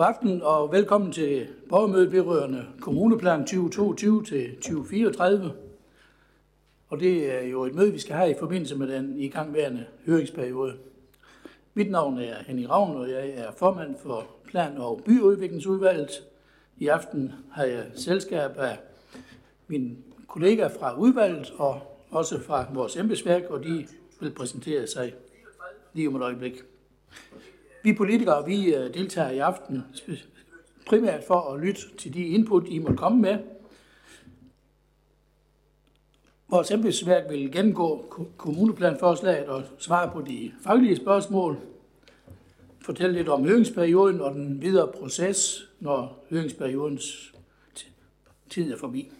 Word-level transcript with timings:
God 0.00 0.06
aften 0.06 0.42
og 0.42 0.72
velkommen 0.72 1.12
til 1.12 1.46
borgermødet 1.68 2.12
vedrørende 2.12 2.66
kommuneplan 2.80 3.40
2022 3.40 4.24
til 4.24 4.54
2034. 4.54 5.52
Og 6.88 7.00
det 7.00 7.34
er 7.34 7.40
jo 7.40 7.64
et 7.64 7.74
møde, 7.74 7.92
vi 7.92 7.98
skal 7.98 8.16
have 8.16 8.30
i 8.30 8.34
forbindelse 8.38 8.76
med 8.76 8.88
den 8.88 9.18
igangværende 9.18 9.86
høringsperiode. 10.06 10.76
Mit 11.74 11.90
navn 11.90 12.18
er 12.18 12.34
Henning 12.46 12.70
Ravn, 12.70 12.96
og 12.96 13.10
jeg 13.10 13.30
er 13.30 13.52
formand 13.56 13.96
for 14.02 14.26
Plan- 14.44 14.78
og 14.78 15.00
Byudviklingsudvalget. 15.04 16.10
I 16.78 16.88
aften 16.88 17.32
har 17.52 17.64
jeg 17.64 17.84
selskab 17.94 18.50
af 18.58 18.78
min 19.66 19.98
kollega 20.28 20.66
fra 20.66 20.98
udvalget 20.98 21.52
og 21.58 21.80
også 22.10 22.40
fra 22.40 22.66
vores 22.74 22.96
embedsværk, 22.96 23.42
og 23.50 23.64
de 23.64 23.86
vil 24.20 24.30
præsentere 24.30 24.86
sig 24.86 25.14
lige 25.92 26.08
om 26.08 26.16
et 26.16 26.22
øjeblik. 26.22 26.62
Vi 27.82 27.92
politikere, 27.92 28.46
vi 28.46 28.74
øh, 28.74 28.94
deltager 28.94 29.30
i 29.30 29.38
aften 29.38 29.84
primært 30.86 31.24
for 31.26 31.40
at 31.40 31.60
lytte 31.60 31.80
til 31.98 32.14
de 32.14 32.24
input, 32.24 32.68
I 32.68 32.78
må 32.78 32.94
komme 32.94 33.20
med. 33.20 33.38
Vores 36.48 36.70
embedsværk 36.70 37.30
vil 37.30 37.52
gennemgå 37.52 38.04
kommuneplanforslaget 38.36 39.48
og 39.48 39.62
svare 39.78 40.10
på 40.12 40.20
de 40.20 40.52
faglige 40.62 40.96
spørgsmål, 40.96 41.58
fortælle 42.80 43.16
lidt 43.16 43.28
om 43.28 43.44
høringsperioden 43.44 44.20
og 44.20 44.34
den 44.34 44.62
videre 44.62 44.92
proces, 44.92 45.68
når 45.80 46.24
høringsperiodens 46.30 47.34
tid 48.48 48.72
er 48.72 48.76
forbi. 48.76 49.12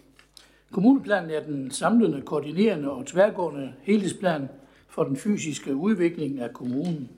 Kommuneplanen 0.71 1.31
er 1.31 1.43
den 1.43 1.71
samlende, 1.71 2.21
koordinerende 2.21 2.91
og 2.91 3.05
tværgående 3.05 3.73
helhedsplan 3.81 4.49
for 4.87 5.03
den 5.03 5.17
fysiske 5.17 5.75
udvikling 5.75 6.39
af 6.39 6.53
kommunen. 6.53 7.09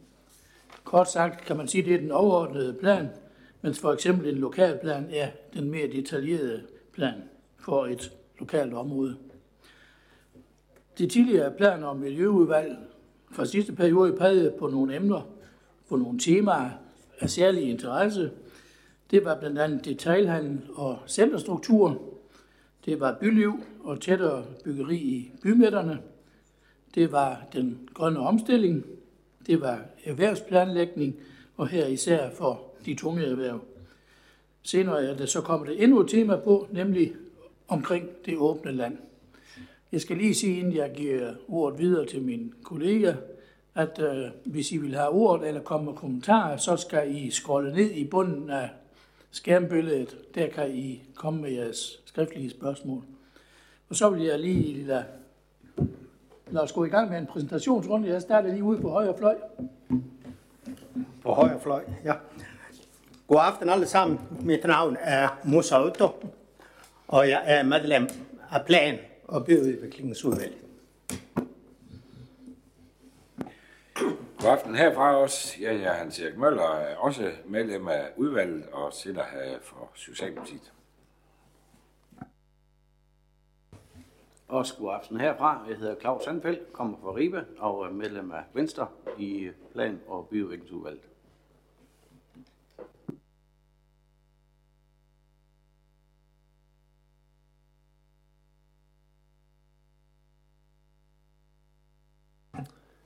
Kort 0.83 1.11
sagt 1.11 1.45
kan 1.45 1.57
man 1.57 1.67
sige, 1.67 1.81
at 1.81 1.87
det 1.87 1.95
er 1.95 1.99
den 1.99 2.11
overordnede 2.11 2.73
plan, 2.73 3.07
mens 3.61 3.79
for 3.79 3.93
eksempel 3.93 4.29
en 4.29 4.35
lokalplan 4.37 5.07
er 5.11 5.27
den 5.53 5.71
mere 5.71 5.87
detaljerede 5.87 6.63
plan 6.93 7.13
for 7.57 7.85
et 7.85 8.11
lokalt 8.39 8.73
område. 8.73 9.15
De 10.97 11.07
tidligere 11.07 11.51
planer 11.51 11.87
om 11.87 11.97
miljøudvalg 11.97 12.77
fra 13.31 13.45
sidste 13.45 13.73
periode 13.73 14.15
prægede 14.17 14.53
på 14.59 14.67
nogle 14.67 14.95
emner, 14.95 15.21
på 15.89 15.95
nogle 15.95 16.19
temaer 16.19 16.69
af 17.19 17.29
særlig 17.29 17.63
interesse. 17.63 18.31
Det 19.11 19.25
var 19.25 19.39
blandt 19.39 19.59
andet 19.59 19.85
detailhandel 19.85 20.61
og 20.75 20.99
centerstruktur. 21.07 22.01
Det 22.85 22.99
var 22.99 23.17
byliv 23.19 23.53
og 23.83 24.01
tættere 24.01 24.45
byggeri 24.63 24.97
i 24.97 25.31
bymidterne. 25.41 25.99
Det 26.95 27.11
var 27.11 27.43
den 27.53 27.89
grønne 27.93 28.19
omstilling, 28.19 28.85
det 29.47 29.61
var 29.61 29.79
erhvervsplanlægning, 30.05 31.15
og 31.57 31.67
her 31.67 31.87
især 31.87 32.29
for 32.29 32.61
de 32.85 32.95
tunge 32.95 33.25
erhverv. 33.25 33.61
Senere 34.63 35.05
er 35.05 35.15
det 35.17 35.29
så 35.29 35.41
kommer 35.41 35.65
det 35.65 35.83
endnu 35.83 35.99
et 35.99 36.09
tema 36.09 36.35
på, 36.35 36.67
nemlig 36.71 37.13
omkring 37.67 38.09
det 38.25 38.37
åbne 38.37 38.71
land. 38.71 38.97
Jeg 39.91 40.01
skal 40.01 40.17
lige 40.17 40.35
sige, 40.35 40.59
inden 40.59 40.75
jeg 40.75 40.91
giver 40.95 41.33
ordet 41.47 41.79
videre 41.79 42.05
til 42.05 42.21
min 42.21 42.53
kollega, 42.63 43.13
at 43.75 43.99
øh, 43.99 44.29
hvis 44.45 44.71
I 44.71 44.77
vil 44.77 44.95
have 44.95 45.09
ordet 45.09 45.47
eller 45.47 45.61
komme 45.61 45.85
med 45.85 45.93
kommentarer, 45.93 46.57
så 46.57 46.77
skal 46.77 47.15
I 47.15 47.31
scrolle 47.31 47.73
ned 47.73 47.91
i 47.91 48.03
bunden 48.03 48.49
af 48.49 48.69
skærmbilledet. 49.31 50.17
Der 50.35 50.47
kan 50.47 50.75
I 50.75 51.03
komme 51.15 51.41
med 51.41 51.51
jeres 51.51 52.01
skriftlige 52.05 52.49
spørgsmål. 52.49 53.03
Og 53.89 53.95
så 53.95 54.09
vil 54.09 54.23
jeg 54.23 54.39
lige 54.39 54.83
lade 54.83 55.05
Lad 56.53 56.61
os 56.61 56.71
gå 56.71 56.85
i 56.85 56.89
gang 56.89 57.09
med 57.09 57.17
en 57.17 57.25
præsentationsrunde. 57.25 58.09
Jeg 58.09 58.21
starter 58.21 58.49
lige 58.49 58.63
ude 58.63 58.81
på 58.81 58.89
højre 58.89 59.17
fløj. 59.17 59.35
På 61.21 61.33
højre 61.33 61.59
fløj, 61.59 61.83
ja. 62.03 62.13
God 63.27 63.39
aften 63.41 63.69
alle 63.69 63.85
sammen. 63.85 64.19
Mit 64.41 64.63
navn 64.63 64.97
er 64.99 65.39
Musa 65.43 65.83
Otto, 65.83 66.07
og 67.07 67.29
jeg 67.29 67.41
er 67.45 67.63
medlem 67.63 68.09
af 68.51 68.65
Plan- 68.65 68.99
og 69.27 69.45
Byudviklingsudvalget. 69.45 70.57
God 74.39 74.49
aften 74.49 74.75
herfra 74.75 75.15
også. 75.15 75.55
Jeg 75.61 75.75
er 75.75 75.93
Hans 75.93 76.19
Erik 76.19 76.37
Møller, 76.37 76.63
og 76.63 76.81
er 76.81 76.95
også 76.95 77.31
medlem 77.47 77.87
af 77.87 78.03
udvalget 78.17 78.63
og 78.71 78.93
sidder 78.93 79.23
her 79.31 79.57
for 79.61 79.91
Socialdemokratiet. 79.95 80.71
Også 84.53 84.77
god 84.77 84.93
aften 84.93 85.19
herfra. 85.19 85.65
Jeg 85.69 85.77
hedder 85.77 85.99
Claus 85.99 86.23
Sandfeldt, 86.23 86.73
kommer 86.73 86.97
fra 86.97 87.15
Ribe 87.15 87.45
og 87.57 87.85
er 87.85 87.91
medlem 87.91 88.31
af 88.31 88.43
Venstre 88.53 88.87
i 89.17 89.49
Plan- 89.71 90.01
og 90.07 90.27
Byudviklingsudvalget. 90.27 91.03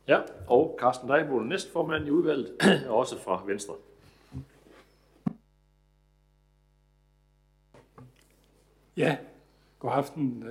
Ja, 0.07 0.21
og 0.47 0.77
Carsten 0.79 1.09
Dejbol, 1.09 1.47
næstformand 1.47 2.07
i 2.07 2.11
udvalget, 2.11 2.57
er 2.59 2.89
også 3.01 3.19
fra 3.19 3.43
Venstre. 3.45 3.73
Ja, 8.97 9.17
god 9.79 9.91
aften. 9.91 10.43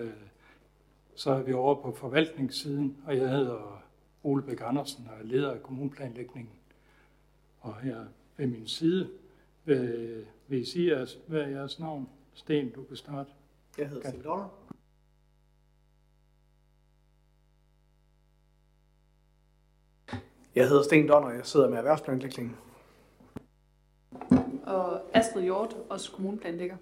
Så 1.17 1.31
er 1.31 1.43
vi 1.43 1.53
over 1.53 1.83
på 1.83 1.93
forvaltningssiden, 1.93 2.97
og 3.07 3.17
jeg 3.17 3.31
hedder 3.31 3.83
Ole 4.23 4.43
Bæk 4.43 4.61
Andersen 4.61 5.09
og 5.09 5.19
er 5.21 5.25
leder 5.25 5.51
af 5.51 5.63
kommuneplanlægningen. 5.63 6.53
Og 7.61 7.81
her 7.81 8.05
ved 8.37 8.47
min 8.47 8.67
side 8.67 9.11
vil, 9.65 10.27
vil 10.49 10.61
I 10.61 10.65
sige, 10.65 10.97
jeres, 10.97 11.19
hvad 11.27 11.41
er 11.41 11.49
jeres 11.49 11.79
navn? 11.79 12.09
Sten, 12.35 12.71
du 12.71 12.83
kan 12.83 12.97
starte. 12.97 13.31
Jeg 13.79 13.89
hedder 13.89 14.09
Sten 14.09 14.23
Donner. 14.23 14.49
Jeg 20.55 20.69
hedder 20.69 20.83
Sten 20.83 21.09
Donner, 21.09 21.29
og 21.29 21.37
jeg 21.37 21.47
sidder 21.47 21.69
med 21.69 21.79
erhvervsplanlægningen. 21.79 22.57
Og 24.67 25.17
Astrid 25.17 25.43
Hjort, 25.43 25.77
også 25.91 26.13
kommuneplanlægger. 26.13 26.77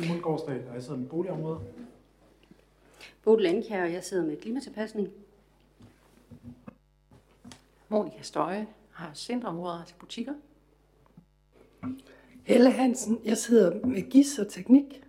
Simon 0.00 0.20
Gårdsdal, 0.20 0.68
og 0.68 0.74
jeg 0.74 0.82
sidder 0.82 0.98
med 0.98 1.08
boligområdet. 1.08 1.60
Bodil 3.22 3.42
Landkjær, 3.42 3.84
og 3.84 3.92
jeg 3.92 4.04
sidder 4.04 4.24
med 4.24 4.36
klimatilpasning. 4.36 5.08
Monika 7.88 8.22
Støje 8.22 8.66
har 8.90 9.14
centrumråder 9.14 9.84
til 9.84 9.94
butikker. 9.98 10.34
Helle 12.44 12.70
Hansen, 12.70 13.20
jeg 13.24 13.36
sidder 13.36 13.86
med 13.86 14.10
GIS 14.10 14.38
og 14.38 14.48
teknik. 14.48 15.02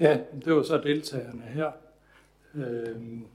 Ja, 0.00 0.20
det 0.44 0.54
var 0.54 0.62
så 0.62 0.78
deltagerne 0.78 1.42
her. 1.42 1.72
Øhm, 2.54 3.26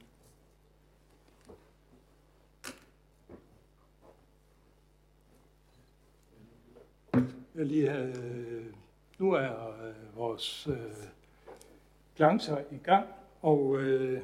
Jeg 7.61 7.69
lige 7.69 7.89
have, 7.89 8.15
øh, 8.15 8.65
nu 9.17 9.31
er 9.31 9.67
øh, 9.69 10.17
vores 10.17 10.67
øh, 10.67 11.07
plancher 12.15 12.57
i 12.71 12.77
gang, 12.83 13.07
og 13.41 13.77
øh, 13.79 14.21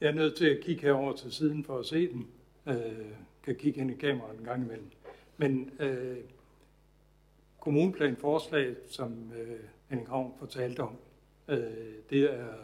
jeg 0.00 0.08
er 0.08 0.12
nødt 0.12 0.36
til 0.36 0.46
at 0.46 0.60
kigge 0.64 0.82
herover 0.82 1.16
til 1.16 1.32
siden 1.32 1.64
for 1.64 1.78
at 1.78 1.86
se 1.86 2.08
den. 2.08 2.26
Øh, 2.66 3.06
kan 3.42 3.56
kigge 3.56 3.80
ind 3.80 3.90
i 3.90 3.94
kameraet 3.94 4.38
en 4.38 4.44
gang 4.44 4.64
imellem. 4.64 4.90
Men 5.36 5.70
øh, 5.80 6.18
kommuneplanforslaget, 7.60 8.78
som 8.88 9.32
øh, 9.32 9.60
Henning 9.88 10.08
Havn 10.08 10.34
fortalte 10.38 10.80
om, 10.80 10.96
øh, 11.48 11.94
det 12.10 12.34
er 12.34 12.54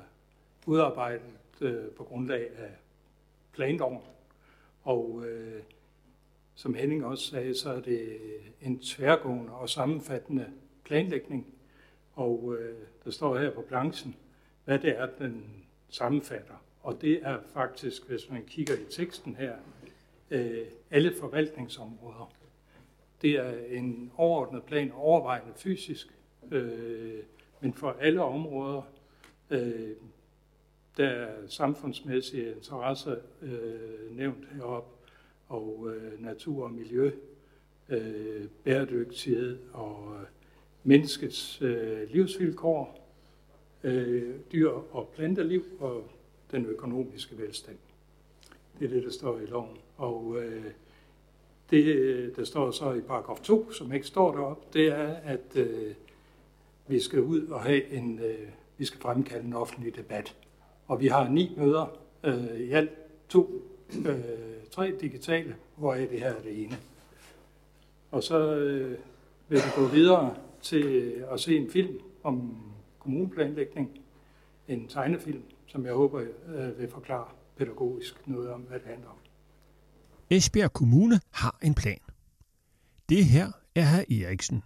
udarbejdet 0.67 1.32
øh, 1.61 1.90
på 1.90 2.05
grundlag 2.05 2.50
af 2.58 2.70
planloven. 3.52 4.02
Og 4.82 5.25
øh, 5.26 5.62
som 6.58 6.75
Henning 6.75 7.05
også 7.05 7.25
sagde, 7.25 7.55
så 7.55 7.72
er 7.72 7.81
det 7.81 8.19
en 8.60 8.78
tværgående 8.78 9.52
og 9.52 9.69
sammenfattende 9.69 10.46
planlægning. 10.84 11.46
Og 12.12 12.56
øh, 12.58 12.76
der 13.05 13.10
står 13.10 13.38
her 13.38 13.50
på 13.50 13.62
planchen, 13.69 14.16
hvad 14.64 14.78
det 14.78 14.99
er, 14.99 15.06
den 15.19 15.64
sammenfatter. 15.88 16.64
Og 16.82 17.00
det 17.00 17.20
er 17.22 17.38
faktisk, 17.52 18.08
hvis 18.08 18.31
man 18.31 18.44
kigger 18.46 18.75
i 18.75 18.84
teksten 18.90 19.37
her, 19.37 19.56
øh, 20.31 20.66
alle 20.90 21.14
forvaltningsområder. 21.20 22.32
Det 23.22 23.31
er 23.31 23.52
en 23.70 24.12
overordnet 24.16 24.62
plan, 24.62 24.93
overvejende 24.93 25.52
fysisk, 25.56 26.19
øh, 26.50 27.22
men 27.61 27.75
for 27.75 27.96
alle 28.00 28.22
områder, 28.22 28.82
øh, 29.50 29.90
der 30.96 31.08
er 31.08 31.46
samfundsmæssige 31.46 32.54
interesser 32.54 33.16
øh, 33.43 34.16
nævnt 34.16 34.49
heroppe, 34.52 34.98
og 35.49 35.91
øh, 35.95 36.23
natur 36.23 36.65
og 36.65 36.73
miljø, 36.73 37.11
øh, 37.89 38.47
bæredygtighed 38.65 39.59
og 39.73 40.15
øh, 40.21 40.27
menneskets 40.85 41.62
øh, 41.62 42.11
livsvilkår, 42.11 43.09
øh, 43.85 44.35
dyr- 44.53 44.83
og 44.91 45.09
planteliv 45.15 45.65
og 45.81 46.05
den 46.50 46.67
økonomiske 46.67 47.39
velstand. 47.39 47.77
Det 48.79 48.85
er 48.85 48.95
det, 48.95 49.03
der 49.03 49.11
står 49.11 49.39
i 49.39 49.47
loven. 49.47 49.77
Og 49.97 50.37
øh, 50.43 50.65
det, 51.71 52.37
der 52.37 52.45
står 52.45 52.71
så 52.71 52.93
i 52.93 53.00
paragraf 53.00 53.41
2, 53.41 53.73
som 53.73 53.93
ikke 53.93 54.06
står 54.06 54.33
deroppe, 54.33 54.67
det 54.73 54.87
er, 54.87 55.15
at 55.15 55.56
øh, 55.56 55.95
vi 56.87 57.00
skal 57.00 57.21
ud 57.21 57.47
og 57.47 57.61
have 57.62 57.91
en, 57.93 58.19
øh, 58.19 58.49
vi 58.79 58.85
skal 58.85 59.00
fremkalde 59.00 59.47
en 59.47 59.53
offentlig 59.53 59.97
debat. 59.97 60.37
Og 60.87 61.00
vi 61.00 61.06
har 61.06 61.29
ni 61.29 61.55
møder, 61.56 61.99
øh, 62.25 62.61
i 62.61 62.71
alt 62.71 62.91
to, 63.29 63.62
øh, 63.96 64.19
tre 64.70 64.94
digitale, 65.00 65.56
hvor 65.76 65.94
det 65.94 66.20
her 66.20 66.35
er 66.35 66.43
det 66.43 66.62
ene. 66.64 66.79
Og 68.11 68.23
så 68.23 68.55
øh, 68.55 68.99
vil 69.49 69.58
vi 69.58 69.70
gå 69.76 69.87
videre 69.87 70.37
til 70.62 71.14
at 71.31 71.40
se 71.40 71.56
en 71.56 71.70
film 71.70 71.99
om 72.23 72.56
kommuneplanlægning, 72.99 73.90
en 74.69 74.88
tegnefilm, 74.88 75.43
som 75.67 75.87
jeg 75.87 75.93
håber 75.93 76.20
øh, 76.20 76.79
vil 76.79 76.88
forklare 76.90 77.29
pædagogisk 77.56 78.29
noget 78.29 78.50
om, 78.50 78.61
hvad 78.61 78.79
det 78.79 78.87
handler 78.87 79.08
om. 79.08 79.17
Esbjerg 80.31 80.73
Kommune 80.73 81.20
har 81.31 81.58
en 81.62 81.75
plan. 81.75 81.99
Det 83.08 83.25
her 83.25 83.52
er 83.75 83.82
herr 83.82 84.05
Eriksen. 84.11 84.62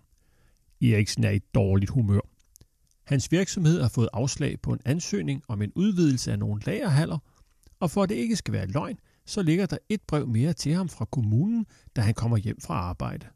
Eriksen 0.82 1.24
er 1.24 1.30
i 1.30 1.38
dårligt 1.38 1.90
humør. 1.90 2.20
Hans 3.04 3.32
virksomhed 3.32 3.82
har 3.82 3.88
fået 3.88 4.08
afslag 4.12 4.60
på 4.60 4.72
en 4.72 4.80
ansøgning 4.84 5.42
om 5.48 5.62
en 5.62 5.72
udvidelse 5.74 6.32
af 6.32 6.38
nogle 6.38 6.62
lagerhaller, 6.66 7.18
og 7.80 7.90
for 7.90 8.02
at 8.02 8.08
det 8.08 8.14
ikke 8.14 8.36
skal 8.36 8.52
være 8.52 8.66
løgn, 8.66 8.98
så 9.26 9.42
ligger 9.42 9.66
der 9.66 9.78
et 9.88 10.02
brev 10.02 10.28
mere 10.28 10.52
til 10.52 10.74
ham 10.74 10.88
fra 10.88 11.04
kommunen, 11.04 11.66
da 11.96 12.00
han 12.00 12.14
kommer 12.14 12.36
hjem 12.36 12.60
fra 12.60 12.74
arbejde. 12.74 13.26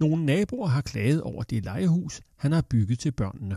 Nogle 0.00 0.24
naboer 0.24 0.66
har 0.66 0.80
klaget 0.80 1.22
over 1.22 1.42
det 1.42 1.64
lejehus, 1.64 2.20
han 2.36 2.52
har 2.52 2.62
bygget 2.62 2.98
til 2.98 3.12
børnene. 3.12 3.56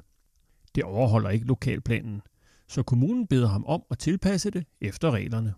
Det 0.75 0.83
overholder 0.83 1.29
ikke 1.29 1.45
lokalplanen, 1.45 2.21
så 2.67 2.83
kommunen 2.83 3.27
beder 3.27 3.47
ham 3.47 3.65
om 3.65 3.83
at 3.91 3.99
tilpasse 3.99 4.51
det 4.51 4.65
efter 4.81 5.11
reglerne. 5.11 5.53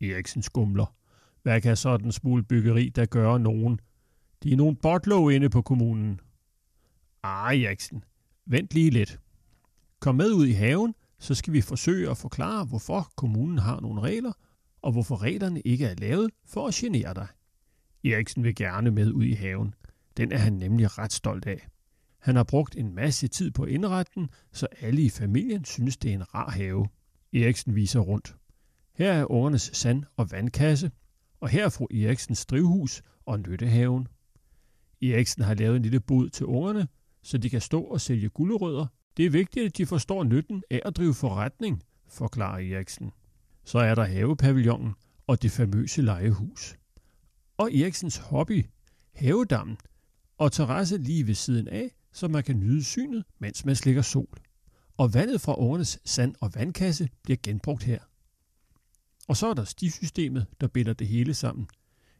Eriksen 0.00 0.42
skumler. 0.42 0.94
Hvad 1.42 1.60
kan 1.60 1.76
sådan 1.76 2.12
smule 2.12 2.42
byggeri, 2.42 2.88
der 2.88 3.06
gør 3.06 3.38
nogen? 3.38 3.80
De 4.42 4.52
er 4.52 4.56
nogle 4.56 4.76
botlov 4.76 5.32
inde 5.32 5.50
på 5.50 5.62
kommunen. 5.62 6.20
Ah, 7.22 7.62
Eriksen, 7.62 8.04
vent 8.46 8.74
lige 8.74 8.90
lidt. 8.90 9.20
Kom 10.00 10.14
med 10.14 10.32
ud 10.32 10.46
i 10.46 10.52
haven, 10.52 10.94
så 11.18 11.34
skal 11.34 11.52
vi 11.52 11.60
forsøge 11.60 12.10
at 12.10 12.16
forklare, 12.16 12.64
hvorfor 12.64 13.12
kommunen 13.16 13.58
har 13.58 13.80
nogle 13.80 14.00
regler, 14.00 14.32
og 14.82 14.92
hvorfor 14.92 15.22
reglerne 15.22 15.60
ikke 15.60 15.86
er 15.86 15.94
lavet 15.94 16.30
for 16.44 16.66
at 16.68 16.74
genere 16.74 17.14
dig. 17.14 17.26
Eriksen 18.04 18.44
vil 18.44 18.54
gerne 18.54 18.90
med 18.90 19.12
ud 19.12 19.24
i 19.24 19.32
haven. 19.32 19.74
Den 20.16 20.32
er 20.32 20.38
han 20.38 20.52
nemlig 20.52 20.98
ret 20.98 21.12
stolt 21.12 21.46
af. 21.46 21.68
Han 22.18 22.36
har 22.36 22.44
brugt 22.44 22.76
en 22.76 22.94
masse 22.94 23.28
tid 23.28 23.50
på 23.50 23.64
indretten, 23.64 24.30
så 24.52 24.66
alle 24.80 25.02
i 25.02 25.10
familien 25.10 25.64
synes, 25.64 25.96
det 25.96 26.10
er 26.10 26.14
en 26.14 26.34
rar 26.34 26.50
have. 26.50 26.88
Eriksen 27.32 27.74
viser 27.74 28.00
rundt. 28.00 28.36
Her 28.94 29.12
er 29.12 29.30
ungernes 29.30 29.70
sand- 29.72 30.04
og 30.16 30.30
vandkasse, 30.30 30.90
og 31.40 31.48
her 31.48 31.64
er 31.64 31.68
fru 31.68 31.86
Eriksens 31.90 32.46
drivhus 32.46 33.02
og 33.26 33.40
nyttehaven. 33.40 34.08
Eriksen 35.02 35.42
har 35.42 35.54
lavet 35.54 35.76
en 35.76 35.82
lille 35.82 36.00
bod 36.00 36.28
til 36.28 36.46
ungerne, 36.46 36.88
så 37.22 37.38
de 37.38 37.50
kan 37.50 37.60
stå 37.60 37.82
og 37.82 38.00
sælge 38.00 38.28
gulerødder. 38.28 38.86
Det 39.16 39.26
er 39.26 39.30
vigtigt, 39.30 39.66
at 39.66 39.76
de 39.76 39.86
forstår 39.86 40.24
nytten 40.24 40.62
af 40.70 40.80
at 40.84 40.96
drive 40.96 41.14
forretning, 41.14 41.82
forklarer 42.08 42.74
Eriksen. 42.74 43.12
Så 43.68 43.78
er 43.78 43.94
der 43.94 44.04
havepavillonen 44.04 44.94
og 45.26 45.42
det 45.42 45.50
famøse 45.50 46.02
legehus. 46.02 46.76
Og 47.56 47.74
Eriksens 47.74 48.16
hobby, 48.16 48.66
havedammen, 49.14 49.76
og 50.38 50.52
terrasse 50.52 50.98
lige 50.98 51.26
ved 51.26 51.34
siden 51.34 51.68
af, 51.68 51.94
så 52.12 52.28
man 52.28 52.44
kan 52.44 52.60
nyde 52.60 52.84
synet, 52.84 53.24
mens 53.38 53.64
man 53.64 53.76
slikker 53.76 54.02
sol. 54.02 54.38
Og 54.96 55.14
vandet 55.14 55.40
fra 55.40 55.58
årenes 55.58 55.98
sand- 56.04 56.34
og 56.40 56.50
vandkasse 56.54 57.08
bliver 57.22 57.36
genbrugt 57.42 57.82
her. 57.82 57.98
Og 59.28 59.36
så 59.36 59.46
er 59.46 59.54
der 59.54 59.64
stisystemet, 59.64 60.46
der 60.60 60.68
binder 60.68 60.92
det 60.92 61.06
hele 61.06 61.34
sammen. 61.34 61.68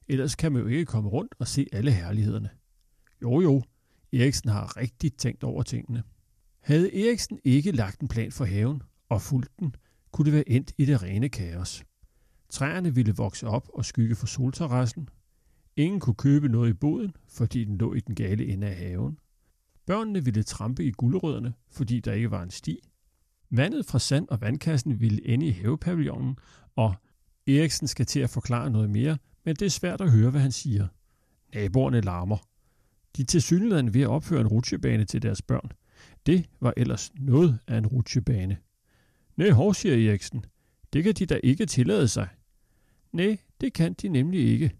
Ellers 0.09 0.35
kan 0.35 0.53
man 0.53 0.63
jo 0.63 0.69
ikke 0.69 0.85
komme 0.85 1.09
rundt 1.09 1.35
og 1.39 1.49
se 1.49 1.67
alle 1.73 1.91
herlighederne. 1.91 2.51
Jo 3.23 3.41
jo, 3.41 3.63
Eriksen 4.13 4.51
har 4.51 4.77
rigtigt 4.77 5.19
tænkt 5.19 5.45
over 5.45 5.63
tingene. 5.63 6.03
Havde 6.61 7.09
Eriksen 7.09 7.39
ikke 7.45 7.73
lagt 7.73 8.01
en 8.01 8.09
plan 8.09 8.33
for 8.33 8.45
haven 8.45 8.83
og 9.09 9.23
fulgt 9.23 9.51
den, 9.59 9.75
kunne 10.13 10.25
det 10.25 10.33
være 10.33 10.49
endt 10.49 10.73
i 10.79 10.85
det 10.85 11.03
rene 11.03 11.29
kaos. 11.29 11.85
Træerne 12.51 12.95
ville 12.95 13.15
vokse 13.17 13.47
op 13.47 13.69
og 13.75 13.85
skygge 13.85 14.15
for 14.15 14.27
solterrassen. 14.27 15.09
Ingen 15.77 16.01
kunne 16.01 16.15
købe 16.15 16.49
noget 16.49 16.71
i 16.71 16.73
boden, 16.73 17.13
fordi 17.29 17.65
den 17.65 17.79
lå 17.79 17.95
i 17.95 18.01
den 18.01 18.15
gale 18.15 18.47
ende 18.47 18.67
af 18.67 18.77
haven. 18.77 19.19
Børnene 19.87 20.25
ville 20.25 20.43
trampe 20.43 20.85
i 20.85 20.91
gulerødderne, 20.91 21.55
fordi 21.71 22.01
der 22.01 22.13
ikke 22.13 22.31
var 22.31 22.43
en 22.43 22.51
sti. 22.51 22.79
Vandet 23.51 23.87
fra 23.87 23.99
sand- 23.99 24.29
og 24.29 24.41
vandkassen 24.41 25.01
ville 25.01 25.29
ende 25.29 25.47
i 25.47 25.51
havepavillonen, 25.51 26.37
og 26.77 26.95
Eriksen 27.47 27.89
skal 27.89 28.07
til 28.07 28.21
at 28.21 28.31
forklare 28.31 28.71
noget 28.71 28.91
mere, 28.91 29.19
men 29.45 29.57
det 29.57 29.67
er 29.67 29.71
svært 29.71 30.01
at 30.01 30.11
høre, 30.11 30.31
hvad 30.31 30.41
han 30.41 30.53
siger. 30.53 30.87
Naboerne 31.55 32.01
larmer. 32.01 32.37
De 33.17 33.23
er 33.23 33.27
tilsyneladende 33.27 33.95
ved 33.95 34.03
at 34.03 34.09
opføre 34.09 34.41
en 34.41 34.47
rutsjebane 34.47 35.05
til 35.05 35.23
deres 35.23 35.43
børn. 35.43 35.73
Det 36.27 36.47
var 36.61 36.75
ellers 36.77 37.13
noget 37.15 37.59
af 37.67 37.79
en 37.79 37.87
rutsjebane. 37.87 38.57
Nej, 39.39 39.51
hov, 39.51 39.75
siger 39.75 40.11
Eriksen. 40.11 40.45
Det 40.93 41.05
kan 41.05 41.15
de 41.15 41.27
da 41.27 41.41
ikke 41.43 41.67
tillade 41.67 42.09
sig. 42.09 42.29
Nej, 43.13 43.39
det 43.61 43.73
kan 43.73 43.93
de 43.93 44.09
nemlig 44.09 44.41
ikke. 44.41 44.77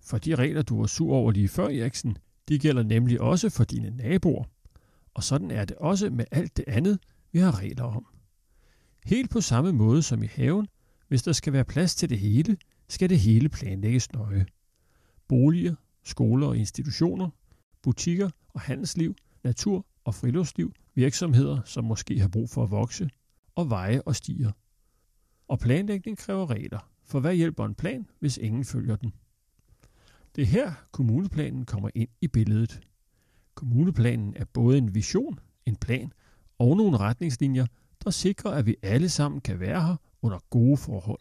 For 0.00 0.18
de 0.18 0.34
regler, 0.34 0.62
du 0.62 0.80
var 0.80 0.86
sur 0.86 1.14
over 1.14 1.32
lige 1.32 1.48
før, 1.48 1.68
Eriksen, 1.68 2.16
de 2.48 2.58
gælder 2.58 2.82
nemlig 2.82 3.20
også 3.20 3.50
for 3.50 3.64
dine 3.64 3.90
naboer. 3.90 4.44
Og 5.14 5.22
sådan 5.22 5.50
er 5.50 5.64
det 5.64 5.76
også 5.76 6.10
med 6.10 6.24
alt 6.30 6.56
det 6.56 6.64
andet, 6.68 6.98
vi 7.32 7.38
har 7.38 7.58
regler 7.58 7.84
om. 7.84 8.06
Helt 9.04 9.30
på 9.30 9.40
samme 9.40 9.72
måde 9.72 10.02
som 10.02 10.22
i 10.22 10.26
haven, 10.26 10.68
hvis 11.08 11.22
der 11.22 11.32
skal 11.32 11.52
være 11.52 11.64
plads 11.64 11.94
til 11.94 12.10
det 12.10 12.18
hele, 12.18 12.56
skal 12.88 13.10
det 13.10 13.18
hele 13.20 13.48
planlægges 13.48 14.12
nøje. 14.12 14.46
Boliger, 15.28 15.74
skoler 16.04 16.46
og 16.46 16.56
institutioner, 16.56 17.30
butikker 17.82 18.30
og 18.48 18.60
handelsliv, 18.60 19.14
natur 19.44 19.86
og 20.04 20.14
friluftsliv, 20.14 20.72
virksomheder, 20.94 21.60
som 21.64 21.84
måske 21.84 22.20
har 22.20 22.28
brug 22.28 22.50
for 22.50 22.62
at 22.62 22.70
vokse, 22.70 23.10
og 23.54 23.70
veje 23.70 24.02
og 24.02 24.16
stier. 24.16 24.50
Og 25.48 25.58
planlægning 25.58 26.18
kræver 26.18 26.50
regler, 26.50 26.90
for 27.04 27.20
hvad 27.20 27.34
hjælper 27.34 27.64
en 27.64 27.74
plan, 27.74 28.06
hvis 28.20 28.36
ingen 28.36 28.64
følger 28.64 28.96
den? 28.96 29.12
Det 30.36 30.42
er 30.42 30.46
her, 30.46 30.72
kommuneplanen 30.92 31.64
kommer 31.64 31.90
ind 31.94 32.08
i 32.20 32.28
billedet. 32.28 32.80
Kommuneplanen 33.54 34.36
er 34.36 34.44
både 34.44 34.78
en 34.78 34.94
vision, 34.94 35.38
en 35.66 35.76
plan 35.76 36.12
og 36.58 36.76
nogle 36.76 36.96
retningslinjer, 36.96 37.66
der 38.04 38.10
sikrer, 38.10 38.50
at 38.50 38.66
vi 38.66 38.76
alle 38.82 39.08
sammen 39.08 39.40
kan 39.40 39.60
være 39.60 39.82
her 39.82 39.96
under 40.22 40.38
gode 40.50 40.76
forhold. 40.76 41.20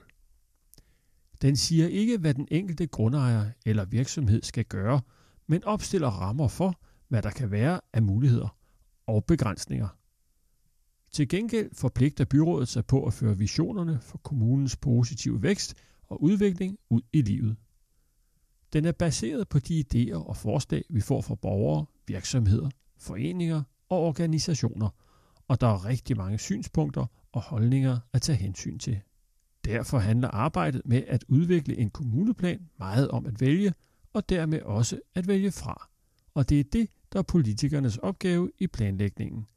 Den 1.41 1.56
siger 1.56 1.88
ikke, 1.88 2.17
hvad 2.17 2.34
den 2.34 2.48
enkelte 2.51 2.88
grundejer 2.88 3.51
eller 3.65 3.86
virksomhed 3.86 4.44
skal 4.44 4.65
gøre, 4.65 5.01
men 5.48 5.63
opstiller 5.63 6.08
rammer 6.08 6.48
for, 6.48 6.79
hvad 7.08 7.22
der 7.22 7.29
kan 7.29 7.51
være 7.51 7.82
af 7.94 8.01
muligheder 8.01 8.58
og 9.08 9.25
begrænsninger. 9.25 9.88
Til 11.12 11.30
gengæld 11.30 11.70
forpligter 11.75 12.25
byrådet 12.25 12.68
sig 12.68 12.86
på 12.86 13.06
at 13.06 13.13
føre 13.13 13.38
visionerne 13.38 14.00
for 14.01 14.18
kommunens 14.18 14.77
positive 14.77 15.44
vækst 15.44 15.75
og 16.08 16.24
udvikling 16.24 16.77
ud 16.89 17.01
i 17.13 17.22
livet. 17.22 17.56
Den 18.74 18.86
er 18.86 18.91
baseret 18.91 19.50
på 19.50 19.60
de 19.60 19.84
idéer 19.94 20.27
og 20.27 20.38
forslag, 20.38 20.84
vi 20.89 21.01
får 21.01 21.22
fra 21.22 21.36
borgere, 21.36 21.86
virksomheder, 22.08 22.70
foreninger 22.98 23.63
og 23.89 24.00
organisationer, 24.00 24.89
og 25.48 25.62
der 25.62 25.68
er 25.68 25.86
rigtig 25.86 26.18
mange 26.18 26.38
synspunkter 26.38 27.06
og 27.32 27.41
holdninger 27.41 28.00
at 28.13 28.22
tage 28.22 28.38
hensyn 28.38 28.80
til. 28.80 29.00
Derfor 29.65 29.98
handler 30.00 30.27
arbejdet 30.27 30.82
med 30.86 31.03
at 31.08 31.25
udvikle 31.27 31.77
en 31.77 31.89
kommuneplan 31.89 32.70
meget 32.80 33.10
om 33.10 33.25
at 33.25 33.41
vælge, 33.41 33.74
og 34.13 34.30
dermed 34.30 34.62
også 34.62 35.00
at 35.15 35.27
vælge 35.27 35.51
fra. 35.51 35.89
Og 36.34 36.50
det 36.50 36.60
er 36.60 36.63
det, 36.63 36.89
der 37.13 37.20
er 37.20 37.24
politikernes 37.24 37.98
opgave 37.98 38.51
i 38.60 38.68
planlægningen. 38.68 39.48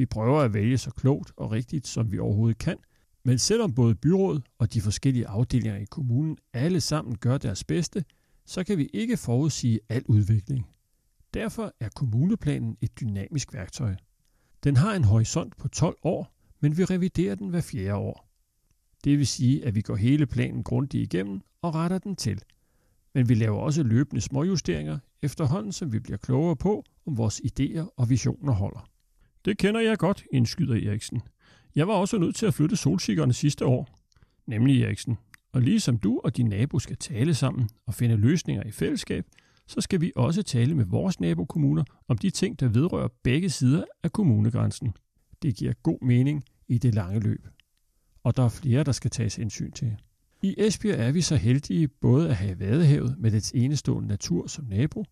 Vi 0.00 0.06
prøver 0.06 0.40
at 0.40 0.54
vælge 0.54 0.78
så 0.78 0.90
klogt 0.90 1.32
og 1.36 1.50
rigtigt, 1.50 1.86
som 1.86 2.12
vi 2.12 2.18
overhovedet 2.18 2.58
kan, 2.58 2.76
men 3.24 3.38
selvom 3.38 3.74
både 3.74 3.94
byråd 3.94 4.40
og 4.58 4.74
de 4.74 4.80
forskellige 4.80 5.26
afdelinger 5.26 5.76
i 5.76 5.84
kommunen 5.84 6.38
alle 6.52 6.80
sammen 6.80 7.16
gør 7.16 7.38
deres 7.38 7.64
bedste, 7.64 8.04
så 8.46 8.64
kan 8.64 8.78
vi 8.78 8.90
ikke 8.92 9.16
forudsige 9.16 9.80
al 9.88 10.02
udvikling. 10.06 10.66
Derfor 11.34 11.72
er 11.80 11.88
kommuneplanen 11.88 12.76
et 12.80 13.00
dynamisk 13.00 13.54
værktøj. 13.54 13.94
Den 14.64 14.76
har 14.76 14.94
en 14.94 15.04
horisont 15.04 15.56
på 15.56 15.68
12 15.68 15.96
år, 16.02 16.34
men 16.60 16.76
vi 16.76 16.84
reviderer 16.84 17.34
den 17.34 17.48
hver 17.48 17.60
fjerde 17.60 17.94
år. 17.94 18.28
Det 19.04 19.18
vil 19.18 19.26
sige, 19.26 19.64
at 19.64 19.74
vi 19.74 19.80
går 19.80 19.96
hele 19.96 20.26
planen 20.26 20.62
grundigt 20.62 21.14
igennem 21.14 21.40
og 21.62 21.74
retter 21.74 21.98
den 21.98 22.16
til. 22.16 22.42
Men 23.14 23.28
vi 23.28 23.34
laver 23.34 23.58
også 23.58 23.82
løbende 23.82 24.20
småjusteringer 24.20 24.98
efterhånden, 25.22 25.72
som 25.72 25.92
vi 25.92 25.98
bliver 25.98 26.18
klogere 26.18 26.56
på, 26.56 26.84
om 27.06 27.16
vores 27.16 27.40
idéer 27.40 27.94
og 27.96 28.10
visioner 28.10 28.52
holder. 28.52 28.89
Det 29.44 29.58
kender 29.58 29.80
jeg 29.80 29.98
godt, 29.98 30.24
indskyder 30.32 30.90
Eriksen. 30.90 31.22
Jeg 31.74 31.88
var 31.88 31.94
også 31.94 32.18
nødt 32.18 32.36
til 32.36 32.46
at 32.46 32.54
flytte 32.54 32.76
solsikkerne 32.76 33.32
sidste 33.32 33.66
år. 33.66 33.88
Nemlig 34.46 34.82
Eriksen. 34.82 35.18
Og 35.52 35.60
ligesom 35.62 35.98
du 35.98 36.20
og 36.24 36.36
din 36.36 36.46
nabo 36.46 36.78
skal 36.78 36.96
tale 36.96 37.34
sammen 37.34 37.68
og 37.86 37.94
finde 37.94 38.16
løsninger 38.16 38.62
i 38.62 38.70
fællesskab, 38.70 39.26
så 39.66 39.80
skal 39.80 40.00
vi 40.00 40.12
også 40.16 40.42
tale 40.42 40.74
med 40.74 40.84
vores 40.84 41.20
nabokommuner 41.20 41.84
om 42.08 42.18
de 42.18 42.30
ting, 42.30 42.60
der 42.60 42.68
vedrører 42.68 43.08
begge 43.22 43.50
sider 43.50 43.84
af 44.02 44.12
kommunegrænsen. 44.12 44.92
Det 45.42 45.56
giver 45.56 45.72
god 45.72 45.98
mening 46.02 46.44
i 46.68 46.78
det 46.78 46.94
lange 46.94 47.20
løb. 47.20 47.46
Og 48.24 48.36
der 48.36 48.42
er 48.42 48.48
flere, 48.48 48.84
der 48.84 48.92
skal 48.92 49.10
tages 49.10 49.36
hensyn 49.36 49.72
til. 49.72 49.96
I 50.42 50.54
Esbjerg 50.58 51.00
er 51.00 51.12
vi 51.12 51.20
så 51.20 51.36
heldige 51.36 51.88
både 51.88 52.28
at 52.28 52.36
have 52.36 52.60
Vadehavet 52.60 53.16
med 53.18 53.30
dets 53.30 53.52
enestående 53.54 54.08
natur 54.08 54.46
som 54.46 54.64
nabo, 54.64 55.04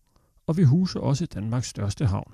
og 0.47 0.57
vi 0.57 0.63
huser 0.63 0.99
også 0.99 1.25
Danmarks 1.25 1.67
største 1.67 2.05
havn. 2.05 2.33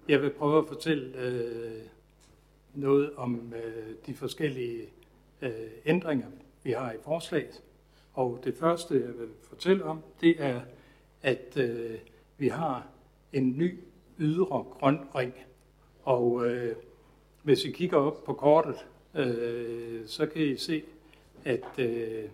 jeg 0.08 0.22
vil 0.22 0.30
prøve 0.30 0.58
at 0.58 0.68
fortælle 0.68 1.18
øh, 1.18 1.82
noget 2.74 3.14
om 3.16 3.52
øh, 3.56 3.94
de 4.06 4.14
forskellige 4.14 4.82
øh, 5.42 5.70
ændringer, 5.84 6.26
vi 6.62 6.72
har 6.72 6.92
i 6.92 6.96
forslaget. 7.04 7.62
Og 8.14 8.40
det 8.44 8.54
første, 8.54 8.94
jeg 8.94 9.18
vil 9.18 9.28
fortælle 9.42 9.84
om, 9.84 10.02
det 10.20 10.42
er, 10.42 10.60
at 11.22 11.56
øh, 11.56 11.98
vi 12.38 12.48
har 12.48 12.86
en 13.32 13.58
ny 13.58 13.80
ydre 14.18 14.64
grøn 14.70 14.98
ring. 15.14 15.34
Og 16.04 16.46
øh, 16.46 16.76
hvis 17.42 17.64
I 17.64 17.70
kigger 17.70 17.96
op 17.96 18.24
på 18.24 18.32
kortet, 18.32 18.86
øh, 19.14 20.06
så 20.06 20.26
kan 20.26 20.42
I 20.42 20.56
se, 20.56 20.82
at 21.44 21.78
øh, 21.78 22.24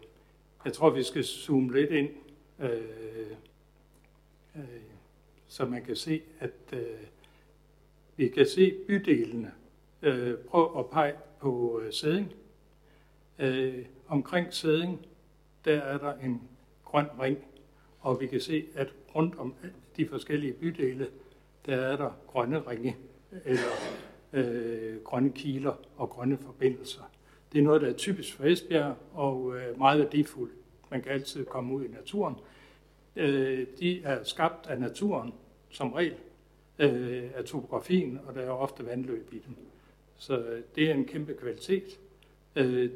jeg 0.64 0.72
tror, 0.72 0.90
vi 0.90 1.02
skal 1.02 1.24
zoome 1.24 1.72
lidt 1.72 1.90
ind, 1.90 2.10
øh, 2.58 3.36
øh, 4.56 4.62
så 5.46 5.66
man 5.66 5.84
kan 5.84 5.96
se, 5.96 6.22
at 6.40 6.52
øh, 6.72 7.00
vi 8.16 8.28
kan 8.28 8.46
se 8.46 8.74
bydelene. 8.86 9.52
Øh, 10.02 10.38
prøv 10.38 10.78
at 10.78 10.90
pege 10.90 11.14
på 11.40 11.80
øh, 11.84 11.92
sæding. 11.92 12.32
Øh, 13.38 13.84
omkring 14.08 14.54
sæding, 14.54 15.06
der 15.64 15.80
er 15.80 15.98
der 15.98 16.14
en 16.18 16.42
grøn 16.84 17.06
ring, 17.20 17.38
og 18.00 18.20
vi 18.20 18.26
kan 18.26 18.40
se, 18.40 18.66
at 18.74 18.94
rundt 19.14 19.38
om 19.38 19.54
de 19.96 20.08
forskellige 20.08 20.52
bydele, 20.52 21.08
der 21.66 21.76
er 21.76 21.96
der 21.96 22.10
grønne 22.26 22.58
ringe, 22.58 22.96
eller 23.44 23.72
øh, 24.32 25.02
grønne 25.04 25.32
kiler 25.32 25.74
og 25.96 26.10
grønne 26.10 26.38
forbindelser. 26.38 27.02
Det 27.52 27.58
er 27.58 27.62
noget, 27.62 27.82
der 27.82 27.88
er 27.88 27.92
typisk 27.92 28.34
for 28.34 28.44
Esbjerg 28.44 28.96
og 29.12 29.56
øh, 29.56 29.78
meget 29.78 29.98
værdifuldt. 29.98 30.52
Man 30.90 31.02
kan 31.02 31.12
altid 31.12 31.44
komme 31.44 31.74
ud 31.74 31.84
i 31.84 31.88
naturen. 31.88 32.34
Øh, 33.16 33.66
de 33.80 34.02
er 34.02 34.24
skabt 34.24 34.66
af 34.66 34.80
naturen 34.80 35.34
som 35.70 35.92
regel, 35.92 36.14
øh, 36.78 37.30
af 37.34 37.44
topografien, 37.44 38.20
og 38.26 38.34
der 38.34 38.40
er 38.40 38.50
ofte 38.50 38.86
vandløb 38.86 39.32
i 39.32 39.38
dem. 39.46 39.56
Så 40.16 40.44
det 40.74 40.90
er 40.90 40.94
en 40.94 41.04
kæmpe 41.04 41.34
kvalitet. 41.34 41.98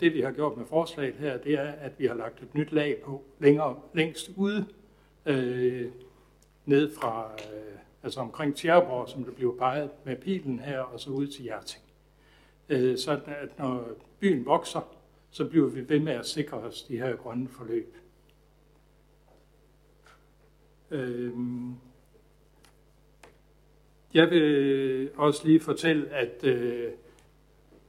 Det 0.01 0.15
vi 0.15 0.21
har 0.21 0.33
gjort 0.33 0.57
med 0.57 0.67
forslaget 0.67 1.15
her, 1.15 1.39
det 1.39 1.55
er, 1.55 1.73
at 1.73 1.93
vi 1.99 2.07
har 2.07 2.15
lagt 2.15 2.43
et 2.43 2.55
nyt 2.55 2.73
lag 2.73 2.97
på 3.05 3.23
længere, 3.39 3.81
længst 3.95 4.31
ude, 4.37 4.67
øh, 5.27 5.91
ned 6.67 6.95
fra 6.95 7.33
øh, 7.33 7.79
altså 8.03 8.21
omkring 8.21 8.57
Tjerborg, 8.57 9.09
som 9.09 9.25
det 9.25 9.35
bliver 9.35 9.57
peget 9.57 9.91
med 10.05 10.17
pilen 10.17 10.59
her, 10.59 10.81
og 10.81 11.01
så 11.01 11.11
ud 11.11 11.27
til 11.27 11.43
Hjerting. 11.43 11.86
Øh, 12.69 12.99
så 12.99 13.21
at 13.27 13.59
når 13.59 13.89
byen 14.21 14.47
vokser, 14.47 14.97
så 15.31 15.45
bliver 15.45 15.69
vi 15.69 15.89
ved 15.89 16.01
med 16.01 16.13
at 16.13 16.27
sikre 16.27 16.57
os 16.57 16.83
de 16.83 16.99
her 16.99 17.17
grønne 17.17 17.49
forløb. 17.49 17.97
Øh, 20.91 21.33
jeg 24.15 24.31
vil 24.31 25.11
også 25.17 25.47
lige 25.47 25.61
fortælle, 25.61 26.09
at 26.09 26.45
øh, 26.45 26.93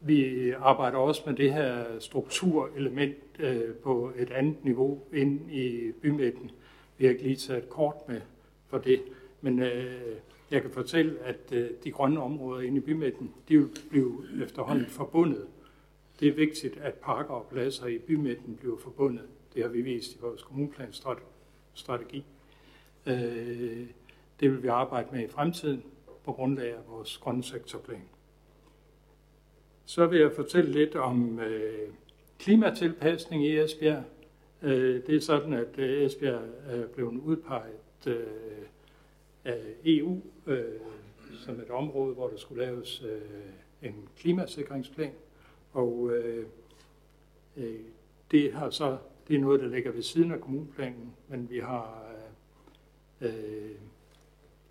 vi 0.02 0.52
arbejder 0.52 0.98
også 0.98 1.24
med 1.26 1.36
det 1.36 1.54
her 1.54 2.00
strukturelement 2.00 3.16
øh, 3.40 3.76
på 3.76 4.12
et 4.16 4.32
andet 4.32 4.64
niveau 4.66 5.02
ind 5.14 5.52
i 5.52 5.92
bymidten. 5.92 6.52
Vi 6.98 7.06
har 7.06 7.12
ikke 7.12 7.24
lige 7.24 7.36
taget 7.36 7.70
kort 7.70 7.96
med 8.08 8.22
for 8.68 8.78
det, 8.78 9.02
men 9.42 9.60
øh, 9.60 10.18
jeg 10.52 10.62
kan 10.62 10.72
fortælle, 10.72 11.20
at 11.20 11.52
øh, 11.52 11.70
de 11.84 11.92
grønne 11.92 12.22
områder 12.22 12.62
inde 12.62 12.78
i 12.78 12.80
bymidten, 12.80 13.34
de 13.50 13.58
vil 13.58 13.70
blive 13.90 14.24
efterhånden 14.44 14.86
forbundet. 14.86 15.48
Det 16.20 16.28
er 16.28 16.34
vigtigt, 16.34 16.78
at 16.78 16.94
parker 16.94 17.34
og 17.34 17.48
pladser 17.52 17.88
i 17.88 17.98
bymidten 17.98 18.56
bliver 18.56 18.78
forbundet. 18.78 19.26
Det 19.54 19.64
har 19.64 19.70
vi 19.70 19.82
vist 19.82 20.16
i 20.16 20.18
vores 20.22 20.44
kommuneplanstrategi. 20.44 22.26
Øh, 23.06 23.88
det 24.40 24.52
vil 24.52 24.64
vi 24.64 24.68
arbejde 24.68 25.08
med 25.12 25.24
i 25.24 25.28
fremtiden 25.28 25.84
på 26.24 26.34
grundlag 26.34 26.72
af 26.72 26.82
vores 26.90 27.18
grønne 27.18 27.44
sektorplan. 27.44 28.02
Så 29.86 30.06
vil 30.06 30.20
jeg 30.20 30.32
fortælle 30.32 30.72
lidt 30.72 30.96
om 30.96 31.40
øh, 31.40 31.90
klimatilpasning 32.40 33.46
i 33.46 33.60
Esbjerg. 33.60 34.04
Øh, 34.62 35.08
det 35.08 35.16
er 35.16 35.22
sådan, 35.22 35.54
at 35.54 35.78
øh, 35.78 36.06
Esbjerg 36.06 36.42
er 36.68 36.88
blevet 36.88 37.18
udpeget 37.18 38.08
øh, 38.08 38.28
Øh, 39.48 39.54
EU 39.86 40.22
øh, 40.48 40.64
som 41.46 41.60
et 41.60 41.70
område, 41.70 42.14
hvor 42.14 42.28
der 42.28 42.38
skulle 42.38 42.66
laves 42.66 43.04
øh, 43.04 43.90
en 43.90 44.08
klimasikringsplan. 44.18 45.14
Og 45.72 46.12
øh, 46.12 46.46
øh, 47.58 47.80
det 48.32 48.54
har 48.54 48.70
så 48.70 48.98
det 49.28 49.36
er 49.36 49.40
noget, 49.40 49.62
der 49.62 49.68
ligger 49.68 49.92
ved 49.92 50.02
siden 50.02 50.32
af 50.32 50.42
kommuneplanen, 50.42 51.14
men 51.28 51.50
vi 51.50 51.60
har 51.60 52.14
øh, 53.22 53.30
øh 53.30 53.72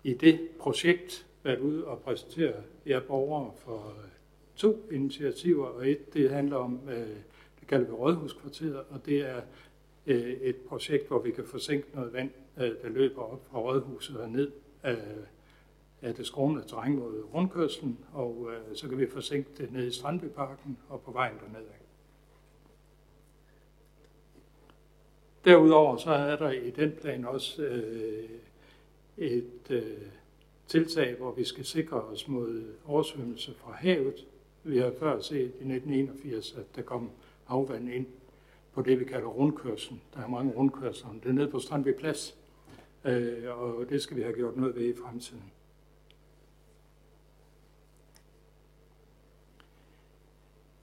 i 0.03 0.13
det 0.13 0.39
projekt 0.59 1.27
været 1.43 1.59
ude 1.59 1.87
og 1.87 1.99
præsentere 1.99 2.53
jer 2.85 2.99
borgere 2.99 3.51
for 3.57 3.93
to 4.55 4.87
initiativer, 4.91 5.65
og 5.65 5.89
et 5.89 6.13
det 6.13 6.29
handler 6.29 6.57
om, 6.57 6.79
øh, 6.89 7.15
det 7.59 7.67
kalder 7.67 7.85
vi 7.85 7.91
Rådhuskvarteret, 7.91 8.83
og 8.89 9.05
det 9.05 9.19
er 9.19 9.41
øh, 10.07 10.31
et 10.31 10.55
projekt, 10.55 11.07
hvor 11.07 11.19
vi 11.19 11.31
kan 11.31 11.45
forsænke 11.45 11.87
noget 11.93 12.13
vand, 12.13 12.29
øh, 12.57 12.71
der 12.81 12.89
løber 12.89 13.21
op 13.21 13.47
fra 13.51 13.59
Rådhuset 13.59 14.17
og 14.17 14.29
ned 14.29 14.51
af, 14.87 14.97
af 16.01 16.15
det 16.15 16.25
skrånende 16.25 16.67
terræn 16.67 16.95
mod 16.95 17.23
rundkørslen, 17.33 17.99
og 18.13 18.49
øh, 18.51 18.75
så 18.75 18.87
kan 18.87 18.97
vi 18.97 19.09
forsænke 19.09 19.49
det 19.57 19.73
ned 19.73 19.87
i 19.87 19.91
Strandbyparken 19.91 20.77
og 20.89 21.01
på 21.01 21.11
vejen 21.11 21.35
dernede. 21.45 21.69
Derudover 25.45 25.97
så 25.97 26.11
er 26.11 26.35
der 26.35 26.51
i 26.51 26.69
den 26.69 26.91
plan 27.01 27.25
også 27.25 27.63
øh, 27.63 28.29
et 29.17 29.69
øh, 29.69 29.97
tiltag, 30.67 31.15
hvor 31.15 31.31
vi 31.31 31.43
skal 31.43 31.65
sikre 31.65 32.01
os 32.01 32.27
mod 32.27 32.63
oversvømmelse 32.85 33.53
fra 33.53 33.71
havet. 33.71 34.27
Vi 34.63 34.77
har 34.77 34.93
før 34.99 35.19
set 35.19 35.35
i 35.35 35.43
1981, 35.45 36.55
at 36.57 36.75
der 36.75 36.81
kom 36.81 37.09
havvand 37.45 37.89
ind 37.89 38.05
på 38.73 38.81
det, 38.81 38.99
vi 38.99 39.05
kalder 39.05 39.27
rundkørslen. 39.27 40.01
Der 40.13 40.19
er 40.19 40.27
mange 40.27 40.53
rundkørsler. 40.53 41.09
Det 41.23 41.29
er 41.29 41.33
nede 41.33 41.47
på 41.47 41.59
Strandby 41.59 41.93
Plads, 41.97 42.37
øh, 43.05 43.59
og 43.59 43.85
det 43.89 44.01
skal 44.01 44.17
vi 44.17 44.21
have 44.21 44.35
gjort 44.35 44.57
noget 44.57 44.75
ved 44.75 44.83
i 44.83 44.93
fremtiden. 45.03 45.51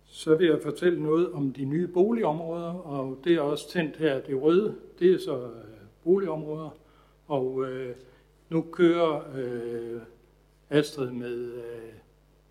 Så 0.07 0.35
vil 0.35 0.47
jeg 0.47 0.63
fortælle 0.63 1.03
noget 1.03 1.33
om 1.33 1.53
de 1.53 1.65
nye 1.65 1.87
boligområder, 1.87 2.73
og 2.73 3.19
det 3.25 3.35
er 3.35 3.41
også 3.41 3.71
tændt 3.71 3.97
her, 3.97 4.21
det 4.21 4.43
røde, 4.43 4.77
det 4.99 5.13
er 5.13 5.19
så 5.19 5.43
øh, 5.43 5.51
boligområder, 6.05 6.79
og 7.27 7.65
øh, 7.65 7.97
nu 8.49 8.63
kører 8.73 9.23
øh, 9.37 10.01
Astrid 10.71 11.11
med 11.11 11.53
øh, 11.53 11.93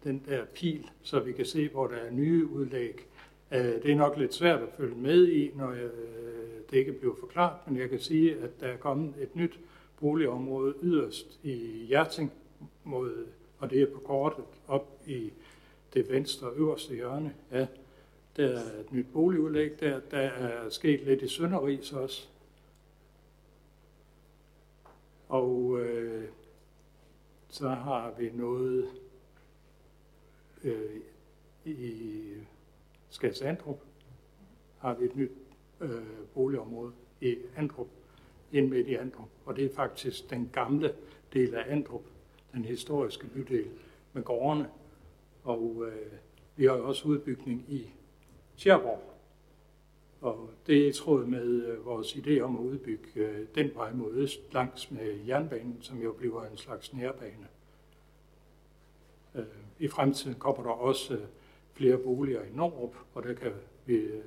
den 0.04 0.24
der 0.28 0.46
pil, 0.46 0.90
så 1.04 1.20
vi 1.20 1.32
kan 1.32 1.46
se, 1.46 1.70
hvor 1.70 1.88
der 1.88 1.96
er 1.96 2.12
nye 2.12 2.46
udlæg. 2.46 3.08
Øh, 3.52 3.60
det 3.60 3.92
er 3.92 3.96
nok 3.96 4.18
lidt 4.18 4.34
svært 4.34 4.62
at 4.62 4.70
følge 4.78 4.96
med 4.96 5.28
i, 5.28 5.52
når 5.56 5.72
jeg, 5.72 5.84
øh, 5.84 6.33
det 6.74 6.80
ikke 6.80 6.94
bliver 6.94 7.16
forklaret, 7.20 7.58
men 7.68 7.78
jeg 7.78 7.90
kan 7.90 8.00
sige, 8.00 8.38
at 8.38 8.60
der 8.60 8.68
er 8.68 8.78
kommet 8.78 9.14
et 9.22 9.36
nyt 9.36 9.60
boligområde 10.00 10.74
yderst 10.82 11.40
i 11.44 11.86
Hjerting, 11.88 12.32
mod, 12.84 13.28
og 13.60 13.70
det 13.70 13.82
er 13.82 13.94
på 13.94 14.00
kortet 14.00 14.46
op 14.68 15.02
i 15.08 15.34
det 15.94 16.10
venstre 16.10 16.52
øverste 16.56 16.96
hjørne. 16.96 17.36
Ja, 17.52 17.68
der 18.36 18.48
er 18.48 18.80
et 18.80 18.92
nyt 18.92 19.06
boligudlæg 19.14 19.80
der. 19.80 20.00
Der 20.12 20.18
er 20.18 20.70
sket 20.70 21.02
lidt 21.02 21.22
i 21.22 21.28
Sønderris 21.28 21.94
også. 21.94 22.28
Og 25.30 25.80
øh, 25.80 26.28
så 27.50 27.70
har 27.70 28.14
vi 28.18 28.30
noget 28.34 28.90
øh, 30.64 31.00
i 31.66 32.22
Skadsandrup. 33.10 33.80
Har 34.78 34.94
vi 34.94 35.06
et 35.06 35.16
nyt 35.16 35.32
øh, 35.82 36.02
boligområde 36.34 36.92
i 37.22 37.36
Andrup, 37.58 37.88
ind 38.52 38.70
midt 38.70 38.88
i 38.88 38.96
Andrup. 38.96 39.30
Og 39.46 39.56
det 39.56 39.66
er 39.66 39.76
faktisk 39.76 40.30
den 40.30 40.50
gamle 40.54 40.96
del 41.34 41.56
af 41.56 41.64
Andrup, 41.68 42.04
den 42.54 42.66
historiske 42.66 43.28
bydel 43.28 43.68
med 44.14 44.24
gårdene. 44.24 44.70
Og 45.44 45.86
øh, 45.88 46.12
vi 46.56 46.66
har 46.66 46.76
jo 46.76 46.88
også 46.88 47.08
udbygning 47.08 47.66
i 47.68 47.90
Tjerborg. 48.58 49.14
Og 50.22 50.50
det 50.68 50.88
er 50.88 50.94
tråd 50.94 51.26
med 51.26 51.66
øh, 51.66 51.86
vores 51.86 52.14
idé 52.14 52.40
om 52.40 52.56
at 52.56 52.62
udbygge 52.62 53.10
øh, 53.16 53.48
den 53.56 53.72
vej 53.76 53.94
mod 53.94 54.14
øst 54.14 54.54
langs 54.54 54.92
med 54.92 55.26
jernbanen, 55.28 55.78
som 55.82 56.02
jo 56.02 56.12
bliver 56.12 56.44
en 56.44 56.58
slags 56.58 56.94
nærbane. 56.94 57.48
Øh, 59.36 59.46
I 59.80 59.88
fremtiden 59.88 60.36
kommer 60.40 60.64
der 60.64 60.70
også 60.70 61.14
øh, 61.14 61.22
flere 61.74 61.98
boliger 61.98 62.42
i 62.42 62.52
Norrup, 62.54 62.96
og 63.14 63.24
der 63.24 63.34
kan 63.34 63.52
vi 63.86 63.96
øh, 63.96 64.22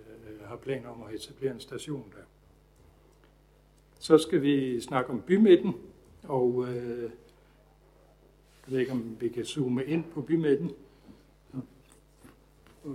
har 0.44 0.56
planer 0.56 0.88
om 0.88 1.02
at 1.02 1.14
etablere 1.14 1.52
en 1.52 1.60
station 1.60 2.12
der. 2.16 2.22
Så 3.98 4.18
skal 4.18 4.42
vi 4.42 4.80
snakke 4.80 5.10
om 5.10 5.22
bymidten, 5.26 5.74
og 6.22 6.66
øh, 6.68 7.02
jeg 7.02 8.72
ved 8.72 8.78
ikke, 8.78 8.92
om 8.92 9.16
vi 9.20 9.28
kan 9.28 9.44
zoome 9.44 9.84
ind 9.84 10.04
på 10.04 10.20
bymidten. 10.20 10.70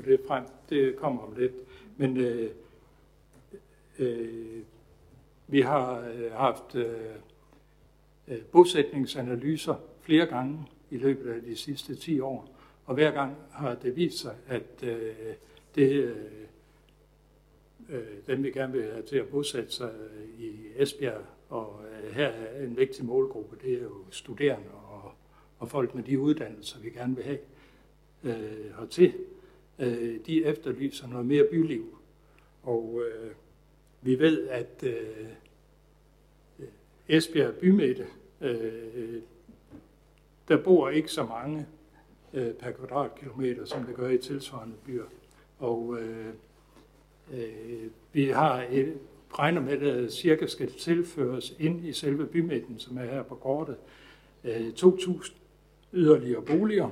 Det 0.06 0.20
frem, 0.28 0.44
det 0.70 0.96
kommer 0.96 1.22
om 1.22 1.36
lidt. 1.36 1.54
Men 1.98 2.18
øh, 2.18 2.52
øh, 4.00 4.62
vi 5.48 5.62
har 5.62 6.00
øh, 6.00 6.32
haft 6.32 6.76
øh, 6.76 7.16
øh 8.28 8.42
bosætningsanalyser 8.42 9.76
flere 10.02 10.26
gange 10.26 10.68
i 10.90 10.98
løbet 10.98 11.32
af 11.32 11.42
de 11.42 11.56
sidste 11.56 11.96
10 11.96 12.20
år, 12.20 12.50
og 12.86 12.94
hver 12.94 13.12
gang 13.12 13.36
har 13.52 13.76
det 13.76 13.96
vist 13.96 14.18
sig, 14.18 14.36
at 14.48 14.84
øh, 14.84 15.14
det, 15.76 15.92
øh, 15.92 16.16
øh, 17.92 18.04
dem 18.28 18.44
vi 18.44 18.52
gerne 18.52 18.74
vil 18.74 18.92
have 18.92 19.04
til 19.04 19.18
at 19.18 19.28
bosætte 19.28 19.72
sig 19.72 19.92
i 20.38 20.52
Esbjerg, 20.76 21.22
og 21.50 21.82
øh, 22.04 22.16
her 22.16 22.28
er 22.28 22.66
en 22.66 22.78
vigtig 22.78 23.06
målgruppe, 23.06 23.58
det 23.62 23.74
er 23.74 23.84
jo 23.84 24.06
studerende 24.12 24.70
og, 24.70 25.12
og 25.60 25.70
folk 25.70 25.96
med 25.96 26.04
de 26.04 26.20
uddannelser, 26.20 26.80
vi 26.80 26.90
gerne 26.90 27.16
vil 27.16 27.26
have 27.26 27.40
øh, 28.24 28.76
hertil, 28.80 29.14
øh, 29.80 30.20
de 30.26 30.46
efterlyser 30.46 31.08
noget 31.08 31.26
mere 31.26 31.48
byliv. 31.52 31.98
Og 32.64 33.04
øh, 33.06 33.32
vi 34.02 34.20
ved, 34.20 34.48
at 34.48 34.84
øh, 34.84 35.28
øh 36.60 36.68
Esbjerg 37.08 37.56
bymidte, 37.56 38.08
øh, 38.42 39.22
der 40.48 40.64
bor 40.64 40.90
ikke 40.90 41.12
så 41.12 41.24
mange 41.24 41.68
øh, 42.34 42.54
per 42.54 42.72
kvadratkilometer, 42.72 43.66
som 43.66 43.86
det 43.86 43.96
gør 43.96 44.10
i 44.10 44.18
tilsvarende 44.18 44.76
byer. 44.86 45.06
Og 45.60 45.98
øh, 46.00 46.28
øh, 46.28 46.34
Øh, 47.34 47.88
vi 48.14 48.26
har 48.26 48.66
et, 48.72 48.94
regner 49.34 49.62
med, 49.62 49.82
at 49.82 50.14
cirka 50.14 50.48
skal 50.48 50.72
tilføres 50.72 51.56
ind 51.60 51.86
i 51.86 51.94
selve 51.94 52.26
bymidten, 52.26 52.80
som 52.80 52.98
er 52.98 53.06
her 53.06 53.24
på 53.24 53.36
kortet, 53.36 53.76
øh, 54.44 54.68
2.000 54.76 55.34
yderligere 55.94 56.42
boliger. 56.42 56.90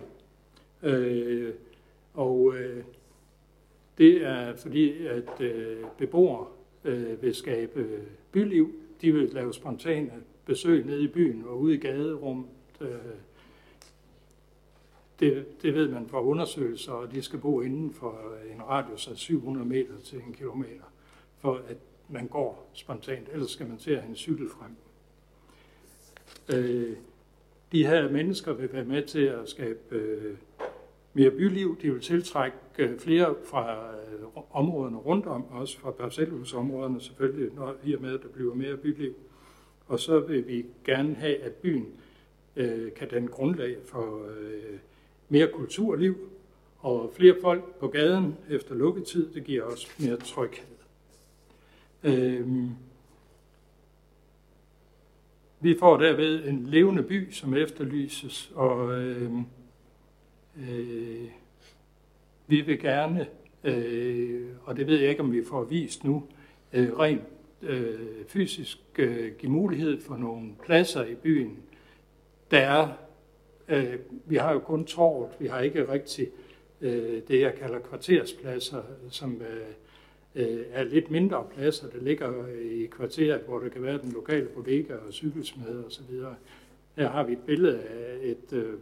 Øh, 0.83 1.53
og 2.13 2.53
det 3.97 4.25
er 4.25 4.55
fordi, 4.55 5.07
at 5.07 5.41
beboere 5.97 6.45
vil 7.21 7.35
skabe 7.35 8.01
byliv. 8.31 8.71
De 9.01 9.11
vil 9.11 9.29
lave 9.29 9.53
spontane 9.53 10.11
besøg 10.45 10.85
nede 10.85 11.03
i 11.03 11.07
byen 11.07 11.43
og 11.47 11.59
ude 11.59 11.73
i 11.73 11.77
gaderummet 11.77 12.45
det, 15.19 15.61
det 15.61 15.73
ved 15.73 15.87
man 15.87 16.07
fra 16.07 16.23
undersøgelser, 16.23 16.91
og 16.91 17.11
de 17.11 17.21
skal 17.21 17.39
bo 17.39 17.61
inden 17.61 17.93
for 17.93 18.21
en 18.53 18.61
radius 18.61 19.07
af 19.07 19.17
700 19.17 19.67
meter 19.67 19.93
til 20.03 20.21
en 20.27 20.33
kilometer, 20.33 20.93
for 21.39 21.61
at 21.67 21.77
man 22.09 22.27
går 22.27 22.69
spontant, 22.73 23.29
ellers 23.31 23.51
skal 23.51 23.67
man 23.67 23.77
til 23.77 23.91
at 23.91 24.01
have 24.01 24.09
en 24.09 24.15
cykel 24.15 24.49
frem. 24.49 24.75
Øh, 26.53 26.97
de 27.71 27.87
her 27.87 28.11
mennesker 28.11 28.53
vil 28.53 28.73
være 28.73 28.85
med 28.85 29.03
til 29.03 29.25
at 29.25 29.49
skabe 29.49 29.95
øh, 29.95 30.37
mere 31.13 31.31
byliv. 31.31 31.77
De 31.81 31.91
vil 31.91 32.01
tiltrække 32.01 32.57
øh, 32.77 32.99
flere 32.99 33.35
fra 33.45 33.91
øh, 33.91 34.23
områderne 34.51 34.97
rundt 34.97 35.25
om, 35.25 35.45
også 35.51 35.79
fra 35.79 35.91
parcelhusområderne 35.91 37.01
selvfølgelig, 37.01 37.55
når, 37.55 37.75
i 37.83 37.95
og 37.95 38.01
med, 38.01 38.13
at 38.13 38.21
der 38.21 38.27
bliver 38.27 38.53
mere 38.53 38.77
byliv. 38.77 39.13
Og 39.87 39.99
så 39.99 40.19
vil 40.19 40.47
vi 40.47 40.65
gerne 40.85 41.15
have, 41.15 41.37
at 41.37 41.53
byen 41.53 41.87
øh, 42.55 42.93
kan 42.93 43.09
danne 43.09 43.27
grundlag 43.27 43.77
for 43.85 44.25
øh, 44.25 44.79
mere 45.29 45.47
kulturliv 45.53 46.17
og 46.79 47.11
flere 47.15 47.35
folk 47.41 47.79
på 47.79 47.87
gaden 47.87 48.37
efter 48.49 48.75
lukketid. 48.75 49.33
Det 49.33 49.43
giver 49.43 49.63
også 49.63 49.87
mere 49.99 50.17
tryghed. 50.17 50.65
Øhm, 52.03 52.69
vi 55.59 55.75
får 55.79 55.97
derved 55.97 56.47
en 56.47 56.65
levende 56.65 57.03
by, 57.03 57.31
som 57.31 57.53
efterlyses, 57.53 58.51
og 58.55 59.01
øh, 59.01 59.31
Øh, 60.57 61.29
vi 62.47 62.61
vil 62.61 62.79
gerne, 62.79 63.27
øh, 63.63 64.47
og 64.63 64.77
det 64.77 64.87
ved 64.87 64.99
jeg 64.99 65.09
ikke, 65.09 65.21
om 65.21 65.31
vi 65.31 65.43
får 65.45 65.63
vist 65.63 66.03
nu, 66.03 66.23
øh, 66.73 66.99
rent 66.99 67.21
øh, 67.61 67.99
fysisk 68.27 68.77
øh, 68.97 69.31
give 69.37 69.51
mulighed 69.51 70.01
for 70.01 70.17
nogle 70.17 70.51
pladser 70.65 71.05
i 71.05 71.15
byen. 71.15 71.57
Der 72.51 72.59
er, 72.59 72.87
øh, 73.69 73.99
vi 74.25 74.35
har 74.35 74.53
jo 74.53 74.59
kun 74.59 74.85
torvet, 74.85 75.31
vi 75.39 75.47
har 75.47 75.59
ikke 75.59 75.91
rigtig 75.91 76.27
øh, 76.81 77.21
det, 77.27 77.41
jeg 77.41 77.55
kalder 77.55 77.79
kvarterspladser, 77.79 78.81
som 79.09 79.41
øh, 79.41 79.67
øh, 80.35 80.65
er 80.71 80.83
lidt 80.83 81.11
mindre 81.11 81.45
pladser, 81.55 81.89
der 81.89 82.01
ligger 82.01 82.47
i 82.61 82.85
kvarteret, 82.85 83.41
hvor 83.41 83.59
der 83.59 83.69
kan 83.69 83.83
være 83.83 83.97
den 83.97 84.11
lokale 84.11 84.45
bodega 84.45 84.93
og 84.93 85.13
cykelsmed 85.13 85.83
videre. 86.09 86.35
Her 86.95 87.09
har 87.09 87.23
vi 87.23 87.33
et 87.33 87.43
billede 87.45 87.81
af 87.81 88.17
et 88.21 88.53
øh, 88.53 88.73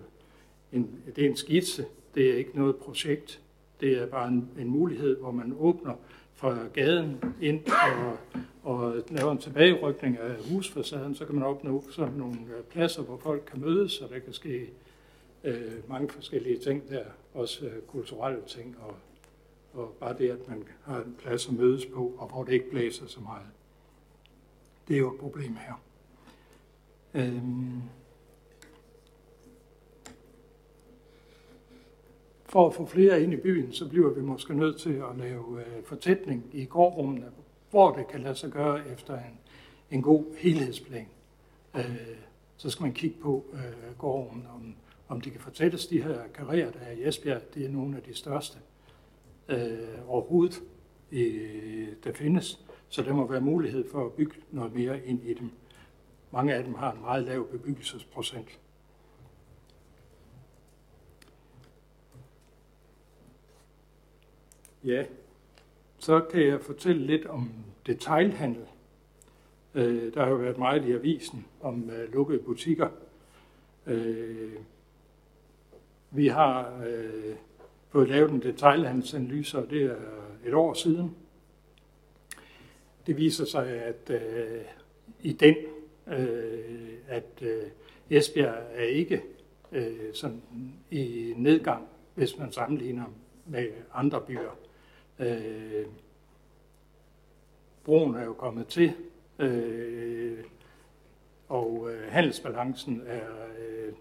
en, 0.72 0.90
det 1.16 1.26
er 1.26 1.30
en 1.30 1.36
skitse, 1.36 1.86
det 2.16 2.30
er 2.30 2.36
ikke 2.36 2.58
noget 2.58 2.76
projekt. 2.76 3.42
Det 3.82 3.98
er 3.98 4.06
bare 4.06 4.28
en, 4.28 4.50
en 4.60 4.68
mulighed, 4.68 5.18
hvor 5.18 5.32
man 5.32 5.56
åbner 5.60 5.94
fra 6.38 6.68
gaden 6.74 7.22
ind 7.42 7.62
og, 7.96 8.18
og 8.64 9.04
laver 9.10 9.32
en 9.32 9.38
tilbagerykning 9.38 10.18
af 10.18 10.36
husfacaden, 10.52 11.16
så 11.16 11.26
kan 11.26 11.36
man 11.36 11.44
opnå 11.44 11.84
sådan 11.92 12.14
nogle 12.14 12.36
øh, 12.36 12.64
pladser, 12.64 13.02
hvor 13.02 13.18
folk 13.18 13.44
kan 13.52 13.62
mødes, 13.62 13.92
så 13.92 14.08
der 14.14 14.20
kan 14.20 14.34
ske 14.34 14.70
øh, 15.44 15.90
mange 15.90 16.10
forskellige 16.10 16.60
ting 16.60 16.90
der, 16.90 17.04
også 17.34 17.66
øh, 17.66 17.82
kulturelle 17.88 18.42
ting, 18.48 18.76
og, 18.80 18.96
og 19.74 19.98
bare 20.00 20.18
det, 20.18 20.30
at 20.30 20.48
man 20.48 20.64
har 20.84 20.98
en 20.98 21.16
plads 21.20 21.48
at 21.48 21.54
mødes 21.54 21.86
på, 21.86 22.14
og 22.18 22.28
hvor 22.28 22.44
det 22.44 22.54
ikke 22.54 22.70
blæser 22.72 23.08
så 23.08 23.20
meget. 23.20 23.48
Det 24.88 24.94
er 24.94 25.00
jo 25.00 25.14
et 25.14 25.20
problem 25.20 25.56
her. 25.56 25.82
Øhm 27.14 27.82
for 32.50 32.68
at 32.68 32.74
få 32.74 32.86
flere 32.86 33.24
ind 33.24 33.34
i 33.34 33.38
byen, 33.38 33.74
så 33.74 33.90
bliver 33.90 34.10
vi 34.10 34.22
måske 34.22 34.54
nødt 34.54 34.80
til 34.80 34.94
at 34.94 35.18
lave 35.18 35.60
øh, 35.60 35.84
fortætning 35.84 36.44
i 36.54 36.66
gårdrummene, 36.66 37.26
hvor 37.70 37.96
det 37.96 38.08
kan 38.08 38.22
lade 38.22 38.36
sig 38.36 38.52
gøre 38.52 38.90
efter 38.90 39.18
en, 39.18 39.40
en 39.92 40.02
god 40.02 40.26
helhedsplan. 40.38 41.08
Øh, 41.76 41.98
så 42.58 42.70
skal 42.70 42.84
man 42.84 42.94
kigge 42.94 43.18
på 43.22 43.46
øh, 43.54 43.98
gårdrummene, 43.98 44.50
om, 44.50 44.76
om 45.08 45.22
de 45.22 45.30
kan 45.30 45.40
fortættes. 45.40 45.88
De 45.88 46.02
her 46.02 46.20
karrierer, 46.34 46.72
der 46.72 46.80
er 46.80 46.92
i 46.92 47.08
Esbjerg, 47.08 47.42
det 47.54 47.66
er 47.66 47.70
nogle 47.70 47.98
af 47.98 48.04
de 48.04 48.14
største 48.14 48.58
overhovedet. 50.08 50.62
der 52.04 52.14
findes, 52.14 52.66
så 52.90 53.02
der 53.02 53.14
må 53.14 53.28
være 53.28 53.42
mulighed 53.42 53.90
for 53.92 54.06
at 54.06 54.14
bygge 54.14 54.36
noget 54.52 54.74
mere 54.76 55.06
ind 55.06 55.24
i 55.24 55.34
dem. 55.34 55.50
Mange 56.32 56.54
af 56.54 56.64
dem 56.64 56.74
har 56.74 56.92
en 56.92 57.02
meget 57.02 57.24
lav 57.24 57.48
bebyggelsesprocent. 57.52 58.60
Ja, 64.84 65.06
så 65.98 66.20
kan 66.20 66.48
jeg 66.48 66.62
fortælle 66.62 67.06
lidt 67.06 67.26
om 67.26 67.52
detailhandel. 67.86 68.66
Øh, 69.76 70.14
der 70.14 70.24
har 70.24 70.30
jo 70.30 70.36
været 70.36 70.58
meget 70.58 70.86
i 70.86 70.92
avisen 70.92 71.46
om 71.62 71.90
øh, 71.90 72.14
lukkede 72.14 72.40
butikker. 72.40 72.90
Øh, 73.86 74.54
vi 76.12 76.28
har 76.28 76.84
øh, 76.88 77.36
fået 77.90 78.10
lavet 78.10 78.32
en 78.32 78.42
detailhandelsanalyse, 78.42 79.58
og 79.58 79.70
det 79.70 79.84
er 79.84 79.96
et 80.46 80.54
år 80.54 80.74
siden. 80.74 81.16
Det 83.08 83.18
viser 83.18 83.46
sig, 83.46 83.68
at 83.68 84.10
øh, 84.10 84.62
i 85.22 85.34
den, 85.34 85.56
øh, 86.08 86.98
at 87.08 87.42
øh, 87.42 87.64
Esbjerg 88.10 88.64
er 88.74 88.84
ikke 88.84 89.22
øh, 89.72 90.14
sådan 90.14 90.42
i 90.92 91.34
nedgang, 91.38 91.88
hvis 92.16 92.38
man 92.38 92.52
sammenligner 92.52 93.06
med 93.46 93.68
andre 93.94 94.22
byer. 94.22 94.67
Øh, 95.20 95.86
broen 97.84 98.16
er 98.16 98.24
jo 98.24 98.34
kommet 98.34 98.68
til, 98.68 98.94
øh, 99.40 100.38
og 101.48 101.90
øh, 101.92 102.12
handelsbalancen 102.12 103.02
er 103.06 103.30
øh, 103.60 103.94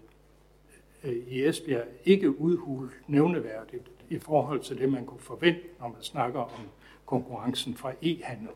øh, 1.03 1.27
i 1.27 1.45
Esbjerg 1.45 1.87
ikke 2.05 2.39
udhulet 2.39 2.91
nævneværdigt 3.07 3.91
i 4.09 4.19
forhold 4.19 4.59
til 4.59 4.77
det, 4.77 4.91
man 4.91 5.05
kunne 5.05 5.19
forvente, 5.19 5.61
når 5.79 5.87
man 5.87 6.01
snakker 6.01 6.39
om 6.39 6.61
konkurrencen 7.05 7.75
fra 7.75 7.93
e-handel. 8.01 8.49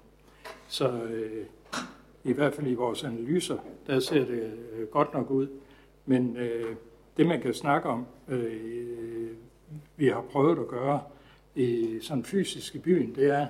Så 0.68 1.04
øh, 1.04 1.46
i 2.24 2.32
hvert 2.32 2.54
fald 2.54 2.68
i 2.68 2.74
vores 2.74 3.04
analyser, 3.04 3.58
der 3.88 4.00
ser 4.00 4.26
det 4.26 4.54
øh, 4.74 4.88
godt 4.88 5.14
nok 5.14 5.32
ud. 5.32 5.48
Men 6.06 6.38
øh, 6.38 6.76
det, 7.18 7.28
man 7.28 7.42
kan 7.42 7.54
snakke 7.54 7.90
om, 7.90 8.06
øh, 8.28 9.32
vi 9.98 10.08
har 10.08 10.22
prøvet 10.22 10.60
at 10.60 10.68
gøre 10.68 11.02
i 11.56 12.00
sådan 12.02 12.24
fysisk 12.24 12.76
i 12.76 12.80
byen, 12.80 13.16
det 13.16 13.28
er, 13.28 13.48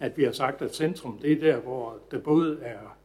at 0.00 0.16
vi 0.16 0.24
har 0.24 0.32
sagt, 0.32 0.62
at 0.62 0.74
centrum, 0.74 1.18
det 1.18 1.32
er 1.32 1.40
der, 1.40 1.60
hvor 1.60 1.98
der 2.10 2.18
både 2.18 2.58
er 2.62 2.96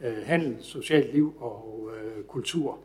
øh, 0.00 0.16
handel, 0.24 0.56
socialt 0.60 1.12
liv 1.12 1.34
og 1.38 1.90
øh, 1.96 2.24
kultur. 2.24 2.78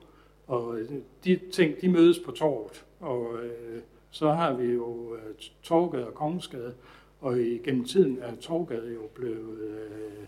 Og 0.48 0.80
øh, 0.80 0.90
de 1.24 1.40
ting, 1.52 1.82
de 1.82 1.90
mødes 1.90 2.20
på 2.20 2.32
torvet. 2.32 2.86
Og 3.00 3.44
øh, 3.44 3.82
så 4.12 4.32
har 4.32 4.54
vi 4.54 4.74
jo 4.74 5.16
øh, 5.16 5.36
Torgade 5.64 6.08
og 6.08 6.14
Kongensgade, 6.14 6.74
og 7.22 7.38
gennem 7.64 7.86
tiden 7.86 8.20
er 8.22 8.36
Torgade 8.36 8.94
jo 8.94 9.02
blevet 9.16 9.60
øh, 9.60 10.28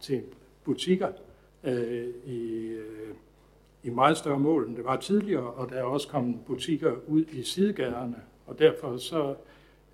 til 0.00 0.22
butikker 0.64 1.08
øh, 1.64 2.08
i, 2.24 2.66
øh, 2.66 3.14
i 3.82 3.90
meget 3.90 4.16
større 4.16 4.38
mål, 4.38 4.68
end 4.68 4.76
det 4.76 4.84
var 4.84 4.96
tidligere, 4.96 5.50
og 5.50 5.70
der 5.70 5.76
er 5.76 5.82
også 5.82 6.08
kommet 6.08 6.38
butikker 6.46 6.92
ud 7.08 7.24
i 7.32 7.42
sidegaderne, 7.42 8.16
og 8.46 8.58
derfor 8.58 8.96
så 8.96 9.34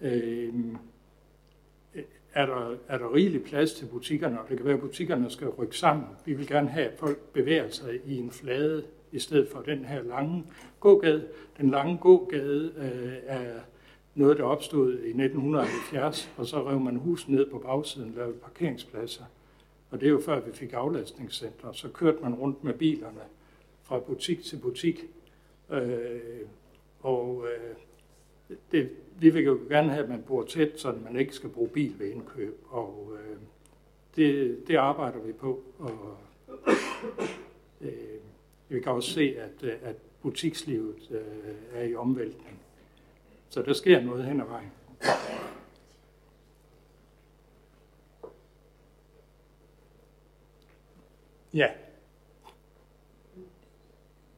øh, 0.03 0.55
er, 2.35 2.47
der, 2.47 2.77
er 2.89 2.99
der 2.99 3.15
rigelig 3.15 3.45
plads 3.45 3.73
til 3.73 3.87
butikkerne, 3.87 4.41
og 4.41 4.49
det 4.49 4.57
kan 4.57 4.67
være, 4.67 4.75
at 4.75 4.81
butikkerne 4.81 5.31
skal 5.31 5.49
rykke 5.49 5.77
sammen. 5.77 6.07
Vi 6.25 6.33
vil 6.33 6.47
gerne 6.47 6.69
have, 6.69 6.87
at 6.87 6.99
folk 6.99 7.19
bevæger 7.19 7.71
sig 7.71 8.01
i 8.07 8.17
en 8.17 8.31
flade, 8.31 8.85
i 9.13 9.19
stedet 9.19 9.49
for 9.49 9.61
den 9.61 9.85
her 9.85 10.03
lange 10.03 10.45
gågade. 10.81 11.29
Den 11.59 11.71
lange 11.71 11.99
gågade 11.99 12.73
øh, 12.77 13.13
er 13.27 13.61
noget, 14.15 14.39
der 14.39 14.45
opstod 14.45 14.93
i 14.93 15.09
1970, 15.09 16.33
og 16.37 16.47
så 16.47 16.71
rev 16.71 16.81
man 16.81 16.97
hus 16.97 17.29
ned 17.29 17.51
på 17.51 17.59
bagsiden 17.59 18.11
og 18.11 18.17
lavede 18.17 18.39
parkeringspladser. 18.39 19.25
Og 19.91 20.01
det 20.01 20.07
er 20.07 20.11
jo 20.11 20.21
før 20.21 20.41
vi 20.41 20.53
fik 20.53 20.73
aflastningscenter. 20.73 21.73
Så 21.73 21.89
kørte 21.89 22.19
man 22.23 22.35
rundt 22.35 22.65
med 22.65 22.75
bilerne 22.75 23.21
fra 23.83 23.99
butik 23.99 24.43
til 24.43 24.57
butik. 24.57 25.05
Øh, 25.71 26.21
og 27.01 27.47
øh, 27.47 28.57
det, 28.73 28.91
vi 29.19 29.31
vil 29.31 29.45
jo 29.45 29.61
gerne 29.69 29.91
have, 29.91 30.03
at 30.03 30.09
man 30.09 30.23
bor 30.23 30.45
tæt, 30.45 30.81
så 30.81 30.95
man 31.05 31.17
ikke 31.17 31.35
skal 31.35 31.51
bruge 31.51 31.69
bil 31.69 31.99
ved 31.99 32.11
indkøb. 32.11 32.65
Og 32.69 33.13
øh, 33.15 33.37
det, 34.17 34.59
det 34.69 34.77
arbejder 34.77 35.19
vi 35.19 35.33
på. 35.33 35.63
Og, 35.79 36.17
øh, 37.81 37.93
vi 38.69 38.81
kan 38.81 38.93
også 38.93 39.11
se, 39.11 39.37
at, 39.39 39.63
øh, 39.63 39.75
at 39.83 39.97
butikslivet 40.23 41.11
øh, 41.11 41.81
er 41.81 41.83
i 41.83 41.95
omvæltning. 41.95 42.59
Så 43.49 43.63
der 43.63 43.73
sker 43.73 44.01
noget 44.01 44.25
hen 44.25 44.41
ad 44.41 44.47
vejen. 44.47 44.73
Ja. 51.55 51.69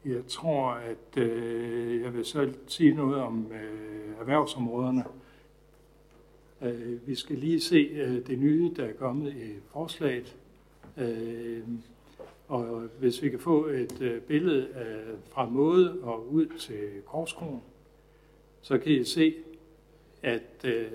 Jeg 0.04 0.26
tror, 0.28 0.70
at 0.70 1.22
øh, 1.22 2.02
jeg 2.02 2.14
vil 2.14 2.24
så 2.24 2.52
sige 2.66 2.94
noget 2.94 3.16
om 3.16 3.52
øh, 3.52 4.20
erhvervsområderne. 4.20 5.04
Øh, 6.62 7.08
vi 7.08 7.14
skal 7.14 7.38
lige 7.38 7.60
se 7.60 7.76
øh, 7.76 8.26
det 8.26 8.38
nye, 8.38 8.72
der 8.76 8.84
er 8.84 8.92
kommet 8.92 9.32
i 9.32 9.52
forslaget. 9.72 10.36
Øh, 10.96 11.62
og 12.48 12.88
hvis 12.98 13.22
vi 13.22 13.28
kan 13.28 13.38
få 13.38 13.66
et 13.66 14.00
øh, 14.00 14.20
billede 14.20 14.68
af, 14.74 14.96
fra 15.30 15.48
måde 15.48 15.98
og 16.02 16.32
ud 16.32 16.46
til 16.46 16.88
Korskronen, 17.06 17.62
så 18.62 18.78
kan 18.78 18.92
I 18.92 19.04
se, 19.04 19.34
at 20.22 20.64
øh, 20.64 20.86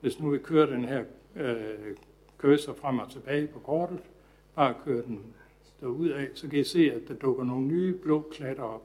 hvis 0.00 0.20
nu 0.20 0.30
vi 0.30 0.38
kører 0.38 0.66
den 0.66 0.84
her 0.84 1.04
øh, 1.36 1.96
cursor 2.38 2.72
frem 2.72 2.98
og 2.98 3.10
tilbage 3.10 3.46
på 3.46 3.58
kortet, 3.58 4.00
bare 4.54 4.74
kører 4.84 5.02
den 5.02 5.20
derud 5.80 6.08
af, 6.08 6.28
så 6.34 6.48
kan 6.48 6.58
I 6.58 6.64
se, 6.64 6.92
at 6.92 7.08
der 7.08 7.14
dukker 7.14 7.44
nogle 7.44 7.66
nye 7.66 7.94
blå 7.94 8.28
klatter 8.32 8.62
op. 8.62 8.82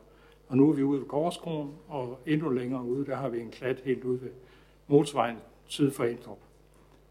Og 0.48 0.58
nu 0.58 0.70
er 0.70 0.74
vi 0.74 0.84
ude 0.84 1.00
ved 1.00 1.08
Korskron, 1.08 1.74
og 1.88 2.20
endnu 2.26 2.50
længere 2.50 2.84
ude, 2.84 3.06
der 3.06 3.16
har 3.16 3.30
vi 3.30 3.40
en 3.40 3.52
klat 3.52 3.80
helt 3.80 4.04
ude 4.04 4.22
ved 4.22 4.30
motorvejen 4.88 5.38
syd 5.66 5.92
for 5.92 6.04
Indrup. 6.04 6.40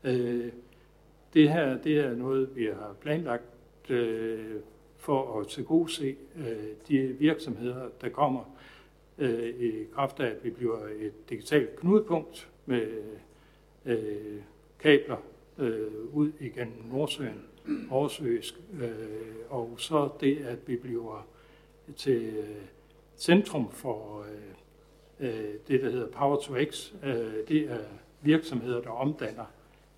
Øh, 0.04 0.52
det 1.34 1.50
her 1.50 1.78
det 1.78 1.98
er 1.98 2.14
noget, 2.14 2.56
vi 2.56 2.64
har 2.64 2.96
planlagt 3.00 3.90
øh, 3.90 4.56
for 4.96 5.40
at 5.40 5.46
tilgodese 5.46 6.16
øh, 6.36 6.46
de 6.88 6.98
virksomheder, 6.98 7.88
der 8.00 8.08
kommer 8.08 8.56
øh, 9.18 9.48
i 9.48 9.84
kraft 9.94 10.20
af, 10.20 10.26
at 10.26 10.44
vi 10.44 10.50
bliver 10.50 10.78
et 11.00 11.30
digitalt 11.30 11.76
knudepunkt 11.76 12.48
med 12.66 12.86
øh, 13.86 14.40
kabler 14.78 15.16
øh, 15.58 16.14
ud 16.14 16.32
igennem 16.40 16.84
Nordsøen, 16.92 17.44
Aarhusøsk, 17.66 18.54
øh, 18.80 18.90
og 19.48 19.74
så 19.78 20.08
det, 20.20 20.38
at 20.38 20.58
vi 20.66 20.76
bliver 20.76 21.26
til 21.96 22.22
øh, 22.22 22.56
centrum 23.16 23.70
for 23.70 24.24
øh, 25.20 25.28
øh, 25.28 25.54
det, 25.68 25.82
der 25.82 25.90
hedder 25.90 26.06
Power 26.06 26.40
to 26.40 26.54
X. 26.70 26.92
Øh, 27.02 27.48
det 27.48 27.70
er 27.70 27.78
virksomheder, 28.20 28.80
der 28.80 28.90
omdanner 28.90 29.44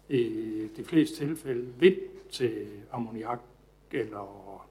i 0.09 0.29
de 0.77 0.85
fleste 0.85 1.17
tilfælde 1.17 1.73
vind 1.79 1.97
til 2.31 2.67
ammoniak 2.93 3.41
eller 3.91 4.67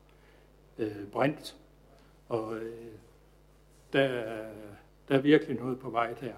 øh, 0.78 1.08
brint. 1.12 1.58
Og 2.30 2.58
øh, 2.58 2.72
der, 3.94 4.24
der 5.08 5.18
er 5.18 5.22
virkelig 5.22 5.58
noget 5.58 5.80
på 5.80 5.90
vej 5.90 6.14
der. 6.14 6.34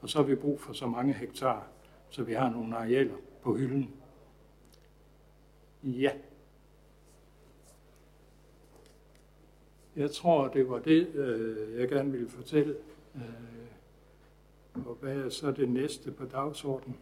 Og 0.00 0.08
så 0.08 0.18
har 0.18 0.24
vi 0.24 0.34
brug 0.34 0.60
for 0.60 0.72
så 0.72 0.86
mange 0.86 1.12
hektar, 1.12 1.66
så 2.10 2.22
vi 2.22 2.32
har 2.32 2.50
nogle 2.50 2.76
arealer 2.76 3.14
på 3.42 3.54
hylden. 3.56 3.90
Ja. 5.86 6.12
Jeg 9.96 10.10
tror, 10.10 10.48
det 10.48 10.68
var 10.68 10.78
det, 10.78 11.06
øh, 11.06 11.80
jeg 11.80 11.88
gerne 11.88 12.12
ville 12.12 12.28
fortælle. 12.28 12.76
Øh, 13.14 14.86
og 14.86 14.94
hvad 15.00 15.16
er 15.16 15.28
så 15.28 15.50
det 15.50 15.68
næste 15.68 16.12
på 16.12 16.24
dagsordenen? 16.24 16.96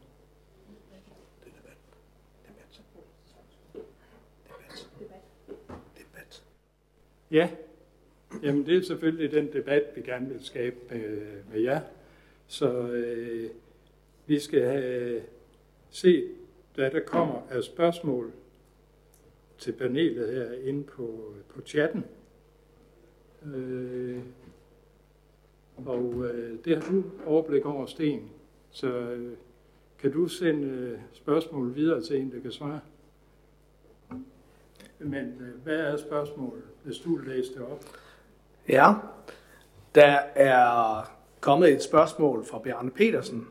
Ja, 7.31 7.51
jamen 8.43 8.67
det 8.67 8.77
er 8.77 8.83
selvfølgelig 8.83 9.31
den 9.31 9.53
debat, 9.53 9.83
vi 9.97 10.01
gerne 10.01 10.29
vil 10.29 10.45
skabe 10.45 10.77
med, 10.91 11.43
med 11.53 11.61
jer. 11.61 11.81
Så 12.47 12.89
øh, 12.89 13.51
vi 14.27 14.39
skal 14.39 14.63
have 14.63 15.23
set, 15.91 16.35
hvad 16.75 16.91
der 16.91 17.01
kommer 17.01 17.43
af 17.51 17.65
spørgsmål 17.65 18.33
til 19.59 19.73
panelet 19.73 20.35
her 20.35 20.69
inde 20.69 20.83
på, 20.83 21.35
på 21.49 21.61
chatten. 21.67 22.05
Øh, 23.55 24.23
og 25.77 26.25
øh, 26.25 26.59
det 26.65 26.83
har 26.83 26.93
du 26.93 27.05
overblik 27.27 27.67
over, 27.67 27.87
Sten. 27.87 28.31
Så 28.71 28.89
øh, 28.89 29.33
kan 29.99 30.13
du 30.13 30.29
sende 30.29 30.69
øh, 30.69 30.99
spørgsmål 31.13 31.75
videre 31.75 32.03
til 32.03 32.21
en, 32.21 32.33
der 32.33 32.41
kan 32.41 32.53
svare? 32.53 32.81
Men 34.99 35.27
øh, 35.41 35.63
hvad 35.63 35.77
er 35.77 35.97
spørgsmålet, 35.97 36.63
hvis 36.85 36.99
du 36.99 37.17
læser 37.17 37.53
det 37.53 37.63
op? 37.63 37.85
Ja, 38.69 38.93
der 39.95 40.19
er 40.35 41.03
kommet 41.41 41.73
et 41.73 41.83
spørgsmål 41.83 42.45
fra 42.45 42.59
Bjarne 42.59 42.91
Petersen. 42.91 43.49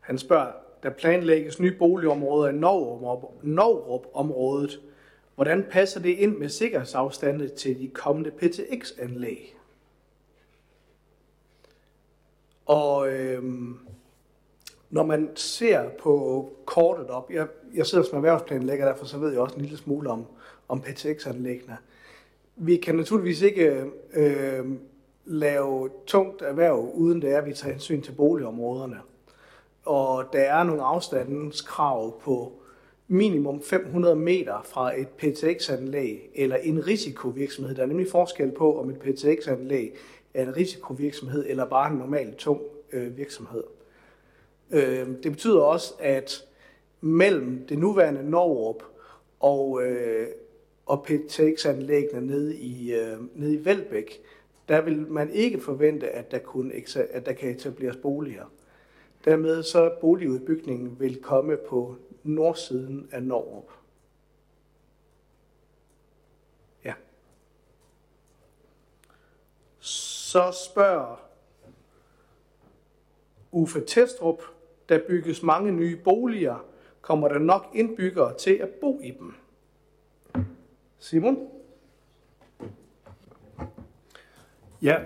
Han 0.00 0.18
spørger, 0.18 0.52
der 0.82 0.90
planlægges 0.90 1.60
nye 1.60 1.76
boligområder 1.78 2.48
i 2.48 2.56
Novrup-området. 3.42 4.80
Hvordan 5.38 5.64
passer 5.70 6.00
det 6.00 6.08
ind 6.08 6.36
med 6.36 6.48
sikkerhedsafstande 6.48 7.48
til 7.48 7.78
de 7.78 7.88
kommende 7.88 8.30
PTX-anlæg? 8.30 9.56
Og 12.66 13.12
øhm, 13.12 13.78
når 14.90 15.04
man 15.04 15.30
ser 15.34 15.88
på 15.88 16.48
kortet 16.64 17.06
op, 17.06 17.30
jeg, 17.30 17.46
jeg 17.74 17.86
sidder 17.86 18.04
som 18.04 18.16
erhvervsplanlægger, 18.16 18.86
derfor 18.86 19.04
så 19.04 19.18
ved 19.18 19.30
jeg 19.30 19.40
også 19.40 19.56
en 19.56 19.62
lille 19.62 19.76
smule 19.76 20.10
om, 20.10 20.26
om 20.68 20.80
PTX-anlæggene. 20.80 21.76
Vi 22.56 22.76
kan 22.76 22.94
naturligvis 22.94 23.42
ikke 23.42 23.84
øh, 24.14 24.66
lave 25.24 25.90
tungt 26.06 26.42
erhverv, 26.42 26.90
uden 26.94 27.22
det 27.22 27.32
er, 27.32 27.38
at 27.38 27.46
vi 27.46 27.52
tager 27.52 27.72
hensyn 27.72 28.02
til 28.02 28.12
boligområderne. 28.12 29.00
Og 29.84 30.24
der 30.32 30.40
er 30.40 30.62
nogle 30.62 30.82
afstandskrav 30.82 32.20
på 32.20 32.52
minimum 33.08 33.62
500 33.62 34.16
meter 34.16 34.62
fra 34.64 35.00
et 35.00 35.08
PTX-anlæg 35.08 36.30
eller 36.34 36.56
en 36.56 36.86
risikovirksomhed. 36.86 37.74
Der 37.74 37.82
er 37.82 37.86
nemlig 37.86 38.10
forskel 38.10 38.50
på, 38.50 38.80
om 38.80 38.90
et 38.90 38.98
PTX-anlæg 38.98 39.94
er 40.34 40.42
en 40.42 40.56
risikovirksomhed 40.56 41.46
eller 41.48 41.64
bare 41.64 41.92
en 41.92 41.98
normal 41.98 42.34
tung 42.34 42.60
øh, 42.92 43.16
virksomhed. 43.16 43.62
Øh, 44.70 45.08
det 45.22 45.32
betyder 45.32 45.60
også, 45.60 45.94
at 45.98 46.44
mellem 47.00 47.66
det 47.68 47.78
nuværende 47.78 48.30
Norrup 48.30 48.82
og, 49.40 49.82
øh, 49.82 50.26
og 50.86 51.06
PTX-anlæggene 51.08 52.26
nede 52.26 52.56
i, 52.56 52.94
øh, 52.94 53.16
nede 53.34 53.54
i 53.54 53.64
Velbæk, 53.64 54.20
der 54.68 54.80
vil 54.80 55.06
man 55.08 55.30
ikke 55.30 55.60
forvente, 55.60 56.08
at 56.08 56.30
der, 56.30 56.38
kunne, 56.38 56.72
at 57.10 57.26
der 57.26 57.32
kan 57.32 57.50
etableres 57.50 57.96
boliger. 57.96 58.52
Dermed 59.24 59.62
så 59.62 59.92
boligudbygningen 60.00 60.96
vil 60.98 61.22
komme 61.22 61.56
på 61.56 61.96
nordsiden 62.28 63.08
af 63.12 63.22
Norrup. 63.22 63.70
Ja. 66.84 66.94
Så 69.78 70.56
spørger 70.70 71.28
Uffe 73.52 73.80
Testrup, 73.86 74.42
der 74.88 75.00
bygges 75.08 75.42
mange 75.42 75.72
nye 75.72 75.96
boliger, 75.96 76.64
kommer 77.00 77.28
der 77.28 77.38
nok 77.38 77.66
indbyggere 77.74 78.38
til 78.38 78.54
at 78.54 78.68
bo 78.68 79.00
i 79.00 79.10
dem? 79.10 79.34
Simon? 80.98 81.48
Ja, 84.82 84.96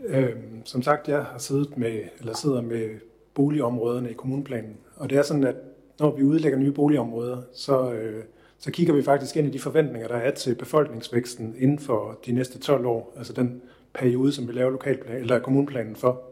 øh, 0.00 0.36
som 0.64 0.82
sagt, 0.82 1.08
jeg 1.08 1.24
har 1.24 1.38
siddet 1.38 1.76
med, 1.76 2.04
eller 2.18 2.34
sidder 2.34 2.60
med 2.60 3.00
boligområderne 3.34 4.10
i 4.10 4.14
kommuneplanen. 4.14 4.76
Og 4.96 5.10
det 5.10 5.18
er 5.18 5.22
sådan, 5.22 5.44
at 5.44 5.56
når 6.00 6.16
vi 6.16 6.22
udlægger 6.22 6.58
nye 6.58 6.72
boligområder, 6.72 7.42
så, 7.52 7.92
øh, 7.92 8.24
så 8.58 8.70
kigger 8.70 8.94
vi 8.94 9.02
faktisk 9.02 9.36
ind 9.36 9.46
i 9.46 9.50
de 9.50 9.58
forventninger, 9.58 10.08
der 10.08 10.14
er 10.16 10.30
til 10.30 10.54
befolkningsvæksten 10.54 11.54
inden 11.58 11.78
for 11.78 12.18
de 12.26 12.32
næste 12.32 12.58
12 12.58 12.86
år, 12.86 13.12
altså 13.16 13.32
den 13.32 13.62
periode, 13.94 14.32
som 14.32 14.48
vi 14.48 14.52
laver 14.52 14.70
lokalplan, 14.70 15.16
eller 15.16 15.38
kommuneplanen 15.38 15.96
for. 15.96 16.22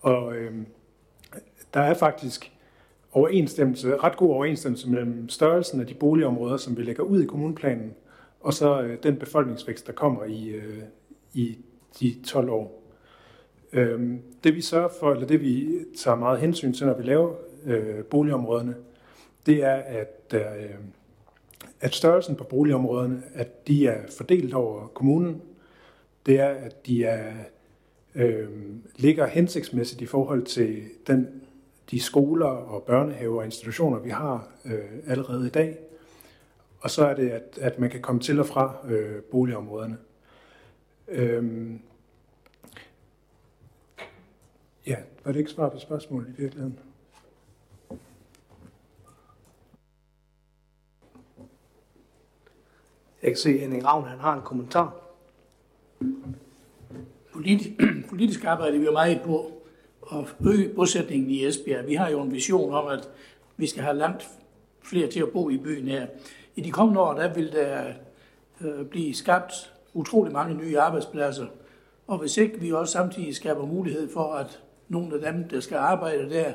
Og 0.00 0.36
øh, 0.36 0.52
der 1.74 1.80
er 1.80 1.94
faktisk 1.94 2.52
overensstemmelse, 3.12 3.96
ret 3.96 4.16
god 4.16 4.30
overensstemmelse 4.30 4.90
mellem 4.90 5.28
størrelsen 5.28 5.80
af 5.80 5.86
de 5.86 5.94
boligområder, 5.94 6.56
som 6.56 6.76
vi 6.76 6.82
lægger 6.82 7.02
ud 7.02 7.22
i 7.22 7.26
kommuneplanen, 7.26 7.94
og 8.40 8.54
så 8.54 8.82
øh, 8.82 8.98
den 9.02 9.16
befolkningsvækst, 9.16 9.86
der 9.86 9.92
kommer 9.92 10.24
i, 10.24 10.48
øh, 10.48 10.82
i 11.34 11.58
de 12.00 12.14
12 12.26 12.50
år. 12.50 12.82
Øh, 13.72 14.10
det 14.44 14.54
vi 14.54 14.60
sørger 14.60 14.88
for, 15.00 15.12
eller 15.12 15.26
det 15.26 15.40
vi 15.40 15.68
tager 15.98 16.16
meget 16.16 16.40
hensyn 16.40 16.72
til, 16.72 16.86
når 16.86 16.94
vi 16.94 17.02
laver 17.02 17.34
øh, 17.64 18.04
boligområderne, 18.04 18.74
det 19.46 19.64
er, 19.64 19.74
at, 19.74 20.34
øh, 20.34 20.74
at 21.80 21.94
størrelsen 21.94 22.36
på 22.36 22.44
boligområderne, 22.44 23.22
at 23.34 23.68
de 23.68 23.86
er 23.86 24.00
fordelt 24.18 24.54
over 24.54 24.86
kommunen. 24.86 25.42
Det 26.26 26.40
er, 26.40 26.48
at 26.48 26.86
de 26.86 27.04
er, 27.04 27.34
øh, 28.14 28.48
ligger 28.96 29.26
hensigtsmæssigt 29.26 30.00
i 30.00 30.06
forhold 30.06 30.42
til 30.42 30.82
den, 31.06 31.42
de 31.90 32.00
skoler 32.00 32.46
og 32.46 32.82
børnehaver 32.82 33.38
og 33.38 33.44
institutioner, 33.44 33.98
vi 33.98 34.10
har 34.10 34.48
øh, 34.64 35.02
allerede 35.06 35.46
i 35.46 35.50
dag. 35.50 35.78
Og 36.80 36.90
så 36.90 37.04
er 37.04 37.14
det, 37.14 37.30
at, 37.30 37.58
at 37.60 37.78
man 37.78 37.90
kan 37.90 38.00
komme 38.00 38.20
til 38.20 38.40
og 38.40 38.46
fra 38.46 38.76
øh, 38.88 39.22
boligområderne. 39.22 39.98
Øh, 41.08 41.70
ja, 44.86 44.96
var 45.24 45.32
det 45.32 45.38
ikke 45.38 45.50
svar 45.50 45.68
på 45.68 45.78
spørgsmålet 45.78 46.28
i 46.28 46.40
virkeligheden? 46.40 46.78
Jeg 53.22 53.30
kan 53.30 53.36
se, 53.36 53.48
at 53.50 53.60
Henning 53.60 53.86
Ravn 53.86 54.04
han 54.04 54.18
har 54.18 54.34
en 54.34 54.42
kommentar. 54.42 54.94
Politisk, 57.32 57.70
politisk 58.08 58.44
arbejder 58.44 58.78
vi 58.78 58.84
jo 58.84 58.92
meget 58.92 59.20
på 59.24 59.52
at 60.12 60.36
øge 60.46 60.74
bosætningen 60.74 61.30
i 61.30 61.44
Esbjerg. 61.46 61.86
Vi 61.86 61.94
har 61.94 62.10
jo 62.10 62.22
en 62.22 62.32
vision 62.32 62.74
om, 62.74 62.86
at 62.86 63.08
vi 63.56 63.66
skal 63.66 63.82
have 63.82 63.96
langt 63.96 64.28
flere 64.82 65.08
til 65.08 65.20
at 65.20 65.28
bo 65.32 65.50
i 65.50 65.58
byen 65.58 65.88
her. 65.88 66.06
I 66.56 66.60
de 66.60 66.70
kommende 66.70 67.00
år, 67.00 67.14
der 67.14 67.34
vil 67.34 67.52
der 67.52 67.92
øh, 68.60 68.86
blive 68.86 69.14
skabt 69.14 69.72
utrolig 69.94 70.32
mange 70.32 70.54
nye 70.54 70.78
arbejdspladser. 70.78 71.46
Og 72.06 72.18
hvis 72.18 72.36
ikke 72.36 72.60
vi 72.60 72.72
også 72.72 72.92
samtidig 72.92 73.34
skaber 73.34 73.66
mulighed 73.66 74.12
for, 74.12 74.32
at 74.32 74.60
nogle 74.88 75.14
af 75.14 75.32
dem, 75.32 75.48
der 75.48 75.60
skal 75.60 75.76
arbejde 75.76 76.30
der, 76.30 76.52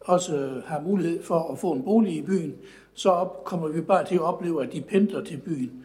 også 0.00 0.36
øh, 0.36 0.62
har 0.62 0.80
mulighed 0.80 1.22
for 1.22 1.52
at 1.52 1.58
få 1.58 1.72
en 1.72 1.82
bolig 1.82 2.16
i 2.16 2.22
byen, 2.22 2.54
så 2.94 3.10
op, 3.10 3.44
kommer 3.44 3.68
vi 3.68 3.80
bare 3.80 4.04
til 4.04 4.14
at 4.14 4.20
opleve, 4.20 4.64
at 4.64 4.72
de 4.72 4.80
pendler 4.80 5.24
til 5.24 5.36
byen. 5.36 5.81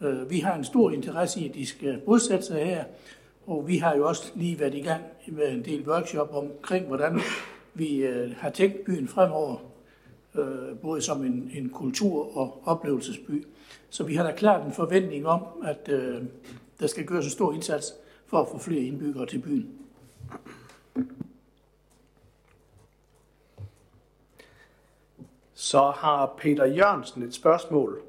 Øh, 0.00 0.30
vi 0.30 0.38
har 0.38 0.54
en 0.54 0.64
stor 0.64 0.90
interesse 0.90 1.40
i, 1.40 1.48
at 1.48 1.54
de 1.54 1.66
skal 1.66 1.98
bosætte 1.98 2.44
sig 2.44 2.64
her, 2.66 2.84
og 3.46 3.68
vi 3.68 3.78
har 3.78 3.96
jo 3.96 4.08
også 4.08 4.32
lige 4.34 4.60
været 4.60 4.74
i 4.74 4.80
gang 4.80 5.02
med 5.26 5.48
en 5.48 5.64
del 5.64 5.88
workshop 5.88 6.34
omkring, 6.34 6.86
hvordan 6.86 7.20
vi 7.74 7.96
øh, 7.96 8.36
har 8.36 8.50
tænkt 8.50 8.84
byen 8.84 9.08
fremover, 9.08 9.56
øh, 10.34 10.78
både 10.82 11.02
som 11.02 11.24
en, 11.24 11.50
en 11.54 11.70
kultur- 11.70 12.36
og 12.36 12.62
oplevelsesby. 12.64 13.46
Så 13.90 14.04
vi 14.04 14.14
har 14.14 14.24
da 14.24 14.32
klart 14.32 14.66
en 14.66 14.72
forventning 14.72 15.26
om, 15.26 15.42
at 15.64 15.86
der 16.80 16.86
skal 16.86 17.06
gøres 17.06 17.24
en 17.24 17.30
stor 17.30 17.52
indsats 17.52 17.94
for 18.26 18.38
at 18.38 18.48
få 18.48 18.58
flere 18.58 18.82
indbyggere 18.82 19.26
til 19.26 19.38
byen. 19.38 19.80
Så 25.54 25.90
har 25.90 26.34
Peter 26.38 26.64
Jørgensen 26.64 27.22
et 27.22 27.34
spørgsmål. 27.34 28.02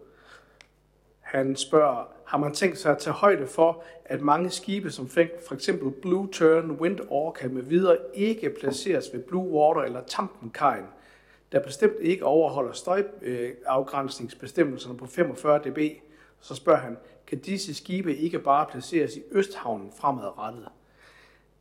Han 1.31 1.55
spørger, 1.55 2.07
har 2.25 2.37
man 2.37 2.53
tænkt 2.53 2.77
sig 2.77 2.91
at 2.91 2.97
tage 2.97 3.13
højde 3.13 3.47
for, 3.47 3.83
at 4.05 4.21
mange 4.21 4.49
skibe 4.49 4.91
som 4.91 5.09
for 5.09 5.53
eksempel 5.53 5.91
Blue 5.91 6.27
Turn, 6.27 6.71
Wind 6.71 6.99
Orca 7.09 7.47
med 7.47 7.61
videre 7.61 7.97
ikke 8.13 8.49
placeres 8.59 9.09
ved 9.13 9.19
Blue 9.19 9.49
Water 9.49 9.81
eller 9.81 10.01
Tampenkajen, 10.07 10.85
der 11.51 11.59
bestemt 11.59 11.99
ikke 12.01 12.25
overholder 12.25 12.71
støjafgrænsningsbestemmelserne 12.71 14.93
øh, 14.93 14.99
på 14.99 15.07
45 15.07 15.59
dB. 15.59 15.79
Så 16.39 16.55
spørger 16.55 16.79
han, 16.79 16.97
kan 17.27 17.37
disse 17.37 17.73
skibe 17.73 18.15
ikke 18.15 18.39
bare 18.39 18.65
placeres 18.71 19.15
i 19.15 19.21
Østhavnen 19.31 19.91
fremadrettet? 19.99 20.67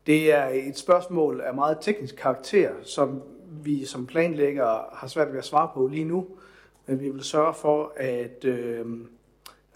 Det 0.06 0.32
er 0.32 0.46
et 0.46 0.78
spørgsmål 0.78 1.40
af 1.40 1.54
meget 1.54 1.78
teknisk 1.80 2.16
karakter, 2.16 2.70
som 2.82 3.22
vi 3.62 3.84
som 3.84 4.06
planlæggere 4.06 4.84
har 4.92 5.06
svært 5.06 5.32
ved 5.32 5.38
at 5.38 5.44
svare 5.44 5.70
på 5.74 5.86
lige 5.86 6.04
nu, 6.04 6.26
men 6.86 7.00
vi 7.00 7.10
vil 7.10 7.24
sørge 7.24 7.54
for, 7.54 7.92
at 7.96 8.44
øh, 8.44 8.86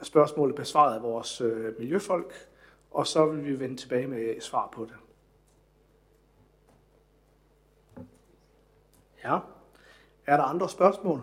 spørgsmålet 0.05 0.57
besvaret 0.57 0.95
af 0.95 1.03
vores 1.03 1.41
øh, 1.41 1.79
miljøfolk, 1.79 2.35
og 2.91 3.07
så 3.07 3.27
vil 3.27 3.45
vi 3.45 3.61
vende 3.61 3.77
tilbage 3.77 4.07
med 4.07 4.41
svar 4.41 4.69
på 4.73 4.85
det. 4.85 4.95
Ja. 9.25 9.39
Er 10.27 10.37
der 10.37 10.45
andre 10.45 10.69
spørgsmål? 10.69 11.21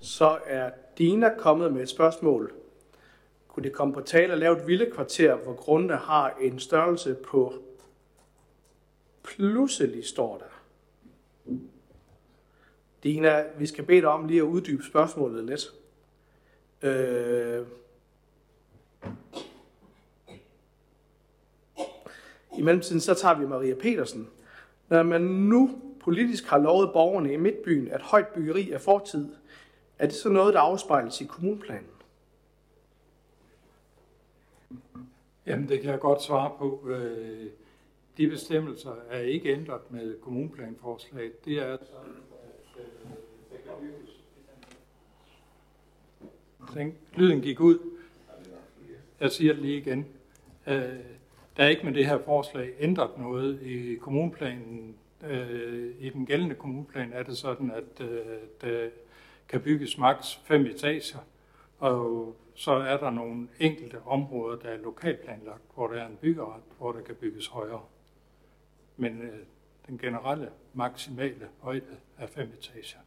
Så 0.00 0.38
er 0.46 0.70
Dina 0.98 1.34
kommet 1.38 1.72
med 1.72 1.82
et 1.82 1.88
spørgsmål. 1.88 2.52
Kunne 3.48 3.64
det 3.64 3.72
komme 3.72 3.94
på 3.94 4.00
tale 4.00 4.32
at 4.32 4.38
lave 4.38 4.56
et 4.60 4.66
vilde 4.66 4.90
kvarter, 4.94 5.34
hvor 5.34 5.54
grundene 5.54 5.96
har 5.96 6.36
en 6.40 6.58
størrelse 6.58 7.14
på 7.14 7.54
pludselig 9.22 10.04
står 10.04 10.38
der. 10.38 10.44
Dina, 13.02 13.44
vi 13.58 13.66
skal 13.66 13.84
bede 13.84 14.00
dig 14.00 14.08
om 14.08 14.26
lige 14.26 14.40
at 14.40 14.44
uddybe 14.44 14.82
spørgsmålet 14.82 15.44
lidt. 15.44 15.72
Øh... 16.82 17.66
I 22.58 22.62
mellemtiden 22.62 23.00
så 23.00 23.14
tager 23.14 23.38
vi 23.38 23.46
Maria 23.46 23.74
Petersen. 23.74 24.28
Når 24.88 25.02
man 25.02 25.20
nu 25.20 25.80
politisk 26.00 26.46
har 26.46 26.58
lovet 26.58 26.90
borgerne 26.92 27.32
i 27.32 27.36
Midtbyen, 27.36 27.88
at 27.88 28.02
højt 28.02 28.28
byggeri 28.28 28.70
er 28.70 28.78
fortid, 28.78 29.28
er 30.00 30.06
det 30.06 30.14
så 30.14 30.28
noget, 30.28 30.54
der 30.54 30.60
afspejles 30.60 31.20
i 31.20 31.24
kommunplanen? 31.24 31.90
Jamen, 35.46 35.68
det 35.68 35.80
kan 35.80 35.90
jeg 35.90 36.00
godt 36.00 36.22
svare 36.22 36.52
på. 36.58 36.88
Øh, 36.88 37.46
de 38.16 38.28
bestemmelser 38.28 38.94
er 39.10 39.20
ikke 39.20 39.52
ændret 39.52 39.90
med 39.90 40.20
kommunplanforslaget. 40.20 41.44
Det 41.44 41.58
er 41.58 41.76
sådan, 41.76 42.12
at 42.42 42.80
øh, 46.76 46.84
det 46.84 46.94
lyden 47.16 47.40
gik 47.40 47.60
ud. 47.60 47.78
Jeg 49.20 49.30
siger 49.30 49.52
det 49.52 49.62
lige 49.62 49.78
igen. 49.78 50.06
Øh, 50.66 50.74
der 51.56 51.64
er 51.64 51.68
ikke 51.68 51.86
med 51.86 51.94
det 51.94 52.06
her 52.06 52.18
forslag 52.24 52.72
ændret 52.78 53.18
noget 53.18 53.62
i 53.62 53.94
kommunplanen. 53.94 54.94
I 55.98 56.10
den 56.10 56.26
gældende 56.26 56.54
kommunplan 56.54 57.12
er 57.12 57.22
det 57.22 57.36
sådan, 57.36 57.70
at 57.70 58.02
kan 59.50 59.60
bygges 59.60 59.98
maks 59.98 60.40
fem 60.44 60.66
etager, 60.66 61.18
og 61.78 62.36
så 62.54 62.72
er 62.72 62.96
der 62.96 63.10
nogle 63.10 63.48
enkelte 63.58 64.02
områder, 64.06 64.58
der 64.58 64.68
er 64.68 64.76
lokalplanlagt, 64.76 65.62
hvor 65.74 65.86
der 65.86 66.02
er 66.02 66.06
en 66.06 66.18
byggeret, 66.20 66.62
hvor 66.78 66.92
der 66.92 67.00
kan 67.00 67.14
bygges 67.14 67.46
højere. 67.46 67.82
Men 68.96 69.22
øh, 69.22 69.38
den 69.86 69.98
generelle 69.98 70.48
maksimale 70.74 71.48
højde 71.60 71.96
er 72.18 72.26
fem 72.26 72.52
etager. 72.58 72.98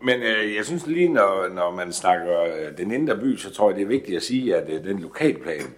Men 0.00 0.22
øh, 0.22 0.54
jeg 0.54 0.64
synes 0.64 0.86
lige, 0.86 1.08
når, 1.08 1.48
når 1.48 1.70
man 1.70 1.92
snakker 1.92 2.40
øh, 2.40 2.76
den 2.78 2.90
indre 2.90 3.16
by, 3.16 3.36
så 3.36 3.50
tror 3.50 3.70
jeg, 3.70 3.76
det 3.76 3.82
er 3.82 3.88
vigtigt 3.88 4.16
at 4.16 4.22
sige, 4.22 4.56
at 4.56 4.70
øh, 4.70 4.84
den 4.84 4.98
lokalplan, 4.98 5.74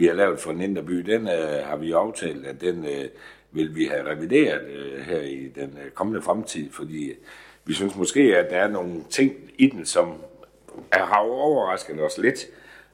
vi 0.00 0.06
har 0.06 0.14
lavet 0.14 0.40
for 0.40 0.52
Ninderby, 0.52 0.92
den 0.92 1.28
øh, 1.28 1.64
har 1.64 1.76
vi 1.76 1.92
aftalt, 1.92 2.46
at 2.46 2.60
den 2.60 2.84
øh, 2.84 3.08
vil 3.52 3.74
vi 3.74 3.84
have 3.84 4.10
revideret 4.10 4.60
øh, 4.68 5.00
her 5.00 5.20
i 5.20 5.48
den 5.54 5.78
øh, 5.84 5.90
kommende 5.90 6.22
fremtid, 6.22 6.70
fordi 6.72 7.12
vi 7.64 7.72
synes 7.74 7.96
måske, 7.96 8.36
at 8.36 8.50
der 8.50 8.56
er 8.56 8.68
nogle 8.68 8.92
ting 9.10 9.32
i 9.58 9.66
den, 9.66 9.86
som 9.86 10.12
er, 10.92 11.04
har 11.04 11.18
overrasket 11.18 12.02
os 12.02 12.18
lidt, 12.18 12.46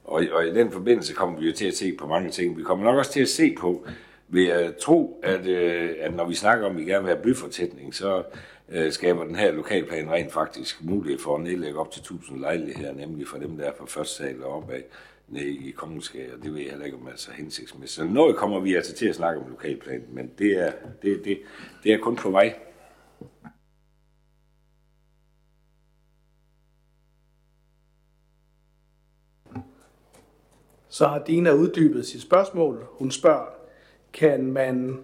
og, 0.03 0.23
og 0.31 0.47
i 0.47 0.53
den 0.53 0.71
forbindelse 0.71 1.13
kommer 1.13 1.39
vi 1.39 1.47
jo 1.47 1.53
til 1.53 1.67
at 1.67 1.73
se 1.73 1.95
på 1.99 2.07
mange 2.07 2.29
ting. 2.29 2.57
Vi 2.57 2.63
kommer 2.63 2.85
nok 2.85 2.97
også 2.97 3.11
til 3.11 3.21
at 3.21 3.29
se 3.29 3.55
på, 3.59 3.87
vil 4.27 4.45
jeg 4.45 4.73
tro, 4.81 5.19
at, 5.23 5.47
øh, 5.47 5.89
at 5.99 6.15
når 6.15 6.25
vi 6.25 6.35
snakker 6.35 6.65
om, 6.65 6.71
at 6.71 6.77
vi 6.77 6.91
gerne 6.91 7.05
vil 7.05 7.13
have 7.13 7.23
byfortætning, 7.23 7.95
så 7.95 8.23
øh, 8.69 8.91
skaber 8.91 9.23
den 9.23 9.35
her 9.35 9.51
lokalplan 9.51 10.11
rent 10.11 10.33
faktisk 10.33 10.83
mulighed 10.83 11.19
for 11.19 11.35
at 11.35 11.41
nedlægge 11.41 11.79
op 11.79 11.91
til 11.91 11.99
1000 11.99 12.39
lejligheder, 12.39 12.93
nemlig 12.93 13.27
for 13.27 13.37
dem, 13.37 13.57
der 13.57 13.65
er 13.65 13.73
fra 13.77 13.85
første 13.85 14.15
sal 14.15 14.43
og 14.43 14.57
opad 14.57 14.81
nede 15.27 15.49
i 15.49 15.71
Kongensgade, 15.71 16.33
og 16.33 16.43
det 16.43 16.53
ved 16.53 16.61
jeg 16.61 16.69
heller 16.69 16.85
ikke, 16.85 16.97
om 16.97 17.07
er 17.07 17.15
så 17.15 17.31
hensigtsmæssigt. 17.31 18.07
Så 18.07 18.13
noget 18.13 18.35
kommer 18.35 18.59
vi 18.59 18.75
altså 18.75 18.93
til 18.93 19.07
at 19.07 19.15
snakke 19.15 19.41
om 19.41 19.49
lokalplan, 19.49 20.03
men 20.09 20.31
det 20.37 20.51
er, 20.51 20.71
det, 21.01 21.25
det, 21.25 21.39
det 21.83 21.93
er 21.93 21.97
kun 21.97 22.15
på 22.15 22.31
vej. 22.31 22.59
Så 30.89 31.07
har 31.07 31.23
Dina 31.23 31.53
uddybet 31.53 32.05
sit 32.05 32.21
spørgsmål. 32.21 32.85
Hun 32.91 33.11
spørger, 33.11 33.45
kan 34.13 34.51
man 34.51 35.03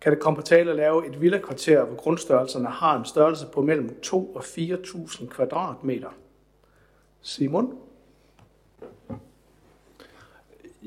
kan 0.00 0.12
det 0.12 0.20
komme 0.20 0.36
på 0.36 0.42
tale 0.42 0.70
at 0.70 0.76
lave 0.76 1.06
et 1.06 1.20
villakvarter, 1.20 1.84
hvor 1.84 1.96
grundstørrelserne 1.96 2.68
har 2.68 2.98
en 2.98 3.04
størrelse 3.04 3.46
på 3.52 3.62
mellem 3.62 4.00
2 4.00 4.34
og 4.34 4.40
4.000 4.40 5.28
kvadratmeter? 5.28 6.10
Simon? 7.20 7.85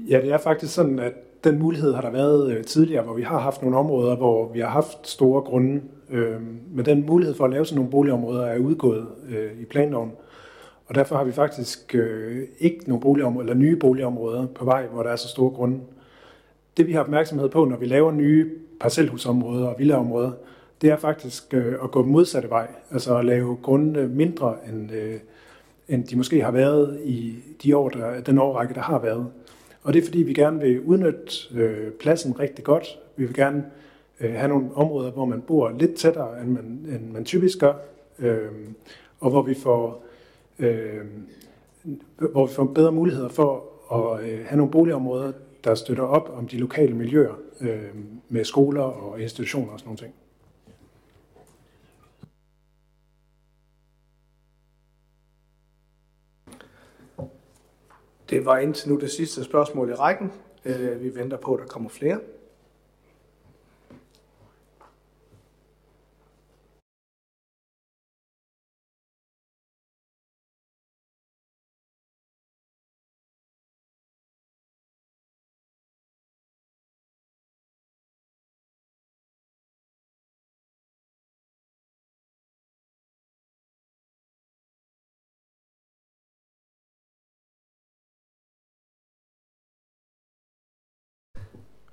Ja, 0.09 0.21
det 0.21 0.31
er 0.31 0.37
faktisk 0.37 0.73
sådan, 0.73 0.99
at 0.99 1.13
den 1.43 1.59
mulighed 1.59 1.93
har 1.93 2.01
der 2.01 2.11
været 2.11 2.51
øh, 2.51 2.63
tidligere, 2.63 3.03
hvor 3.03 3.13
vi 3.13 3.21
har 3.21 3.39
haft 3.39 3.61
nogle 3.61 3.77
områder, 3.77 4.15
hvor 4.15 4.51
vi 4.53 4.59
har 4.59 4.69
haft 4.69 5.07
store 5.07 5.41
grunde. 5.41 5.81
Øh, 6.09 6.41
men 6.71 6.85
den 6.85 7.05
mulighed 7.05 7.35
for 7.35 7.45
at 7.45 7.51
lave 7.51 7.65
sådan 7.65 7.75
nogle 7.75 7.91
boligområder 7.91 8.45
er 8.45 8.59
udgået 8.59 9.07
øh, 9.29 9.61
i 9.61 9.65
planloven. 9.65 10.11
Og 10.87 10.95
derfor 10.95 11.15
har 11.15 11.23
vi 11.23 11.31
faktisk 11.31 11.95
øh, 11.95 12.43
ikke 12.59 12.83
nogle 12.87 13.01
boligområder, 13.01 13.49
eller 13.49 13.59
nye 13.59 13.75
boligområder 13.75 14.47
på 14.47 14.65
vej, 14.65 14.85
hvor 14.85 15.03
der 15.03 15.09
er 15.09 15.15
så 15.15 15.27
store 15.27 15.51
grunde. 15.51 15.79
Det 16.77 16.87
vi 16.87 16.93
har 16.93 16.99
opmærksomhed 16.99 17.49
på, 17.49 17.65
når 17.65 17.77
vi 17.77 17.85
laver 17.85 18.11
nye 18.11 18.51
parcelhusområder 18.79 19.67
og 19.67 19.75
villaområder, 19.79 20.31
det 20.81 20.89
er 20.89 20.97
faktisk 20.97 21.53
øh, 21.53 21.73
at 21.83 21.91
gå 21.91 22.03
modsatte 22.03 22.49
vej. 22.49 22.67
Altså 22.91 23.17
at 23.17 23.25
lave 23.25 23.57
grunde 23.63 24.07
mindre, 24.07 24.55
end, 24.69 24.91
øh, 24.91 25.19
end 25.89 26.03
de 26.03 26.17
måske 26.17 26.43
har 26.43 26.51
været 26.51 26.99
i 27.03 27.35
de 27.63 27.77
år, 27.77 27.89
der, 27.89 28.21
den 28.21 28.37
årrække, 28.37 28.73
der 28.73 28.81
har 28.81 28.99
været. 28.99 29.27
Og 29.83 29.93
det 29.93 30.01
er 30.01 30.05
fordi, 30.05 30.23
vi 30.23 30.33
gerne 30.33 30.59
vil 30.59 30.81
udnytte 30.81 31.33
øh, 31.55 31.91
pladsen 31.91 32.39
rigtig 32.39 32.65
godt. 32.65 32.99
Vi 33.15 33.25
vil 33.25 33.35
gerne 33.35 33.65
øh, 34.19 34.33
have 34.33 34.47
nogle 34.47 34.69
områder, 34.75 35.11
hvor 35.11 35.25
man 35.25 35.41
bor 35.41 35.69
lidt 35.79 35.95
tættere, 35.95 36.41
end 36.41 36.49
man, 36.49 36.65
end 36.65 37.11
man 37.11 37.25
typisk 37.25 37.59
gør. 37.59 37.73
Øh, 38.19 38.51
og 39.19 39.29
hvor 39.29 39.41
vi 39.41 39.53
får 39.53 40.03
øh, 40.59 41.05
hvor 42.15 42.45
vi 42.45 42.53
får 42.53 42.65
bedre 42.65 42.91
muligheder 42.91 43.29
for 43.29 43.63
at 43.91 44.29
øh, 44.29 44.45
have 44.45 44.57
nogle 44.57 44.71
boligområder, 44.71 45.31
der 45.63 45.75
støtter 45.75 46.03
op 46.03 46.31
om 46.37 46.47
de 46.47 46.57
lokale 46.57 46.93
miljøer 46.93 47.33
øh, 47.61 47.89
med 48.29 48.43
skoler 48.43 48.81
og 48.81 49.21
institutioner 49.21 49.71
og 49.71 49.79
sådan 49.79 49.87
nogle 49.87 49.97
ting. 49.97 50.13
Det 58.29 58.45
var 58.45 58.57
indtil 58.57 58.89
nu 58.89 58.95
det 58.99 59.11
sidste 59.11 59.43
spørgsmål 59.43 59.89
i 59.89 59.93
rækken. 59.93 60.31
Øh, 60.65 61.03
vi 61.03 61.15
venter 61.15 61.37
på, 61.37 61.53
at 61.53 61.59
der 61.59 61.65
kommer 61.65 61.89
flere. 61.89 62.19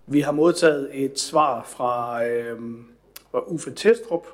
Vi 0.09 0.21
har 0.21 0.33
modtaget 0.33 1.05
et 1.05 1.19
svar 1.19 1.63
fra, 1.65 2.25
øh, 2.25 2.61
fra 3.31 3.41
Uffe 3.47 3.71
Testrup. 3.71 4.27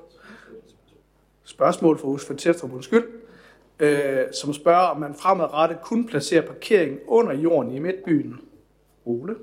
Spørgsmål 1.45 1.99
fra 1.99 2.09
Uffe 2.09 2.35
Testrup, 2.35 2.73
undskyld. 2.73 3.09
Øh, 3.81 4.33
som 4.33 4.53
spørger, 4.53 4.87
om 4.87 5.01
man 5.01 5.15
fremadrettet 5.15 5.81
kun 5.81 6.07
placerer 6.07 6.47
parkering 6.47 6.99
under 7.07 7.33
jorden 7.33 7.73
i 7.73 7.79
midtbyen. 7.79 8.41
Ole? 9.05 9.37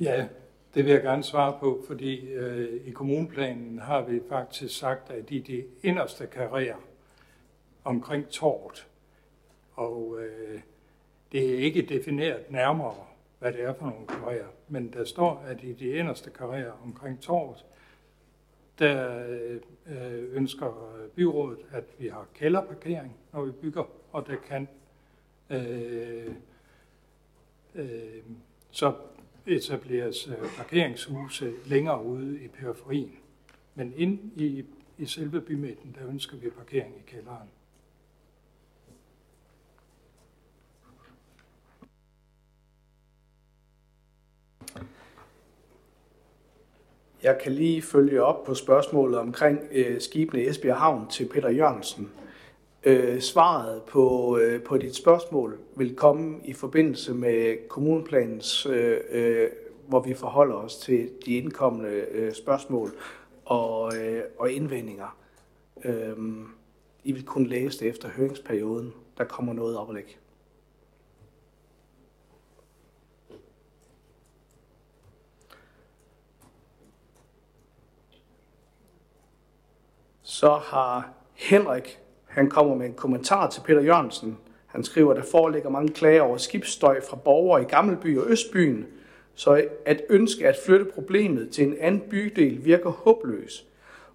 Ja, 0.00 0.28
det 0.74 0.84
vil 0.84 0.92
jeg 0.92 1.02
gerne 1.02 1.24
svare 1.24 1.56
på, 1.60 1.84
fordi 1.86 2.28
øh, 2.28 2.80
i 2.86 2.90
kommunplanen 2.90 3.78
har 3.78 4.02
vi 4.02 4.20
faktisk 4.28 4.78
sagt, 4.78 5.10
at 5.10 5.30
i 5.30 5.38
de 5.38 5.64
inderste 5.82 6.26
karrierer 6.26 6.76
omkring 7.84 8.28
tårt, 8.28 8.86
og 9.74 10.18
øh, 10.20 10.60
det 11.32 11.54
er 11.54 11.58
ikke 11.58 11.82
defineret 11.82 12.50
nærmere, 12.50 12.94
hvad 13.38 13.52
det 13.52 13.62
er 13.62 13.74
for 13.74 13.86
nogle 13.86 14.06
karrierer, 14.06 14.48
men 14.68 14.92
der 14.92 15.04
står, 15.04 15.44
at 15.46 15.62
i 15.62 15.72
de 15.72 15.88
inderste 15.88 16.30
karrierer 16.30 16.72
omkring 16.84 17.20
torvet, 17.20 17.64
der 18.78 19.26
øh, 19.86 20.36
ønsker 20.36 20.94
øh, 20.96 21.08
byrådet, 21.08 21.58
at 21.70 21.84
vi 21.98 22.08
har 22.08 22.26
kælderparkering, 22.34 23.16
når 23.32 23.44
vi 23.44 23.52
bygger, 23.52 23.84
og 24.12 24.26
der 24.26 24.36
kan 24.36 24.68
øh, 25.50 26.34
øh, 27.74 28.22
så 28.70 28.94
etableres 29.46 30.28
øh, 30.28 30.48
parkeringshuse 30.56 31.52
længere 31.66 32.04
ude 32.04 32.44
i 32.44 32.48
periferien. 32.48 33.16
Men 33.74 33.92
ind 33.96 34.32
i, 34.36 34.64
i 34.98 35.06
selve 35.06 35.40
bymidten, 35.40 35.96
der 36.00 36.08
ønsker 36.08 36.36
vi 36.36 36.50
parkering 36.50 36.94
i 36.96 37.10
kælderen. 37.10 37.48
Jeg 47.26 47.38
kan 47.38 47.52
lige 47.52 47.82
følge 47.82 48.22
op 48.22 48.44
på 48.44 48.54
spørgsmålet 48.54 49.18
omkring 49.18 49.60
øh, 49.72 50.00
skibene 50.00 50.42
i 50.42 50.48
Esbjerg 50.48 50.76
Havn 50.76 51.08
til 51.10 51.28
Peter 51.28 51.50
Jørgensen. 51.50 52.10
Øh, 52.84 53.20
svaret 53.20 53.82
på, 53.82 54.38
øh, 54.38 54.62
på 54.62 54.78
dit 54.78 54.96
spørgsmål 54.96 55.58
vil 55.76 55.96
komme 55.96 56.36
i 56.44 56.52
forbindelse 56.52 57.14
med 57.14 57.68
kommuneplanens, 57.68 58.66
øh, 58.66 59.00
øh, 59.10 59.48
hvor 59.88 60.00
vi 60.00 60.14
forholder 60.14 60.54
os 60.54 60.76
til 60.76 61.10
de 61.26 61.36
indkommende 61.36 62.04
øh, 62.10 62.32
spørgsmål 62.32 62.90
og, 63.44 63.96
øh, 63.96 64.22
og 64.38 64.50
indvendinger. 64.50 65.16
Øh, 65.84 66.16
I 67.04 67.12
vil 67.12 67.24
kunne 67.24 67.48
læse 67.48 67.80
det 67.80 67.88
efter 67.88 68.08
høringsperioden. 68.08 68.92
Der 69.18 69.24
kommer 69.24 69.52
noget 69.52 69.76
oplæg. 69.76 70.18
Så 80.36 80.54
har 80.54 81.10
Henrik, 81.34 81.98
han 82.24 82.50
kommer 82.50 82.74
med 82.74 82.86
en 82.86 82.94
kommentar 82.94 83.50
til 83.50 83.60
Peter 83.60 83.80
Jørgensen. 83.80 84.38
Han 84.66 84.84
skriver, 84.84 85.10
at 85.10 85.16
der 85.16 85.22
foreligger 85.22 85.70
mange 85.70 85.92
klager 85.92 86.22
over 86.22 86.36
skibsstøj 86.36 87.00
fra 87.00 87.16
borgere 87.16 87.62
i 87.62 87.64
Gammelby 87.64 88.18
og 88.18 88.30
Østbyen, 88.30 88.86
så 89.34 89.64
at 89.86 90.02
ønske 90.08 90.48
at 90.48 90.56
flytte 90.66 90.84
problemet 90.84 91.50
til 91.50 91.66
en 91.66 91.76
anden 91.80 92.00
bydel 92.10 92.64
virker 92.64 92.90
håbløs. 92.90 93.66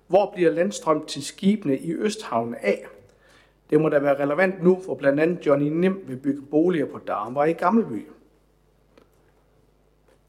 Hvor 0.07 0.31
bliver 0.35 0.51
landstrøm 0.51 1.05
til 1.05 1.25
skibene 1.25 1.77
i 1.77 1.93
Østhavnen 1.93 2.55
af? 2.61 2.85
Det 3.69 3.81
må 3.81 3.89
da 3.89 3.99
være 3.99 4.23
relevant 4.23 4.63
nu, 4.63 4.81
for 4.85 4.95
blandt 4.95 5.19
andet 5.19 5.45
Johnny 5.45 5.67
Nim 5.67 6.03
vil 6.07 6.17
bygge 6.17 6.41
boliger 6.41 6.85
på 6.85 6.97
Darmvej 6.97 7.45
i 7.45 7.53
Gammelby. 7.53 8.07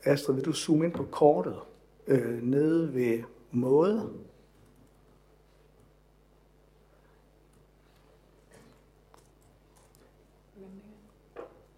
Astrid, 0.05 0.34
vil 0.34 0.45
du 0.45 0.53
zoome 0.53 0.84
ind 0.84 0.93
på 0.93 1.03
kortet 1.03 1.57
øh, 2.07 2.43
nede 2.43 2.95
ved 2.95 3.18
måde? 3.51 4.11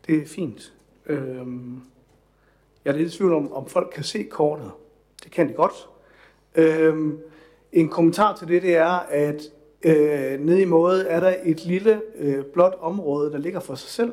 Det 0.06 0.22
er 0.22 0.26
fint. 0.26 0.72
Øhm, 1.06 1.80
jeg 2.84 2.92
er 2.92 2.96
lidt 2.96 3.14
i 3.14 3.16
tvivl 3.16 3.32
om, 3.32 3.52
om 3.52 3.66
folk 3.66 3.90
kan 3.94 4.04
se 4.04 4.22
kortet. 4.22 4.70
Det 5.24 5.32
kan 5.32 5.48
de 5.48 5.52
godt. 5.52 5.88
Øhm, 6.54 7.18
en 7.72 7.88
kommentar 7.88 8.36
til 8.36 8.48
det, 8.48 8.62
det 8.62 8.76
er, 8.76 9.06
at 9.08 9.42
øh, 9.82 10.40
nede 10.40 10.62
i 10.62 10.64
måde 10.64 11.06
er 11.06 11.20
der 11.20 11.34
et 11.44 11.64
lille 11.64 12.02
øh, 12.16 12.44
blåt 12.44 12.74
område, 12.80 13.32
der 13.32 13.38
ligger 13.38 13.60
for 13.60 13.74
sig 13.74 13.90
selv. 13.90 14.12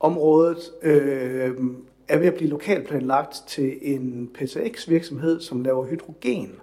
Området 0.00 0.58
øh, 0.82 1.56
er 2.08 2.18
ved 2.18 2.26
at 2.26 2.34
blive 2.34 2.50
lokalplanlagt 2.50 3.42
til 3.46 3.78
en 3.82 4.30
PTX-virksomhed, 4.34 5.40
som 5.40 5.62
laver 5.62 5.86
hydrogen. 5.86 6.60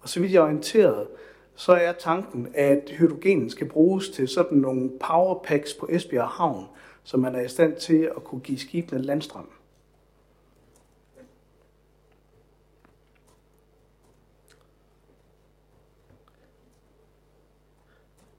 Og 0.00 0.08
så 0.08 0.20
vidt 0.20 0.32
jeg 0.32 0.38
er 0.38 0.44
orienteret, 0.44 1.06
så 1.54 1.72
er 1.72 1.92
tanken, 1.92 2.48
at 2.54 2.90
hydrogenen 2.98 3.50
skal 3.50 3.68
bruges 3.68 4.08
til 4.08 4.28
sådan 4.28 4.58
nogle 4.58 4.90
powerpacks 5.00 5.74
på 5.74 5.88
Esbjerg 5.90 6.28
Havn, 6.28 6.64
så 7.04 7.16
man 7.16 7.34
er 7.34 7.40
i 7.40 7.48
stand 7.48 7.76
til 7.76 8.10
at 8.16 8.24
kunne 8.24 8.40
give 8.40 8.58
skibene 8.58 9.02
landstrøm. 9.02 9.50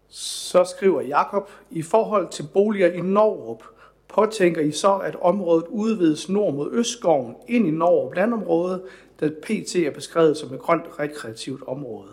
Så 0.07 0.63
skriver 0.63 1.01
Jakob, 1.01 1.49
i 1.71 1.81
forhold 1.81 2.29
til 2.29 2.47
boliger 2.53 2.91
i 2.91 3.01
Norrup, 3.01 3.63
påtænker 4.07 4.61
I 4.61 4.71
så, 4.71 4.97
at 4.97 5.15
området 5.15 5.67
udvides 5.67 6.29
nord 6.29 6.53
mod 6.53 6.71
Østskoven 6.71 7.35
ind 7.47 7.67
i 7.67 7.71
Norrup 7.71 8.15
landområde, 8.15 8.85
der 9.19 9.29
PT 9.29 9.75
er 9.75 9.91
beskrevet 9.91 10.37
som 10.37 10.53
et 10.53 10.59
grønt 10.59 10.99
rekreativt 10.99 11.63
område. 11.67 12.11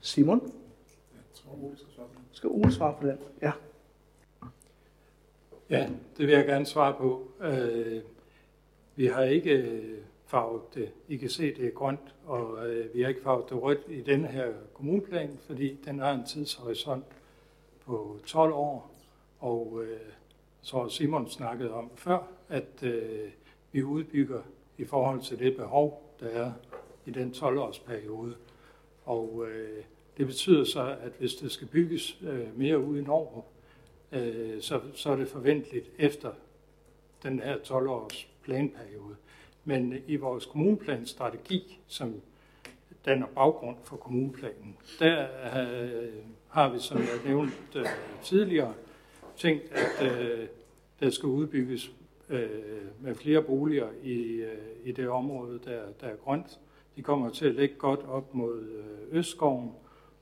Simon? 0.00 0.52
Skal 2.32 2.48
Ole 2.48 2.72
svare 2.72 2.94
på 3.00 3.06
den? 3.06 3.18
Ja. 3.42 3.52
Ja, 5.70 5.88
det 6.16 6.26
vil 6.26 6.34
jeg 6.34 6.46
gerne 6.46 6.66
svare 6.66 6.94
på. 6.94 7.30
Øh, 7.40 8.02
vi 8.96 9.06
har 9.06 9.22
ikke 9.22 9.50
øh, 9.50 9.98
farvet 10.26 10.62
det. 10.74 10.92
I 11.08 11.16
kan 11.16 11.30
se, 11.30 11.54
det 11.54 11.66
er 11.66 11.70
grønt, 11.70 12.14
og 12.26 12.68
øh, 12.68 12.94
vi 12.94 13.02
har 13.02 13.08
ikke 13.08 13.22
farvet 13.22 13.44
det 13.50 13.62
rødt 13.62 13.80
i 13.88 14.02
denne 14.02 14.28
her 14.28 14.46
kommuneplan, 14.74 15.38
fordi 15.46 15.78
den 15.84 15.98
har 15.98 16.12
en 16.12 16.26
tidshorisont 16.26 17.04
på 17.86 18.18
12 18.26 18.52
år, 18.52 18.94
og 19.38 19.82
øh, 19.84 20.00
så 20.62 20.88
Simon 20.88 21.28
snakkede 21.28 21.72
om 21.72 21.90
før, 21.94 22.18
at 22.48 22.82
øh, 22.82 23.30
vi 23.72 23.82
udbygger 23.82 24.40
i 24.78 24.84
forhold 24.84 25.20
til 25.22 25.38
det 25.38 25.56
behov, 25.56 26.16
der 26.20 26.26
er 26.26 26.52
i 27.06 27.10
den 27.10 27.30
12-årsperiode. 27.30 28.34
Og 29.04 29.46
øh, 29.48 29.82
det 30.16 30.26
betyder 30.26 30.64
så, 30.64 30.96
at 31.00 31.12
hvis 31.18 31.34
det 31.34 31.52
skal 31.52 31.68
bygges 31.68 32.18
øh, 32.22 32.58
mere 32.58 32.78
ud 32.78 32.98
i 32.98 33.02
Norge, 33.02 33.42
øh, 34.12 34.60
så, 34.62 34.80
så 34.94 35.10
er 35.10 35.16
det 35.16 35.28
forventeligt 35.28 35.90
efter 35.98 36.32
den 37.22 37.40
her 37.40 37.56
12-års 37.56 38.28
planperiode. 38.42 39.16
Men 39.64 39.94
i 40.06 40.16
vores 40.16 40.46
kommuneplanstrategi, 40.46 41.80
som 41.86 42.20
danner 43.06 43.26
baggrund 43.26 43.76
for 43.84 43.96
kommuneplanen, 43.96 44.76
der 44.98 45.26
øh, 45.62 46.12
har 46.48 46.72
vi, 46.72 46.78
som 46.78 46.98
jeg 46.98 47.18
nævnte 47.26 47.54
øh, 47.74 47.86
tidligere, 48.22 48.74
tænkt, 49.36 49.72
at 49.72 50.12
øh, 50.12 50.46
der 51.00 51.10
skal 51.10 51.26
udbygges 51.26 51.92
øh, 52.28 52.48
med 53.00 53.14
flere 53.14 53.42
boliger 53.42 53.88
i, 54.02 54.16
øh, 54.22 54.58
i 54.84 54.92
det 54.92 55.08
område, 55.08 55.60
der, 55.64 55.82
der 56.00 56.06
er 56.06 56.16
grønt. 56.16 56.60
De 56.96 57.02
kommer 57.02 57.30
til 57.30 57.46
at 57.46 57.54
ligge 57.54 57.74
godt 57.74 58.00
op 58.08 58.34
mod 58.34 58.60
øh, 58.60 59.18
Østskoven, 59.18 59.72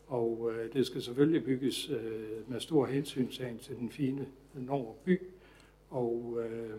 og 0.08 0.50
øh, 0.52 0.72
det 0.72 0.86
skal 0.86 1.02
selvfølgelig 1.02 1.44
bygges 1.44 1.90
øh, 1.90 2.50
med 2.50 2.60
stor 2.60 2.86
hensyn 2.86 3.28
til 3.28 3.76
den 3.78 3.90
fine 3.90 4.26
Norge 4.54 4.94
by. 5.04 5.20
Og 5.90 6.38
øh, 6.42 6.70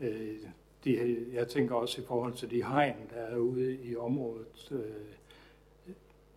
øh, 0.00 0.36
de, 0.84 1.26
jeg 1.32 1.48
tænker 1.48 1.74
også 1.74 2.00
i 2.00 2.04
forhold 2.04 2.34
til 2.34 2.50
de 2.50 2.64
hegn, 2.64 2.96
der 3.10 3.20
er 3.20 3.36
ude 3.36 3.78
i 3.84 3.96
området. 3.96 4.72
Øh, 4.72 4.80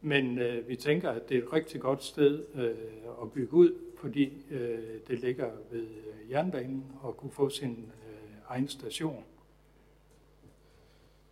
men 0.02 0.40
øh, 0.40 0.70
vi 0.70 0.76
tænker, 0.76 1.10
at 1.10 1.30
det 1.30 1.38
er 1.38 1.42
et 1.44 1.54
rigtig 1.54 1.82
godt 1.82 2.04
sted 2.04 2.46
øh, 2.56 3.22
at 3.22 3.32
bygge 3.32 3.54
ud, 3.54 3.74
fordi 3.98 4.46
øh, 4.52 4.80
det 5.08 5.20
ligger 5.20 5.52
ved 5.72 5.82
øh, 5.82 6.32
jernbanen 6.32 6.86
og 7.02 7.18
kunne 7.18 7.32
få 7.32 7.50
sin 7.50 7.72
øh, 7.72 8.32
egen 8.48 8.68
station. 8.68 9.24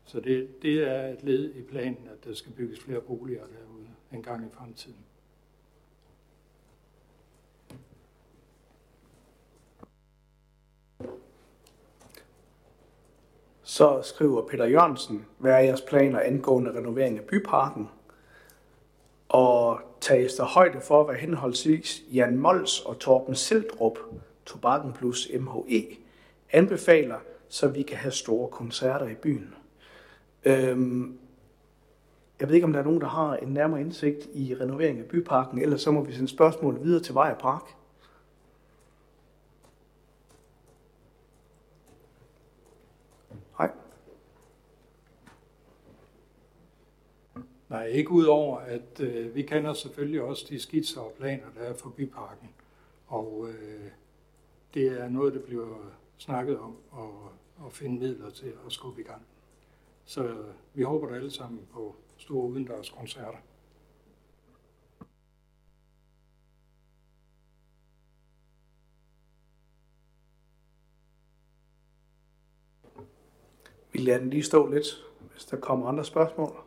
Så 0.05 0.19
det, 0.19 0.61
det 0.61 0.87
er 0.87 1.07
et 1.07 1.23
led 1.23 1.55
i 1.55 1.61
planen, 1.61 2.07
at 2.11 2.25
der 2.25 2.33
skal 2.33 2.51
bygges 2.51 2.79
flere 2.79 3.01
boliger 3.01 3.43
derude 3.45 3.76
en 4.11 4.23
gang 4.23 4.45
i 4.45 4.49
fremtiden. 4.53 5.05
Så 13.63 14.01
skriver 14.03 14.47
Peter 14.47 14.65
Jørgensen, 14.65 15.25
hvad 15.37 15.51
er 15.51 15.59
jeres 15.59 15.81
planer 15.81 16.19
angående 16.19 16.71
renovering 16.77 17.17
af 17.17 17.23
byparken? 17.23 17.89
Og 19.29 19.81
tages 20.01 20.33
der 20.33 20.45
højde 20.45 20.81
for, 20.81 21.03
hvad 21.03 21.15
henholdsvis 21.15 22.03
Jan 22.13 22.37
Mols 22.37 22.81
og 22.81 22.99
Torben 22.99 23.35
Sildrup, 23.35 23.99
Tobakken 24.45 24.93
plus 24.93 25.29
MHE, 25.39 25.87
anbefaler, 26.51 27.17
så 27.49 27.67
vi 27.67 27.81
kan 27.81 27.97
have 27.97 28.11
store 28.11 28.49
koncerter 28.49 29.07
i 29.07 29.15
byen. 29.15 29.55
Øhm, 30.45 31.19
jeg 32.39 32.47
ved 32.47 32.55
ikke, 32.55 32.65
om 32.65 32.73
der 32.73 32.79
er 32.79 32.83
nogen, 32.83 33.01
der 33.01 33.07
har 33.07 33.35
en 33.35 33.47
nærmere 33.47 33.81
indsigt 33.81 34.27
i 34.33 34.55
renovering 34.55 34.99
af 34.99 35.05
byparken, 35.05 35.61
eller 35.61 35.77
så 35.77 35.91
må 35.91 36.03
vi 36.03 36.13
sende 36.13 36.27
spørgsmål 36.27 36.83
videre 36.83 37.03
til 37.03 37.13
Vej 37.13 37.33
Park. 37.33 37.75
Nej. 43.59 43.71
Nej, 47.69 47.85
ikke 47.85 48.11
udover, 48.11 48.57
at 48.57 48.99
øh, 48.99 49.35
vi 49.35 49.41
kender 49.41 49.73
selvfølgelig 49.73 50.21
også 50.21 50.45
de 50.49 50.59
skitser 50.59 51.01
og 51.01 51.13
planer, 51.17 51.45
der 51.55 51.61
er 51.61 51.73
for 51.73 51.89
byparken. 51.89 52.49
Og 53.07 53.47
øh, 53.49 53.91
det 54.73 55.01
er 55.01 55.09
noget, 55.09 55.33
der 55.33 55.39
bliver 55.39 55.91
snakket 56.17 56.59
om 56.59 56.75
at, 56.93 57.65
at 57.65 57.73
finde 57.73 57.99
midler 57.99 58.29
til 58.29 58.53
at 58.65 58.71
skubbe 58.71 59.01
i 59.01 59.03
gang. 59.03 59.21
Så 60.05 60.23
øh, 60.23 60.45
vi 60.73 60.83
håber 60.83 61.07
da 61.07 61.15
alle 61.15 61.31
sammen 61.31 61.61
på 61.73 61.95
store 62.17 62.49
udendørs 62.49 62.89
koncerter. 62.89 63.37
Vi 73.91 73.99
lader 73.99 74.19
den 74.19 74.29
lige 74.29 74.43
stå 74.43 74.67
lidt, 74.67 74.87
hvis 75.31 75.45
der 75.45 75.59
kommer 75.59 75.87
andre 75.87 76.05
spørgsmål. 76.05 76.66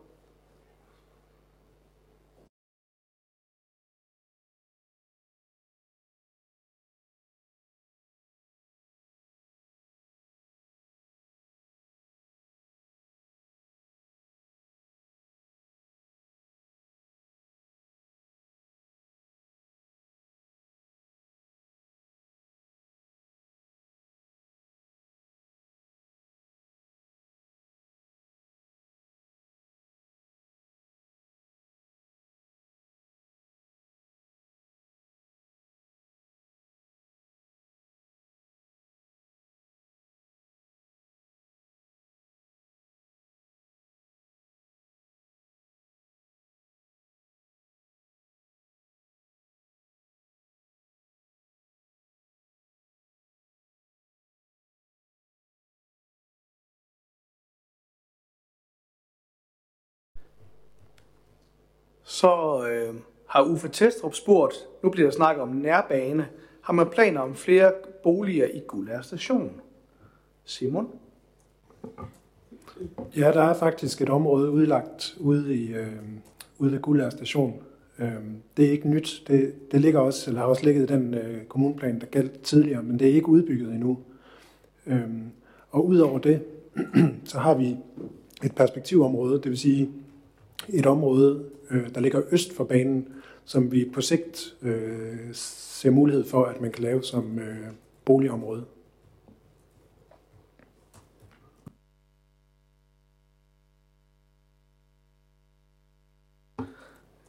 Så 62.20 62.66
øh, 62.68 62.94
har 63.26 63.42
Uffe 63.42 63.68
Testrup 63.68 64.14
spurgt, 64.14 64.54
nu 64.82 64.90
bliver 64.90 65.06
der 65.06 65.16
snakket 65.16 65.42
om 65.42 65.48
nærbane, 65.48 66.28
har 66.60 66.72
man 66.72 66.86
planer 66.86 67.20
om 67.20 67.34
flere 67.34 67.72
boliger 68.02 68.46
i 68.46 68.60
Guldær 68.66 69.00
station? 69.00 69.50
Simon? 70.44 70.88
Ja, 73.16 73.32
der 73.32 73.42
er 73.42 73.54
faktisk 73.54 74.02
et 74.02 74.08
område 74.08 74.50
udlagt 74.50 75.16
ude, 75.20 75.54
i, 75.54 75.72
øh, 75.72 75.86
ude 76.58 76.72
ved 76.72 76.80
Guldær 76.80 77.10
station. 77.10 77.54
Øh, 77.98 78.12
det 78.56 78.66
er 78.66 78.70
ikke 78.70 78.88
nyt. 78.88 79.22
Det, 79.26 79.54
det 79.72 79.80
ligger 79.80 80.00
også, 80.00 80.30
eller 80.30 80.40
har 80.40 80.48
også 80.48 80.64
ligget 80.64 80.90
i 80.90 80.92
den 80.92 81.14
øh, 81.14 81.44
kommuneplan, 81.44 82.00
der 82.00 82.06
galt 82.06 82.42
tidligere, 82.42 82.82
men 82.82 82.98
det 82.98 83.10
er 83.10 83.14
ikke 83.14 83.28
udbygget 83.28 83.72
endnu. 83.72 83.98
Øh, 84.86 85.10
og 85.70 85.86
udover 85.86 86.18
det, 86.18 86.42
så 87.30 87.38
har 87.38 87.54
vi 87.54 87.76
et 88.44 88.54
perspektivområde, 88.54 89.34
det 89.34 89.50
vil 89.50 89.58
sige 89.58 89.90
et 90.68 90.86
område, 90.86 91.44
øh, 91.70 91.94
der 91.94 92.00
ligger 92.00 92.22
øst 92.30 92.56
for 92.56 92.64
banen, 92.64 93.08
som 93.44 93.72
vi 93.72 93.90
på 93.94 94.00
sigt 94.00 94.56
øh, 94.62 95.18
ser 95.32 95.90
mulighed 95.90 96.24
for, 96.24 96.44
at 96.44 96.60
man 96.60 96.72
kan 96.72 96.82
lave 96.82 97.02
som 97.02 97.38
øh, 97.38 97.66
boligområde. 98.04 98.64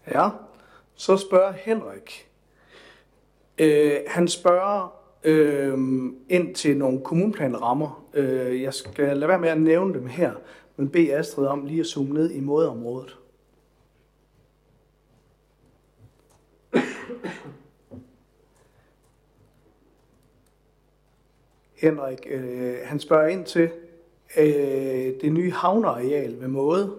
Ja, 0.08 0.30
så 0.96 1.18
spørger 1.18 1.52
Henrik. 1.52 2.28
Øh, 3.58 4.00
han 4.08 4.28
spørger 4.28 5.02
øh, 5.24 5.74
ind 6.30 6.56
til 6.56 6.78
nogle 6.78 7.02
kommuneplanrammer. 7.02 8.06
Øh, 8.14 8.62
jeg 8.62 8.74
skal 8.74 9.18
lade 9.18 9.28
være 9.28 9.40
med 9.40 9.50
at 9.50 9.62
nævne 9.62 9.94
dem 9.94 10.08
her, 10.08 10.34
men 10.78 10.90
bede 10.90 11.16
Astrid 11.16 11.46
om 11.46 11.66
lige 11.66 11.80
at 11.80 11.86
zoome 11.86 12.14
ned 12.14 12.32
i 12.32 12.40
modområdet. 12.40 13.18
Henrik, 21.82 22.28
øh, 22.30 22.78
han 22.84 23.00
spørger 23.00 23.28
ind 23.28 23.46
til 23.46 23.70
øh, 24.38 25.14
det 25.22 25.32
nye 25.32 25.52
havneareal 25.52 26.42
ved 26.42 26.48
måde. 26.48 26.96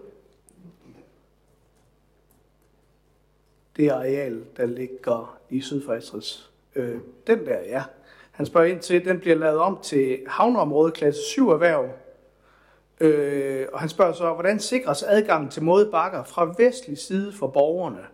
Det 3.77 3.89
areal, 3.89 4.45
der 4.57 4.67
ligger 4.67 5.39
i 5.51 5.61
syd 5.61 5.85
for 5.85 5.93
Astrids. 5.93 6.51
Øh, 6.75 6.99
den 7.27 7.47
der, 7.47 7.61
ja. 7.61 7.83
Han 8.31 8.47
spørger 8.47 8.67
ind 8.67 8.81
til, 8.81 9.05
den 9.05 9.21
bliver 9.21 9.37
lavet 9.37 9.59
om 9.59 9.79
til 9.83 10.19
havneområde 10.27 10.93
klasse 10.93 11.23
7 11.23 11.49
erhverv. 11.49 11.89
Øh, 13.01 13.67
og 13.73 13.81
han 13.81 13.89
spørger 13.89 14.13
så, 14.13 14.33
hvordan 14.33 14.61
sikres 14.61 15.03
adgang 15.03 15.51
til 15.51 15.63
bakker 15.91 16.25
fra 16.25 16.55
vestlig 16.59 16.99
side 16.99 17.33
for 17.33 17.47
borgerne? 17.47 18.07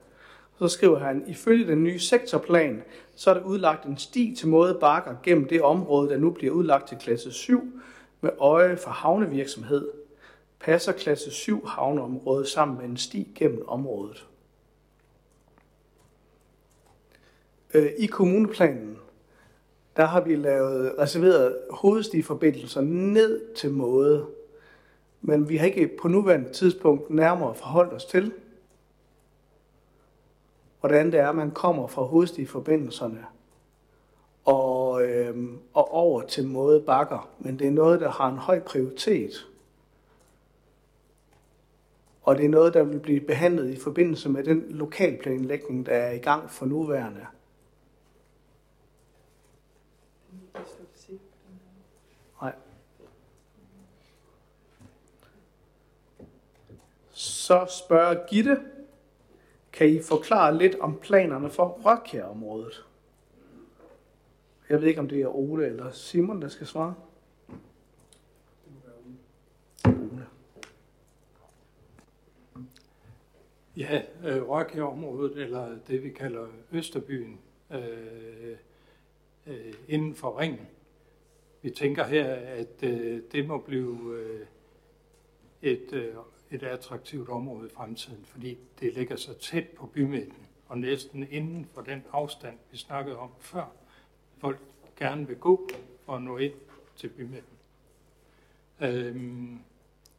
Så 0.59 0.69
skriver 0.69 0.99
han, 0.99 1.25
ifølge 1.27 1.67
den 1.67 1.85
nye 1.85 1.99
sektorplan, 1.99 2.83
så 3.15 3.31
er 3.31 3.35
der 3.35 3.45
udlagt 3.45 3.85
en 3.85 3.99
sti 3.99 4.35
til 4.39 4.49
bakker 4.81 5.15
gennem 5.23 5.49
det 5.49 5.63
område, 5.63 6.09
der 6.09 6.17
nu 6.17 6.31
bliver 6.31 6.53
udlagt 6.53 6.89
til 6.89 6.99
klasse 6.99 7.33
7 7.33 7.73
med 8.21 8.31
øje 8.39 8.77
for 8.77 8.91
havnevirksomhed. 8.91 9.89
Passer 10.61 10.93
klasse 10.93 11.31
7 11.31 11.67
havneområde 11.67 12.47
sammen 12.47 12.79
med 12.79 12.85
en 12.85 12.97
sti 12.97 13.33
gennem 13.35 13.69
området. 13.69 14.27
Øh, 17.75 17.91
I 17.99 18.07
kommuneplanen, 18.07 18.99
der 19.97 20.05
har 20.05 20.21
vi 20.21 20.37
lavet 20.37 20.95
reserveret 20.99 21.57
hovedstiforbindelser 21.71 22.81
ned 22.81 23.55
til 23.55 23.71
måde, 23.71 24.27
men 25.21 25.49
vi 25.49 25.57
har 25.57 25.67
ikke 25.67 25.91
på 26.03 26.09
nuværende 26.09 26.53
tidspunkt 26.53 27.11
nærmere 27.11 27.55
forholdt 27.55 27.93
os 27.93 28.05
til, 28.05 28.33
hvordan 30.81 31.13
det 31.13 31.21
er, 31.21 31.33
man 31.33 31.51
kommer 31.51 31.87
fra 31.87 32.03
hovedstiforbindelserne 32.03 33.27
og, 34.49 35.03
øhm, 35.03 35.59
og 35.75 35.95
over 35.95 36.23
til 36.23 36.47
måde 36.47 36.81
bakker. 36.81 37.31
Men 37.39 37.59
det 37.59 37.67
er 37.67 37.71
noget, 37.71 38.01
der 38.01 38.11
har 38.11 38.29
en 38.29 38.39
høj 38.39 38.61
prioritet. 38.61 39.49
Og 42.23 42.37
det 42.37 42.45
er 42.45 42.49
noget, 42.49 42.75
der 42.75 42.83
vil 42.83 43.01
blive 43.01 43.21
behandlet 43.21 43.71
i 43.71 43.81
forbindelse 43.81 44.29
med 44.29 44.45
den 44.45 44.65
lokalplanlægning, 44.69 45.87
der 45.87 45.93
er 45.93 46.13
i 46.13 46.19
gang 46.19 46.51
for 46.51 46.67
nuværende. 46.67 47.27
Nej. 52.43 52.55
Så 57.13 57.83
spørger 57.87 58.27
Gitte, 58.31 58.61
kan 59.79 59.89
I 59.89 60.03
forklare 60.03 60.59
lidt 60.59 60.75
om 60.75 60.99
planerne 60.99 61.51
for 61.51 61.67
Rødkjærområdet? 61.85 62.87
Jeg 64.69 64.81
ved 64.81 64.89
ikke, 64.89 65.01
om 65.01 65.09
det 65.09 65.23
er 65.23 65.37
Ole 65.37 65.67
eller 65.67 65.91
Simon, 65.91 66.43
der 66.43 66.49
skal 66.49 66.67
svare. 66.67 66.95
Ole. 69.85 70.27
Ja, 73.77 74.03
øh, 74.25 74.49
Rødkjærområdet, 74.49 75.43
eller 75.43 75.79
det 75.89 76.05
vi 76.05 76.11
kalder 76.11 76.47
Østerbyen, 76.73 77.41
øh, 77.71 78.57
øh, 79.47 79.75
inden 79.89 80.15
for 80.15 80.41
ringen. 80.41 80.69
Vi 81.63 81.71
tænker 81.71 82.05
her, 82.05 82.35
at 82.35 82.83
øh, 82.83 83.23
det 83.33 83.49
må 83.49 83.59
blive 83.59 84.17
øh, 84.17 84.47
et, 85.63 85.93
øh, 85.93 86.15
et 86.51 86.63
attraktivt 86.63 87.29
område 87.29 87.67
i 87.67 87.75
fremtiden, 87.75 88.25
fordi 88.25 88.59
det 88.81 88.95
ligger 88.95 89.17
så 89.17 89.35
tæt 89.35 89.69
på 89.69 89.87
bymidten, 89.87 90.47
og 90.67 90.79
næsten 90.79 91.27
inden 91.31 91.65
for 91.75 91.83
den 91.83 92.05
afstand, 92.13 92.59
vi 92.71 92.77
snakkede 92.77 93.17
om 93.17 93.31
før, 93.41 93.73
folk 94.39 94.59
gerne 94.97 95.27
vil 95.27 95.37
gå 95.37 95.69
for 96.05 96.17
at 96.17 96.23
nå 96.23 96.37
ind 96.39 96.55
til 96.97 97.09
bymidten. 97.09 97.59
Øhm, 98.81 99.59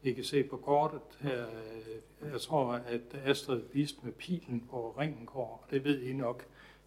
I 0.03 0.11
kan 0.11 0.23
se 0.23 0.43
på 0.43 0.57
kortet 0.57 1.01
her, 1.19 1.47
øh, 1.47 2.31
jeg 2.31 2.41
tror, 2.41 2.71
at 2.73 3.01
Astrid 3.25 3.61
viste 3.73 3.99
med 4.03 4.11
pilen 4.11 4.63
hvor 4.69 4.99
ringen 4.99 5.25
går, 5.25 5.63
og 5.63 5.71
det 5.71 5.83
ved 5.83 6.01
I 6.01 6.13
nok, 6.13 6.45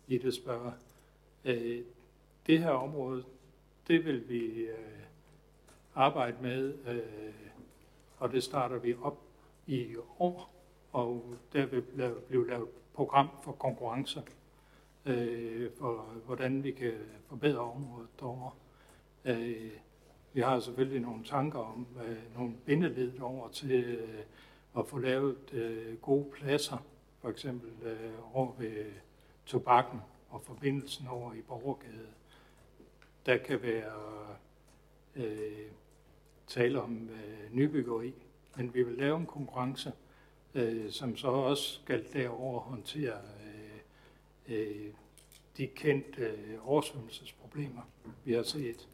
I 0.08 0.18
det 0.18 0.34
spørger. 0.34 0.72
Øh, 1.44 1.82
det 2.46 2.58
her 2.58 2.70
område, 2.70 3.24
det 3.88 4.04
vil 4.04 4.28
vi 4.28 4.40
øh, 4.46 5.02
arbejde 5.94 6.36
med, 6.42 6.74
øh, 6.86 7.34
og 8.18 8.32
det 8.32 8.42
starter 8.42 8.78
vi 8.78 8.94
op 9.02 9.18
i 9.66 9.96
år, 10.18 10.54
og 10.92 11.36
der 11.52 11.66
vil 11.66 11.82
blive 12.28 12.48
lavet 12.48 12.68
program 12.94 13.28
for 13.42 13.52
konkurrencer, 13.52 14.22
øh, 15.06 15.70
for 15.78 15.96
hvordan 16.26 16.64
vi 16.64 16.70
kan 16.70 16.92
forbedre 17.28 17.60
området 17.60 18.08
derovre. 18.20 18.50
Øh, 19.24 19.70
vi 20.32 20.40
har 20.40 20.60
selvfølgelig 20.60 21.00
nogle 21.00 21.24
tanker 21.24 21.58
om 21.58 21.86
øh, 22.06 22.36
nogle 22.36 22.54
bindeled 22.66 23.20
over 23.20 23.48
til 23.48 23.84
øh, 23.84 24.24
at 24.78 24.86
få 24.86 24.98
lavet 24.98 25.52
øh, 25.52 25.96
gode 25.96 26.30
pladser, 26.32 26.84
for 27.20 27.28
eksempel 27.28 27.86
øh, 27.86 28.36
over 28.36 28.52
ved 28.58 28.84
tobakken 29.46 30.00
og 30.30 30.42
forbindelsen 30.42 31.06
over 31.06 31.32
i 31.32 31.42
Borgergade. 31.42 32.08
Der 33.26 33.36
kan 33.36 33.62
være 33.62 33.92
øh, 35.16 35.70
tale 36.46 36.82
om 36.82 37.08
øh, 37.08 37.54
nybyggeri, 37.54 38.14
men 38.56 38.74
vi 38.74 38.82
vil 38.82 38.94
lave 38.98 39.16
en 39.16 39.26
konkurrence, 39.26 39.92
øh, 40.54 40.90
som 40.90 41.16
så 41.16 41.28
også 41.28 41.80
skal 41.82 42.04
derover 42.12 42.60
håndtere 42.60 43.18
øh, 44.48 44.58
øh, 44.58 44.92
de 45.56 45.66
kendte 45.66 46.22
øh, 46.22 46.68
oversvømmelsesproblemer, 46.68 47.82
vi 48.24 48.32
har 48.32 48.42
set 48.42 48.88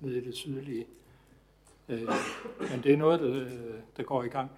nede 0.00 0.18
i 0.18 0.24
det 0.24 0.34
sydlige. 0.34 0.86
Øh, 1.88 2.08
men 2.70 2.82
det 2.82 2.92
er 2.92 2.96
noget, 2.96 3.20
der, 3.20 3.50
der 3.96 4.02
går 4.02 4.22
i 4.22 4.28
gang. 4.28 4.50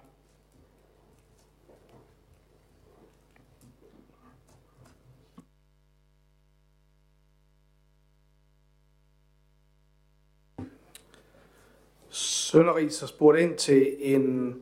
Sønderris 12.55 12.99
har 12.99 13.07
spurgt 13.07 13.39
ind 13.39 13.55
til 13.55 13.95
en 13.99 14.55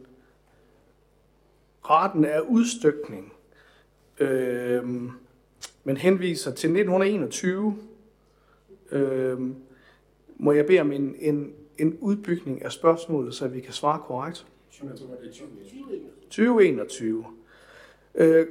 retten 1.84 2.26
af 2.26 2.40
udstykning, 2.40 3.34
øh, 4.20 4.84
men 5.84 5.98
henviser 5.98 6.52
til 6.52 6.68
1921. 6.68 7.78
Øh, 8.92 9.40
må 10.38 10.52
jeg 10.52 10.66
bede 10.66 10.80
om 10.80 10.92
en, 10.92 11.16
en, 11.20 11.54
en 11.78 11.98
udbygning 12.02 12.66
af 12.66 12.72
spørgsmålet, 12.72 13.36
så 13.36 13.48
vi 13.48 13.60
kan 13.60 13.74
svare 13.74 14.00
korrekt? 14.00 14.46
2021. 16.24 17.26
Øh, 18.16 18.48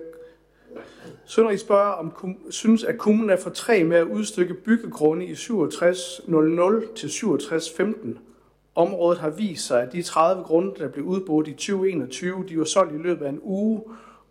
Sønderrig 1.25 1.61
spørger, 1.61 1.93
om 1.93 2.37
synes, 2.51 2.85
at 2.85 2.99
kommunen 2.99 3.31
er 3.31 3.37
for 3.37 3.51
træ 3.51 3.85
med 3.85 3.97
at 3.97 4.07
udstykke 4.07 4.55
byggegrunde 4.55 5.27
i 5.27 5.35
6700 5.35 6.87
til 6.95 7.11
6715 7.11 8.19
Området 8.75 9.19
har 9.19 9.31
vist 9.31 9.67
sig, 9.67 9.83
at 9.83 9.93
de 9.93 10.03
30 10.03 10.43
grunde, 10.43 10.75
der 10.79 10.89
blev 10.89 11.05
udbudt 11.05 11.49
i 11.49 11.53
2021, 11.53 12.45
de 12.49 12.59
var 12.59 12.65
solgt 12.65 12.95
i 12.95 12.99
løbet 12.99 13.27
af 13.27 13.29
en 13.29 13.41
uge, 13.43 13.83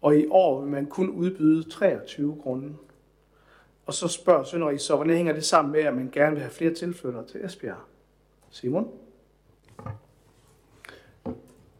og 0.01 0.17
i 0.17 0.27
år 0.27 0.61
vil 0.61 0.69
man 0.69 0.85
kun 0.85 1.09
udbyde 1.09 1.69
23 1.69 2.35
grunde. 2.43 2.73
Og 3.85 3.93
så 3.93 4.07
spørger 4.07 4.43
Sønderrig 4.43 4.79
så, 4.79 4.95
hvordan 4.95 5.15
hænger 5.15 5.33
det 5.33 5.45
sammen 5.45 5.71
med, 5.71 5.81
at 5.81 5.93
man 5.93 6.09
gerne 6.11 6.31
vil 6.31 6.41
have 6.41 6.51
flere 6.51 6.73
tilflyttere 6.73 7.25
til 7.25 7.45
Esbjerg? 7.45 7.77
Simon? 8.49 8.87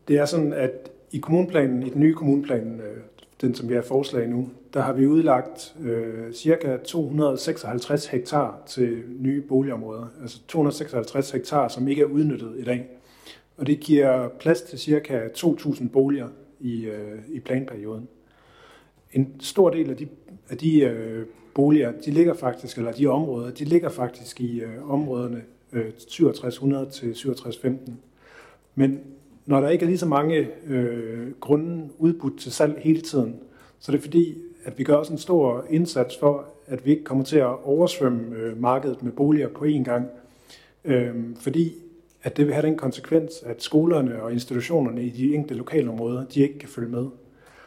Det 0.07 0.17
er 0.17 0.25
sådan, 0.25 0.53
at 0.53 0.91
i 1.11 1.17
kommuneplanen, 1.17 1.83
i 1.83 1.89
den 1.89 1.99
nye 1.99 2.13
kommunplan, 2.13 2.79
øh, 2.79 2.97
den 3.41 3.55
som 3.55 3.69
vi 3.69 3.73
har 3.73 3.81
forslag 3.81 4.29
nu, 4.29 4.49
der 4.73 4.81
har 4.81 4.93
vi 4.93 5.07
udlagt 5.07 5.75
øh, 5.81 6.33
cirka 6.33 6.77
256 6.77 8.07
hektar 8.07 8.61
til 8.67 9.03
nye 9.19 9.41
boligområder. 9.41 10.05
Altså 10.21 10.39
256 10.47 11.31
hektar, 11.31 11.67
som 11.67 11.87
ikke 11.87 12.01
er 12.01 12.05
udnyttet 12.05 12.55
i 12.59 12.63
dag. 12.63 12.87
Og 13.57 13.67
det 13.67 13.79
giver 13.79 14.27
plads 14.27 14.61
til 14.61 14.79
cirka 14.79 15.27
2.000 15.27 15.89
boliger 15.89 16.27
i, 16.59 16.85
øh, 16.85 17.19
i 17.29 17.39
planperioden. 17.39 18.07
En 19.13 19.35
stor 19.39 19.69
del 19.69 19.89
af 19.89 19.97
de, 19.97 20.07
af 20.49 20.57
de 20.57 20.81
øh, 20.81 21.25
boliger, 21.55 21.91
de 22.05 22.11
ligger 22.11 22.33
faktisk, 22.33 22.77
eller 22.77 22.91
de 22.91 23.07
områder, 23.07 23.51
de 23.51 23.65
ligger 23.65 23.89
faktisk 23.89 24.41
i 24.41 24.59
øh, 24.59 24.91
områderne 24.91 25.41
øh, 25.73 25.91
6700 25.97 26.89
til 26.89 27.15
6715. 27.15 27.99
Men 28.75 28.99
når 29.45 29.61
der 29.61 29.69
ikke 29.69 29.83
er 29.83 29.87
lige 29.87 29.97
så 29.97 30.05
mange 30.05 30.47
øh, 30.67 31.31
grunde 31.39 31.89
udbudt 31.97 32.39
til 32.39 32.51
salg 32.51 32.79
hele 32.79 33.01
tiden, 33.01 33.35
så 33.79 33.91
er 33.91 33.95
det 33.95 34.03
fordi, 34.03 34.37
at 34.65 34.79
vi 34.79 34.83
gør 34.83 34.95
også 34.95 35.13
en 35.13 35.19
stor 35.19 35.65
indsats 35.69 36.17
for, 36.17 36.45
at 36.67 36.85
vi 36.85 36.91
ikke 36.91 37.03
kommer 37.03 37.23
til 37.23 37.37
at 37.37 37.63
oversvømme 37.63 38.35
øh, 38.35 38.61
markedet 38.61 39.03
med 39.03 39.11
boliger 39.11 39.47
på 39.47 39.65
én 39.65 39.83
gang. 39.83 40.07
Øh, 40.85 41.15
fordi 41.39 41.73
at 42.23 42.37
det 42.37 42.45
vil 42.45 42.53
have 42.53 42.65
den 42.65 42.77
konsekvens, 42.77 43.43
at 43.45 43.63
skolerne 43.63 44.23
og 44.23 44.33
institutionerne 44.33 45.03
i 45.03 45.09
de 45.09 45.35
enkelte 45.35 45.57
lokalområder, 45.57 46.25
de 46.25 46.41
ikke 46.41 46.59
kan 46.59 46.69
følge 46.69 46.89
med. 46.89 47.05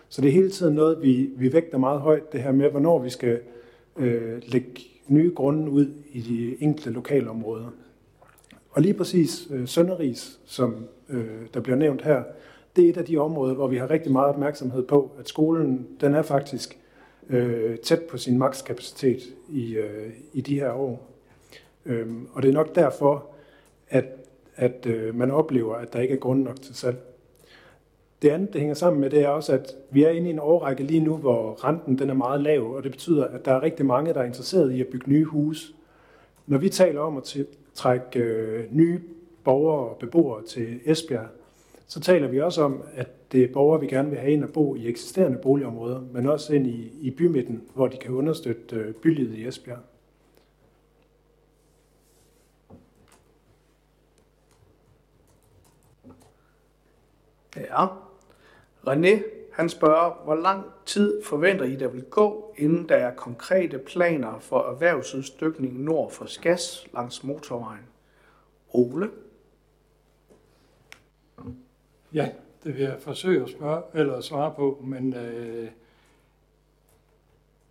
Så 0.08 0.22
det 0.22 0.28
er 0.28 0.32
hele 0.32 0.50
tiden 0.50 0.74
noget, 0.74 1.02
vi, 1.02 1.30
vi 1.36 1.52
vægter 1.52 1.78
meget 1.78 2.00
højt, 2.00 2.32
det 2.32 2.42
her 2.42 2.52
med, 2.52 2.70
hvornår 2.70 2.98
vi 2.98 3.10
skal 3.10 3.40
øh, 3.96 4.42
lægge 4.46 4.70
nye 5.08 5.32
grunde 5.34 5.70
ud 5.70 5.86
i 6.12 6.20
de 6.20 6.62
enkelte 6.62 6.90
lokalområder. 6.90 7.66
Og 8.70 8.82
lige 8.82 8.94
præcis 8.94 9.48
øh, 9.50 9.68
Sønderis, 9.68 10.40
som 10.44 10.74
øh, 11.09 11.46
der 11.55 11.61
bliver 11.61 11.76
nævnt 11.76 12.02
her, 12.02 12.22
det 12.76 12.84
er 12.84 12.88
et 12.88 12.96
af 12.96 13.05
de 13.05 13.18
områder, 13.18 13.55
hvor 13.55 13.66
vi 13.66 13.76
har 13.76 13.90
rigtig 13.90 14.12
meget 14.12 14.28
opmærksomhed 14.28 14.82
på, 14.82 15.11
at 15.18 15.28
skolen 15.28 15.86
den 16.00 16.14
er 16.14 16.22
faktisk 16.22 16.78
øh, 17.28 17.78
tæt 17.78 18.02
på 18.02 18.16
sin 18.16 18.38
makskapacitet 18.38 19.22
i, 19.48 19.74
øh, 19.74 20.11
i 20.32 20.40
de 20.40 20.61
her 20.61 20.72
år. 20.72 21.11
Øhm, 21.86 22.28
og 22.32 22.42
det 22.42 22.48
er 22.48 22.52
nok 22.52 22.74
derfor, 22.74 23.26
at, 23.88 24.05
at 24.57 24.86
øh, 24.86 25.14
man 25.14 25.30
oplever, 25.30 25.74
at 25.74 25.92
der 25.92 26.00
ikke 26.00 26.14
er 26.14 26.18
grund 26.18 26.42
nok 26.42 26.62
til 26.62 26.74
salg. 26.74 26.96
Det 28.22 28.30
andet, 28.30 28.52
det 28.52 28.61
hænger 28.61 28.74
sammen 28.74 29.00
med, 29.00 29.11
det 29.11 29.20
er 29.20 29.28
også, 29.28 29.52
at 29.52 29.74
vi 29.90 30.05
er 30.05 30.11
inde 30.11 30.28
i 30.28 30.32
en 30.32 30.38
årrække 30.38 30.82
lige 30.82 31.00
nu, 31.00 31.16
hvor 31.16 31.64
renten 31.64 31.98
den 31.98 32.11
er 32.11 32.14
meget 32.14 32.40
lav, 32.40 32.74
og 32.74 32.82
det 32.82 32.90
betyder, 32.90 33.24
at 33.24 33.44
der 33.44 33.52
er 33.52 33.62
rigtig 33.62 33.86
mange, 33.86 34.14
der 34.14 34.20
er 34.20 34.24
interesseret 34.24 34.72
i 34.72 34.80
at 34.80 34.86
bygge 34.86 35.11
nye 35.11 35.24
huse. 35.24 35.72
Når 36.46 36.59
vi 36.59 36.68
taler 36.68 37.00
om 37.00 37.16
at 37.16 37.36
trække 37.74 38.18
øh, 38.20 38.64
nye 38.70 39.00
borgere 39.45 39.88
og 39.88 39.97
beboere 39.99 40.45
til 40.45 40.80
Esbjerg, 40.84 41.28
så 41.86 42.01
taler 42.01 42.28
vi 42.28 42.40
også 42.40 42.62
om, 42.62 42.82
at 42.95 43.32
det 43.32 43.45
er 43.45 43.53
borgere, 43.53 43.80
vi 43.80 43.86
gerne 43.86 44.11
vil 44.11 44.18
have 44.18 44.32
ind 44.32 44.45
og 44.45 44.53
bo 44.53 44.74
i 44.74 44.88
eksisterende 44.88 45.38
boligområder, 45.38 46.01
men 46.12 46.26
også 46.26 46.55
ind 46.55 46.66
i, 46.66 46.92
i 47.01 47.11
bymidten, 47.11 47.62
hvor 47.74 47.88
de 47.88 47.97
kan 47.97 48.14
understøtte 48.14 48.76
øh, 48.76 48.95
bylivet 48.95 49.34
i 49.34 49.47
Esbjerg. 49.47 49.78
Ja. 57.57 57.86
René, 58.86 59.22
han 59.53 59.68
spørger, 59.68 60.24
hvor 60.24 60.34
lang 60.34 60.64
tid 60.86 61.22
forventer 61.22 61.64
I, 61.64 61.76
der 61.76 61.88
vil 61.88 62.05
gå, 62.05 62.55
inden 62.59 62.88
der 62.88 62.97
er 62.97 63.14
konkrete 63.14 63.78
planer 63.78 64.38
for 64.38 64.61
erhvervsudstykning 64.61 65.80
nord 65.80 66.11
for 66.11 66.24
Skas 66.24 66.86
langs 66.95 67.24
motorvejen? 67.24 67.84
Ole? 68.68 69.11
Ja, 72.14 72.28
det 72.64 72.74
vil 72.74 72.82
jeg 72.82 73.00
forsøge 73.00 73.42
at 73.42 73.50
spørge, 73.50 73.82
eller 73.94 74.20
svare 74.20 74.54
på, 74.54 74.82
men 74.84 75.14
øh, 75.14 75.70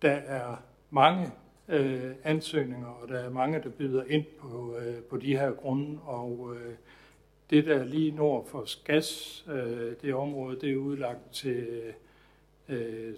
der 0.02 0.10
er 0.10 0.56
mange 0.90 1.30
øh, 1.68 2.10
ansøgninger, 2.24 2.88
og 2.88 3.08
der 3.08 3.18
er 3.18 3.30
mange, 3.30 3.62
der 3.62 3.68
byder 3.68 4.04
ind 4.04 4.24
på, 4.40 4.76
øh, 4.76 5.02
på 5.02 5.16
de 5.16 5.36
her 5.36 5.52
grunde, 5.52 6.00
og 6.00 6.56
øh, 6.56 6.74
det 7.50 7.66
der 7.66 7.84
lige 7.84 8.10
nord 8.10 8.46
for 8.46 8.64
Skas, 8.64 9.44
øh, 9.48 9.92
det 10.02 10.14
område, 10.14 10.60
det 10.60 10.72
er 10.72 10.76
udlagt 10.76 11.32
til 11.32 11.82
øh, 12.68 13.14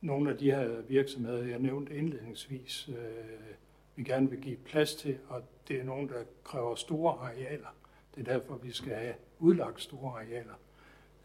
nogle 0.00 0.30
af 0.30 0.38
de 0.38 0.50
her 0.50 0.80
virksomheder, 0.88 1.46
jeg 1.46 1.58
nævnte 1.58 1.96
indledningsvis, 1.96 2.88
øh, 2.88 3.54
vi 3.96 4.02
gerne 4.02 4.30
vil 4.30 4.40
give 4.40 4.56
plads 4.56 4.94
til, 4.94 5.18
og 5.28 5.42
det 5.68 5.80
er 5.80 5.84
nogen, 5.84 6.08
der 6.08 6.22
kræver 6.44 6.74
store 6.74 7.12
arealer. 7.12 7.74
Det 8.14 8.28
er 8.28 8.32
derfor, 8.32 8.56
vi 8.56 8.72
skal 8.72 8.94
have 8.94 9.14
udlagt 9.38 9.82
store 9.82 10.12
arealer. 10.12 10.54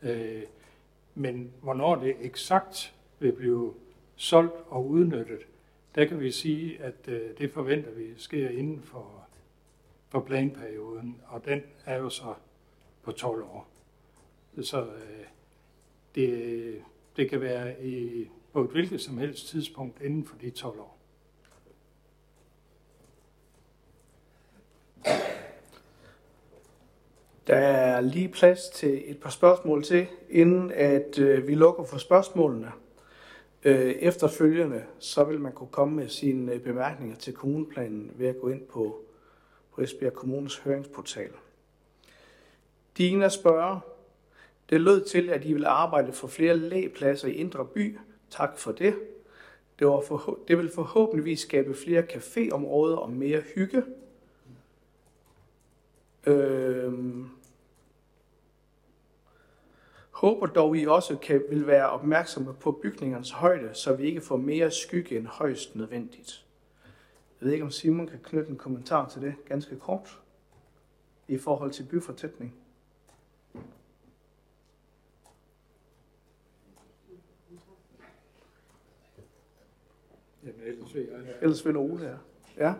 Øh, 0.01 0.43
men 1.15 1.51
hvornår 1.61 1.95
det 1.95 2.15
eksakt 2.19 2.95
vil 3.19 3.31
blive 3.33 3.73
solgt 4.15 4.53
og 4.67 4.87
udnyttet, 4.87 5.39
der 5.95 6.05
kan 6.05 6.19
vi 6.19 6.31
sige, 6.31 6.81
at 6.81 7.07
øh, 7.07 7.37
det 7.37 7.51
forventer 7.51 7.91
vi 7.91 8.13
sker 8.17 8.49
inden 8.49 8.81
for, 8.81 9.27
for 10.09 10.19
planperioden, 10.19 11.21
og 11.27 11.45
den 11.45 11.61
er 11.85 11.97
jo 11.97 12.09
så 12.09 12.33
på 13.03 13.11
12 13.11 13.43
år. 13.43 13.67
Så 14.61 14.81
øh, 14.81 15.25
det, 16.15 16.81
det 17.17 17.29
kan 17.29 17.41
være 17.41 17.85
i, 17.85 18.27
på 18.53 18.61
et 18.61 18.69
hvilket 18.69 19.01
som 19.01 19.17
helst 19.17 19.47
tidspunkt 19.47 20.01
inden 20.01 20.25
for 20.25 20.37
de 20.37 20.49
12 20.49 20.79
år. 20.79 20.97
Der 27.47 27.57
er 28.01 28.05
lige 28.05 28.29
plads 28.29 28.69
til 28.69 29.11
et 29.11 29.19
par 29.19 29.29
spørgsmål 29.29 29.83
til, 29.83 30.07
inden 30.29 30.71
at 30.71 31.19
øh, 31.19 31.47
vi 31.47 31.55
lukker 31.55 31.83
for 31.83 31.97
spørgsmålene. 31.97 32.71
Øh, 33.63 33.91
efterfølgende, 33.91 34.83
så 34.99 35.23
vil 35.23 35.39
man 35.39 35.51
kunne 35.51 35.69
komme 35.71 35.95
med 35.95 36.07
sine 36.07 36.53
øh, 36.53 36.61
bemærkninger 36.61 37.15
til 37.15 37.33
kommuneplanen 37.33 38.11
ved 38.15 38.27
at 38.27 38.39
gå 38.41 38.49
ind 38.49 38.61
på, 38.61 39.01
på 39.75 39.81
Esbjerg 39.81 40.13
Kommunes 40.13 40.57
høringsportal. 40.57 41.29
Dina 42.97 43.29
spørger, 43.29 43.79
det 44.69 44.81
lød 44.81 45.05
til, 45.05 45.29
at 45.29 45.45
I 45.45 45.53
vil 45.53 45.65
arbejde 45.65 46.11
for 46.11 46.27
flere 46.27 46.57
lægepladser 46.57 47.27
i 47.27 47.33
Indre 47.33 47.65
By. 47.65 47.97
Tak 48.29 48.57
for 48.57 48.71
det. 48.71 48.95
Det, 49.79 49.87
var 49.87 50.01
for, 50.01 50.39
det 50.47 50.57
vil 50.57 50.71
forhåbentligvis 50.75 51.39
skabe 51.39 51.75
flere 51.75 52.03
caféområder 52.03 52.95
og 52.95 53.09
mere 53.09 53.41
hygge. 53.55 53.83
Øhm, 56.25 57.29
håber 60.21 60.45
dog, 60.45 60.77
I 60.77 60.87
også 60.87 61.17
kan, 61.17 61.43
vil 61.49 61.67
være 61.67 61.89
opmærksomme 61.89 62.53
på 62.53 62.71
bygningernes 62.71 63.31
højde, 63.31 63.73
så 63.73 63.95
vi 63.95 64.03
ikke 64.03 64.21
får 64.21 64.37
mere 64.37 64.71
skygge 64.71 65.17
end 65.17 65.27
højst 65.27 65.75
nødvendigt. 65.75 66.45
Jeg 67.39 67.45
ved 67.45 67.53
ikke, 67.53 67.65
om 67.65 67.71
Simon 67.71 68.07
kan 68.07 68.19
knytte 68.23 68.49
en 68.49 68.57
kommentar 68.57 69.09
til 69.09 69.21
det 69.21 69.35
ganske 69.45 69.79
kort 69.79 70.19
i 71.27 71.37
forhold 71.37 71.71
til 71.71 71.83
byfortætning. 71.83 72.55
Jamen, 80.43 80.61
ellers 80.65 80.95
vil 80.95 81.07
jeg... 81.11 81.33
Ellers 81.41 81.65
vil 81.65 81.77
Ole, 81.77 82.05
ja. 82.07 82.17
Ja. 82.67 82.73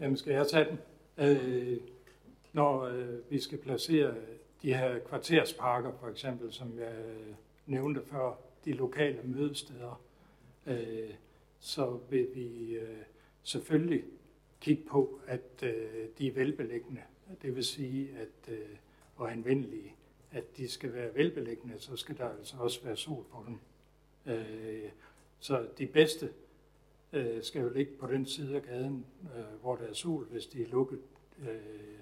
Jamen, 0.00 0.16
skal 0.16 0.32
jeg 0.32 0.46
tage 0.46 0.64
den? 0.64 0.78
Øh, 1.18 1.80
når 2.52 2.80
øh, 2.80 3.30
vi 3.30 3.40
skal 3.40 3.58
placere 3.58 4.14
de 4.66 4.74
her 4.74 4.98
kvartersparker, 4.98 5.92
for 6.00 6.08
eksempel, 6.08 6.52
som 6.52 6.78
jeg 6.78 6.94
øh, 6.94 7.34
nævnte 7.66 8.02
før, 8.04 8.34
de 8.64 8.72
lokale 8.72 9.20
mødesteder, 9.24 10.02
øh, 10.66 11.14
så 11.58 11.98
vil 12.10 12.28
vi 12.34 12.74
øh, 12.74 12.98
selvfølgelig 13.42 14.04
kigge 14.60 14.82
på, 14.90 15.20
at 15.26 15.62
øh, 15.62 16.08
de 16.18 16.26
er 16.26 16.32
velbeliggende. 16.32 17.02
Det 17.42 17.56
vil 17.56 17.64
sige, 17.64 18.08
at 18.18 18.52
øh, 18.52 18.68
og 19.16 19.32
anvendelige, 19.32 19.94
at 20.32 20.56
de 20.56 20.68
skal 20.68 20.92
være 20.92 21.14
velbeliggende, 21.14 21.74
så 21.78 21.96
skal 21.96 22.18
der 22.18 22.28
altså 22.28 22.56
også 22.58 22.84
være 22.84 22.96
sol 22.96 23.24
på 23.30 23.44
dem. 23.46 23.58
Øh, 24.34 24.90
så 25.38 25.66
de 25.78 25.86
bedste 25.86 26.32
øh, 27.12 27.42
skal 27.42 27.62
jo 27.62 27.68
ligge 27.68 27.92
på 27.92 28.06
den 28.06 28.26
side 28.26 28.56
af 28.56 28.62
gaden, 28.62 29.06
øh, 29.36 29.60
hvor 29.60 29.76
der 29.76 29.86
er 29.86 29.92
sol, 29.92 30.24
hvis 30.24 30.46
de 30.46 30.62
er 30.62 30.68
lukket 30.68 31.02
øh, 31.38 32.00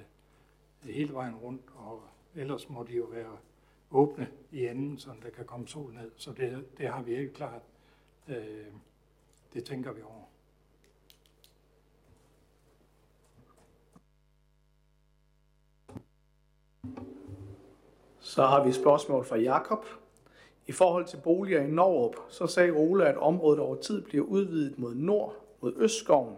hele 0.83 1.13
vejen 1.13 1.35
rundt, 1.35 1.63
og 1.75 2.03
ellers 2.37 2.69
må 2.69 2.83
de 2.83 2.97
jo 2.97 3.05
være 3.05 3.37
åbne 3.91 4.29
i 4.51 4.67
enden, 4.67 4.99
så 4.99 5.11
der 5.23 5.31
kan 5.31 5.45
komme 5.45 5.69
sol 5.69 5.95
ned. 5.95 6.11
Så 6.17 6.33
det, 6.33 6.65
det 6.79 6.89
har 6.89 7.03
vi 7.03 7.17
ikke 7.17 7.33
klart. 7.33 7.63
Øh, 8.29 8.67
det 9.53 9.65
tænker 9.65 9.93
vi 9.93 10.03
over. 10.03 10.25
Så 18.21 18.43
har 18.43 18.63
vi 18.63 18.69
et 18.69 18.75
spørgsmål 18.75 19.25
fra 19.25 19.37
Jakob. 19.37 19.87
I 20.67 20.73
forhold 20.73 21.07
til 21.07 21.21
boliger 21.25 21.61
i 21.61 21.67
Norrup, 21.67 22.17
så 22.29 22.47
sagde 22.47 22.71
Ole, 22.71 23.07
at 23.07 23.17
området 23.17 23.61
over 23.61 23.77
tid 23.77 24.03
bliver 24.03 24.25
udvidet 24.25 24.79
mod 24.79 24.95
nord, 24.95 25.35
mod 25.61 25.73
Østskoven. 25.77 26.37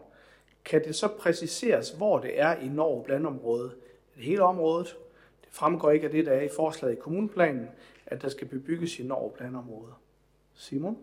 Kan 0.64 0.84
det 0.84 0.94
så 0.94 1.09
præciseres, 1.09 1.90
hvor 1.90 2.18
det 2.18 2.40
er 2.40 2.57
i 2.57 2.68
Norrup 2.68 3.09
landområde? 3.09 3.74
Det 4.14 4.24
hele 4.24 4.42
området. 4.42 4.97
Fremgår 5.57 5.91
ikke 5.91 6.05
af 6.05 6.11
det, 6.11 6.27
der 6.27 6.33
er 6.33 6.43
i 6.43 6.49
forslaget 6.57 6.97
i 6.97 7.01
kommuneplanen, 7.01 7.69
at 8.07 8.23
der 8.23 8.29
skal 8.29 8.49
bebygges 8.49 8.99
i 8.99 9.07
Norge 9.07 9.33
landområde. 9.41 9.93
Simon? 10.55 10.99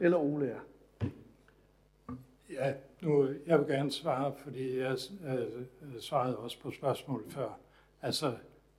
Eller 0.00 0.18
Ole, 0.18 0.46
ja. 0.46 0.58
Ja, 2.50 2.74
nu, 3.00 3.28
jeg 3.46 3.58
vil 3.58 3.66
gerne 3.66 3.90
svare, 3.90 4.34
fordi 4.38 4.78
jeg 4.78 4.96
øh, 5.26 5.66
svarede 6.00 6.38
også 6.38 6.60
på 6.60 6.70
spørgsmålet 6.70 7.32
før. 7.32 7.58
Altså, 8.02 8.36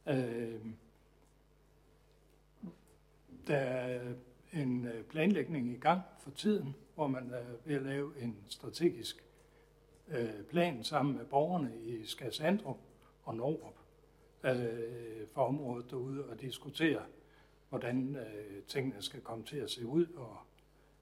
øh, 0.07 0.65
der 3.47 3.57
er 3.57 4.13
en 4.53 4.85
øh, 4.85 5.03
planlægning 5.03 5.71
i 5.71 5.79
gang 5.79 6.01
for 6.19 6.31
tiden, 6.31 6.75
hvor 6.95 7.07
man 7.07 7.31
er 7.33 7.43
ved 7.65 7.75
at 7.75 7.81
lave 7.81 8.11
en 8.21 8.37
strategisk 8.47 9.25
øh, 10.07 10.43
plan 10.49 10.83
sammen 10.83 11.17
med 11.17 11.25
borgerne 11.25 11.71
i 11.83 12.05
Skadsandrup, 12.05 12.77
og 13.25 13.35
Norup 13.35 13.75
altså, 14.43 14.63
øh, 14.63 15.27
for 15.33 15.41
området 15.41 15.91
derude 15.91 16.25
og 16.25 16.41
diskutere, 16.41 17.01
hvordan 17.69 18.15
øh, 18.15 18.63
tingene 18.67 19.01
skal 19.01 19.21
komme 19.21 19.43
til 19.43 19.57
at 19.57 19.71
se 19.71 19.85
ud. 19.85 20.05
Og 20.15 20.37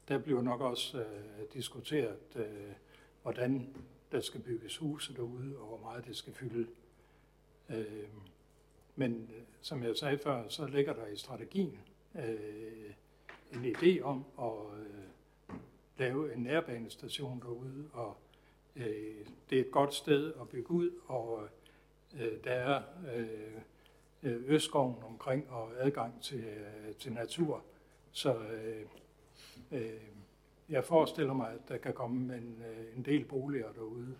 der 0.07 0.17
bliver 0.17 0.41
nok 0.41 0.61
også 0.61 0.99
øh, 0.99 1.53
diskuteret, 1.53 2.35
øh, 2.35 2.73
hvordan 3.21 3.75
der 4.11 4.19
skal 4.19 4.41
bygges 4.41 4.77
huse 4.77 5.15
derude, 5.15 5.57
og 5.57 5.67
hvor 5.67 5.77
meget 5.77 6.05
det 6.05 6.15
skal 6.15 6.33
fylde. 6.33 6.67
Øh, 7.69 8.07
men 8.95 9.29
øh, 9.35 9.43
som 9.61 9.83
jeg 9.83 9.97
sagde 9.97 10.17
før, 10.17 10.47
så 10.47 10.67
ligger 10.67 10.93
der 10.93 11.07
i 11.07 11.15
strategien 11.15 11.79
øh, 12.15 12.93
en 13.53 13.65
idé 13.75 14.01
om 14.01 14.25
at 14.39 14.79
øh, 14.79 15.55
lave 15.97 16.33
en 16.33 16.43
nærbanestation 16.43 17.39
derude, 17.39 17.89
og 17.93 18.17
øh, 18.75 19.25
det 19.49 19.57
er 19.57 19.61
et 19.61 19.71
godt 19.71 19.93
sted 19.93 20.33
at 20.41 20.49
bygge 20.49 20.71
ud, 20.71 20.91
og 21.05 21.43
øh, 21.43 21.49
Øh, 22.19 22.43
der 22.43 22.51
er 22.51 22.81
øh, 23.15 23.27
øh, 24.23 24.41
Østskoven 24.45 25.03
omkring 25.03 25.49
og 25.49 25.71
adgang 25.79 26.21
til, 26.21 26.45
til 26.99 27.13
natur. 27.13 27.63
Så 28.11 28.37
øh, 28.37 28.85
øh, 29.71 30.01
jeg 30.69 30.83
forestiller 30.83 31.33
mig, 31.33 31.51
at 31.51 31.69
der 31.69 31.77
kan 31.77 31.93
komme 31.93 32.37
en, 32.37 32.63
en 32.95 33.05
del 33.05 33.25
boliger 33.25 33.71
derude. 33.71 34.15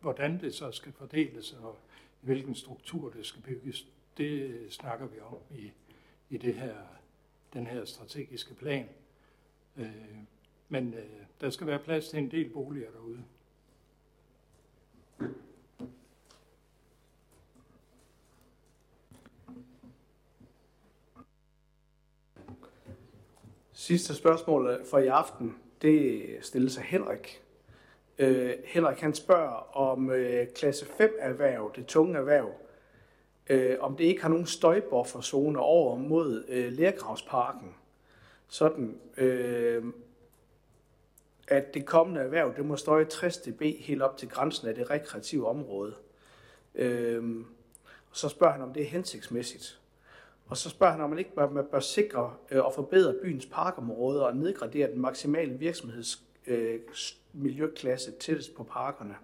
Hvordan 0.00 0.40
det 0.40 0.54
så 0.54 0.72
skal 0.72 0.92
fordeles, 0.92 1.52
og 1.52 1.78
hvilken 2.20 2.54
struktur 2.54 3.10
det 3.10 3.26
skal 3.26 3.42
bygges, 3.42 3.86
det 4.16 4.66
snakker 4.72 5.06
vi 5.06 5.20
om 5.20 5.38
i, 5.50 5.72
i 6.30 6.36
det 6.36 6.54
her, 6.54 6.74
den 7.52 7.66
her 7.66 7.84
strategiske 7.84 8.54
plan. 8.54 8.88
Øh, 9.76 10.16
men 10.68 10.94
øh, 10.94 11.04
der 11.40 11.50
skal 11.50 11.66
være 11.66 11.78
plads 11.78 12.08
til 12.08 12.18
en 12.18 12.30
del 12.30 12.48
boliger 12.48 12.90
derude. 12.90 13.24
Sidste 23.84 24.14
spørgsmål 24.14 24.66
øh, 24.66 24.86
for 24.86 24.98
i 24.98 25.06
aften, 25.06 25.56
det 25.82 26.24
stilles 26.40 26.78
af 26.78 26.84
Henrik. 26.84 27.42
Øh, 28.18 28.52
Henrik 28.64 29.00
han 29.00 29.14
spørger 29.14 29.76
om 29.76 30.10
øh, 30.10 30.46
klasse 30.54 30.86
5 30.86 31.16
erhverv, 31.18 31.72
det 31.76 31.86
tunge 31.86 32.18
erhverv, 32.18 32.52
øh, 33.48 33.76
om 33.80 33.96
det 33.96 34.04
ikke 34.04 34.22
har 34.22 34.28
nogen 34.28 34.46
støjbufferzone 34.46 35.58
over 35.58 35.96
mod 35.96 36.44
øh, 36.48 36.72
Lærgravsparken, 36.72 37.74
sådan 38.48 38.98
øh, 39.16 39.84
at 41.48 41.74
det 41.74 41.86
kommende 41.86 42.20
erhverv, 42.20 42.56
det 42.56 42.66
må 42.66 42.76
støje 42.76 43.04
60 43.04 43.36
dB 43.36 43.62
helt 43.78 44.02
op 44.02 44.16
til 44.16 44.28
grænsen 44.28 44.68
af 44.68 44.74
det 44.74 44.90
rekreative 44.90 45.48
område. 45.48 45.94
Øh, 46.74 47.44
og 48.10 48.16
så 48.16 48.28
spørger 48.28 48.52
han, 48.52 48.62
om 48.62 48.72
det 48.72 48.82
er 48.82 48.88
hensigtsmæssigt. 48.88 49.80
Og 50.46 50.56
så 50.56 50.70
spørger 50.70 50.92
han, 50.92 51.00
om 51.00 51.10
man 51.10 51.18
ikke 51.18 51.34
bør, 51.34 51.50
man 51.50 51.64
bør 51.70 51.80
sikre 51.80 52.34
øh, 52.50 52.64
og 52.64 52.74
forbedre 52.74 53.14
byens 53.22 53.46
parkområder 53.46 54.22
og 54.22 54.36
nedgradere 54.36 54.90
den 54.90 55.00
maksimale 55.00 55.52
virksomhedsmiljøklasse 55.52 58.10
øh, 58.10 58.16
tættest 58.16 58.54
på 58.54 58.62
parkerne. 58.62 59.14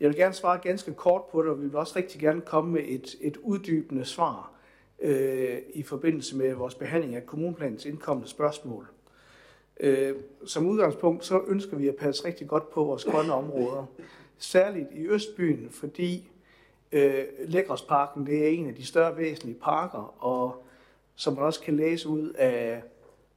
Jeg 0.00 0.08
vil 0.08 0.16
gerne 0.16 0.34
svare 0.34 0.58
ganske 0.58 0.94
kort 0.94 1.22
på 1.32 1.42
det, 1.42 1.50
og 1.50 1.62
vi 1.62 1.66
vil 1.66 1.76
også 1.76 1.96
rigtig 1.96 2.20
gerne 2.20 2.40
komme 2.40 2.72
med 2.72 2.82
et, 2.84 3.16
et 3.20 3.36
uddybende 3.36 4.04
svar 4.04 4.52
øh, 5.00 5.58
i 5.74 5.82
forbindelse 5.82 6.36
med 6.36 6.54
vores 6.54 6.74
behandling 6.74 7.14
af 7.14 7.26
kommuneplanens 7.26 7.84
indkommende 7.84 8.28
spørgsmål. 8.28 8.88
Øh, 9.80 10.14
som 10.46 10.66
udgangspunkt 10.66 11.24
så 11.24 11.42
ønsker 11.46 11.76
vi 11.76 11.88
at 11.88 11.96
passe 11.96 12.24
rigtig 12.24 12.48
godt 12.48 12.70
på 12.70 12.84
vores 12.84 13.04
grønne 13.04 13.32
områder, 13.32 13.86
særligt 14.38 14.88
i 14.92 15.06
Østbyen, 15.06 15.70
fordi 15.70 16.30
Øh, 16.94 17.24
Lækresparken 17.38 18.26
det 18.26 18.44
er 18.44 18.48
en 18.48 18.68
af 18.68 18.74
de 18.74 18.86
større 18.86 19.16
væsentlige 19.16 19.58
parker, 19.62 20.24
og 20.24 20.64
som 21.14 21.34
man 21.34 21.42
også 21.42 21.60
kan 21.60 21.76
læse 21.76 22.08
ud 22.08 22.30
af 22.30 22.82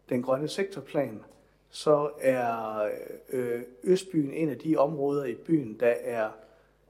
den 0.10 0.22
grønne 0.22 0.48
sektorplan, 0.48 1.24
så 1.70 2.10
er 2.20 2.82
øh, 3.30 3.62
Østbyen 3.84 4.34
en 4.34 4.50
af 4.50 4.58
de 4.58 4.78
områder 4.78 5.26
i 5.26 5.36
byen, 5.36 5.80
der 5.80 5.94
er 6.02 6.30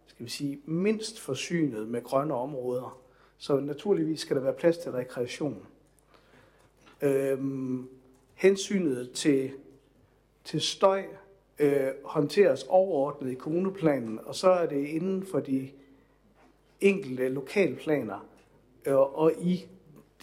skal 0.07 0.25
vi 0.25 0.31
sige, 0.31 0.61
mindst 0.65 1.19
forsynet 1.19 1.87
med 1.87 2.03
grønne 2.03 2.33
områder. 2.33 2.99
Så 3.37 3.59
naturligvis 3.59 4.19
skal 4.19 4.35
der 4.35 4.41
være 4.41 4.53
plads 4.53 4.77
til 4.77 4.91
rekreation. 4.91 5.65
Øhm, 7.01 7.89
hensynet 8.33 9.11
til, 9.11 9.51
til 10.43 10.61
støj 10.61 11.03
øh, 11.59 11.87
håndteres 12.03 12.63
overordnet 12.69 13.31
i 13.31 13.35
kommuneplanen, 13.35 14.19
og 14.25 14.35
så 14.35 14.49
er 14.49 14.65
det 14.65 14.85
inden 14.85 15.25
for 15.25 15.39
de 15.39 15.69
enkelte 16.81 17.29
lokalplaner 17.29 18.27
øh, 18.85 18.97
og 18.97 19.33
i 19.39 19.65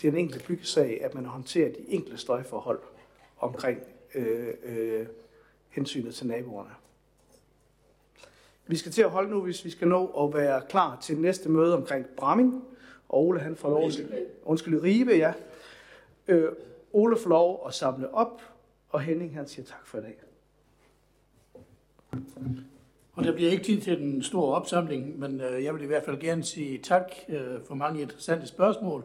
den 0.03 0.17
enkelte 0.17 0.47
byggesag, 0.47 1.05
at 1.05 1.15
man 1.15 1.27
håndterer 1.27 1.69
de 1.69 1.89
enkelte 1.89 2.19
støjforhold 2.19 2.81
omkring 3.39 3.81
øh, 4.15 4.55
øh, 4.65 5.07
hensynet 5.69 6.15
til 6.15 6.27
naboerne. 6.27 6.71
Vi 8.67 8.77
skal 8.77 8.93
til 8.93 9.03
at 9.03 9.11
holde 9.11 9.31
nu, 9.31 9.41
hvis 9.41 9.65
vi 9.65 9.71
skal 9.71 9.89
nå 9.89 10.07
at 10.07 10.35
være 10.35 10.63
klar 10.69 10.99
til 11.01 11.19
næste 11.19 11.49
møde 11.49 11.77
omkring 11.77 12.07
Bramming. 12.17 12.65
Og 13.09 13.21
Ole 13.21 13.41
han 13.41 13.57
får 13.57 13.71
lov. 13.71 13.91
Undskyld, 14.45 14.83
Ribe, 14.83 15.11
ja. 15.11 15.33
Øh, 16.29 16.53
Ole 16.93 17.17
får 17.17 17.29
lov 17.29 17.65
at 17.67 17.75
samle 17.75 18.15
op, 18.15 18.43
og 18.89 19.01
Henning 19.01 19.35
han 19.35 19.49
siger 19.49 19.67
tak 19.67 19.87
for 19.87 19.99
i 19.99 20.01
dag. 20.01 20.17
Og 23.15 23.25
der 23.25 23.33
bliver 23.33 23.51
ikke 23.51 23.65
tid 23.65 23.81
til 23.81 23.99
den 23.99 24.23
store 24.23 24.55
opsamling, 24.55 25.19
men 25.19 25.41
øh, 25.41 25.65
jeg 25.65 25.75
vil 25.75 25.83
i 25.83 25.87
hvert 25.87 26.05
fald 26.05 26.21
gerne 26.21 26.43
sige 26.43 26.79
tak 26.79 27.13
øh, 27.29 27.65
for 27.67 27.75
mange 27.75 28.03
interessante 28.03 28.47
spørgsmål. 28.47 29.05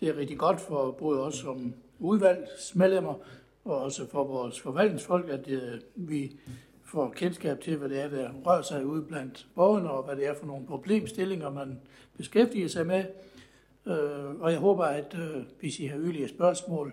Det 0.00 0.08
er 0.08 0.16
rigtig 0.16 0.38
godt 0.38 0.60
for 0.60 0.90
både 0.90 1.22
os 1.22 1.34
som 1.34 1.74
udvalgsmedlemmer 1.98 3.14
og 3.64 3.78
også 3.82 4.10
for 4.10 4.24
vores 4.24 4.60
forvaltningsfolk, 4.60 5.28
at 5.28 5.48
øh, 5.48 5.80
vi 5.94 6.36
får 6.84 7.12
kendskab 7.16 7.60
til, 7.60 7.76
hvad 7.76 7.88
det 7.88 8.00
er, 8.00 8.08
der 8.08 8.30
rører 8.44 8.62
sig 8.62 8.86
ude 8.86 9.02
blandt 9.02 9.46
borgerne, 9.54 9.90
og 9.90 10.02
hvad 10.02 10.16
det 10.16 10.26
er 10.26 10.34
for 10.34 10.46
nogle 10.46 10.66
problemstillinger, 10.66 11.50
man 11.50 11.80
beskæftiger 12.16 12.68
sig 12.68 12.86
med. 12.86 13.04
Og 14.40 14.52
jeg 14.52 14.58
håber, 14.58 14.84
at 14.84 15.16
hvis 15.60 15.80
I 15.80 15.86
har 15.86 15.98
yderligere 15.98 16.28
spørgsmål, 16.28 16.92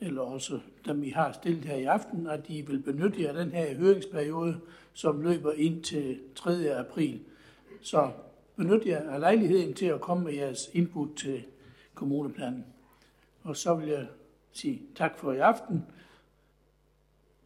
eller 0.00 0.22
også 0.22 0.58
dem, 0.86 1.02
I 1.02 1.10
har 1.10 1.32
stillet 1.32 1.64
her 1.64 1.76
i 1.76 1.84
aften, 1.84 2.26
at 2.26 2.40
I 2.48 2.60
vil 2.60 2.82
benytte 2.82 3.22
jer 3.22 3.32
den 3.32 3.50
her 3.50 3.74
høringsperiode, 3.74 4.60
som 4.94 5.20
løber 5.20 5.52
ind 5.52 5.82
til 5.82 6.20
3. 6.34 6.76
april. 6.76 7.20
Så 7.80 8.10
benyt 8.56 8.86
jer 8.86 9.10
af 9.10 9.20
lejligheden 9.20 9.74
til 9.74 9.86
at 9.86 10.00
komme 10.00 10.24
med 10.24 10.32
jeres 10.32 10.70
input 10.72 11.08
til 11.16 11.44
kommuneplanen. 11.94 12.64
Og 13.42 13.56
så 13.56 13.74
vil 13.74 13.88
jeg 13.88 14.06
sige 14.52 14.82
tak 14.94 15.18
for 15.18 15.32
i 15.32 15.38
aften. 15.38 15.86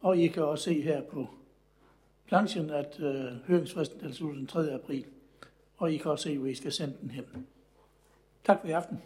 Og 0.01 0.17
I 0.17 0.27
kan 0.27 0.43
også 0.43 0.63
se 0.63 0.81
her 0.81 1.01
på 1.01 1.27
planchen, 2.27 2.69
at 2.69 2.99
øh, 2.99 3.47
høringsfristen 3.47 4.05
er 4.05 4.33
den 4.33 4.47
3. 4.47 4.71
april. 4.71 5.05
Og 5.77 5.93
I 5.93 5.97
kan 5.97 6.11
også 6.11 6.23
se, 6.23 6.37
hvor 6.37 6.47
I 6.47 6.55
skal 6.55 6.71
sende 6.71 6.97
den 7.01 7.11
hen. 7.11 7.47
Tak 8.45 8.61
for 8.61 8.67
i 8.67 8.71
aften. 8.71 9.01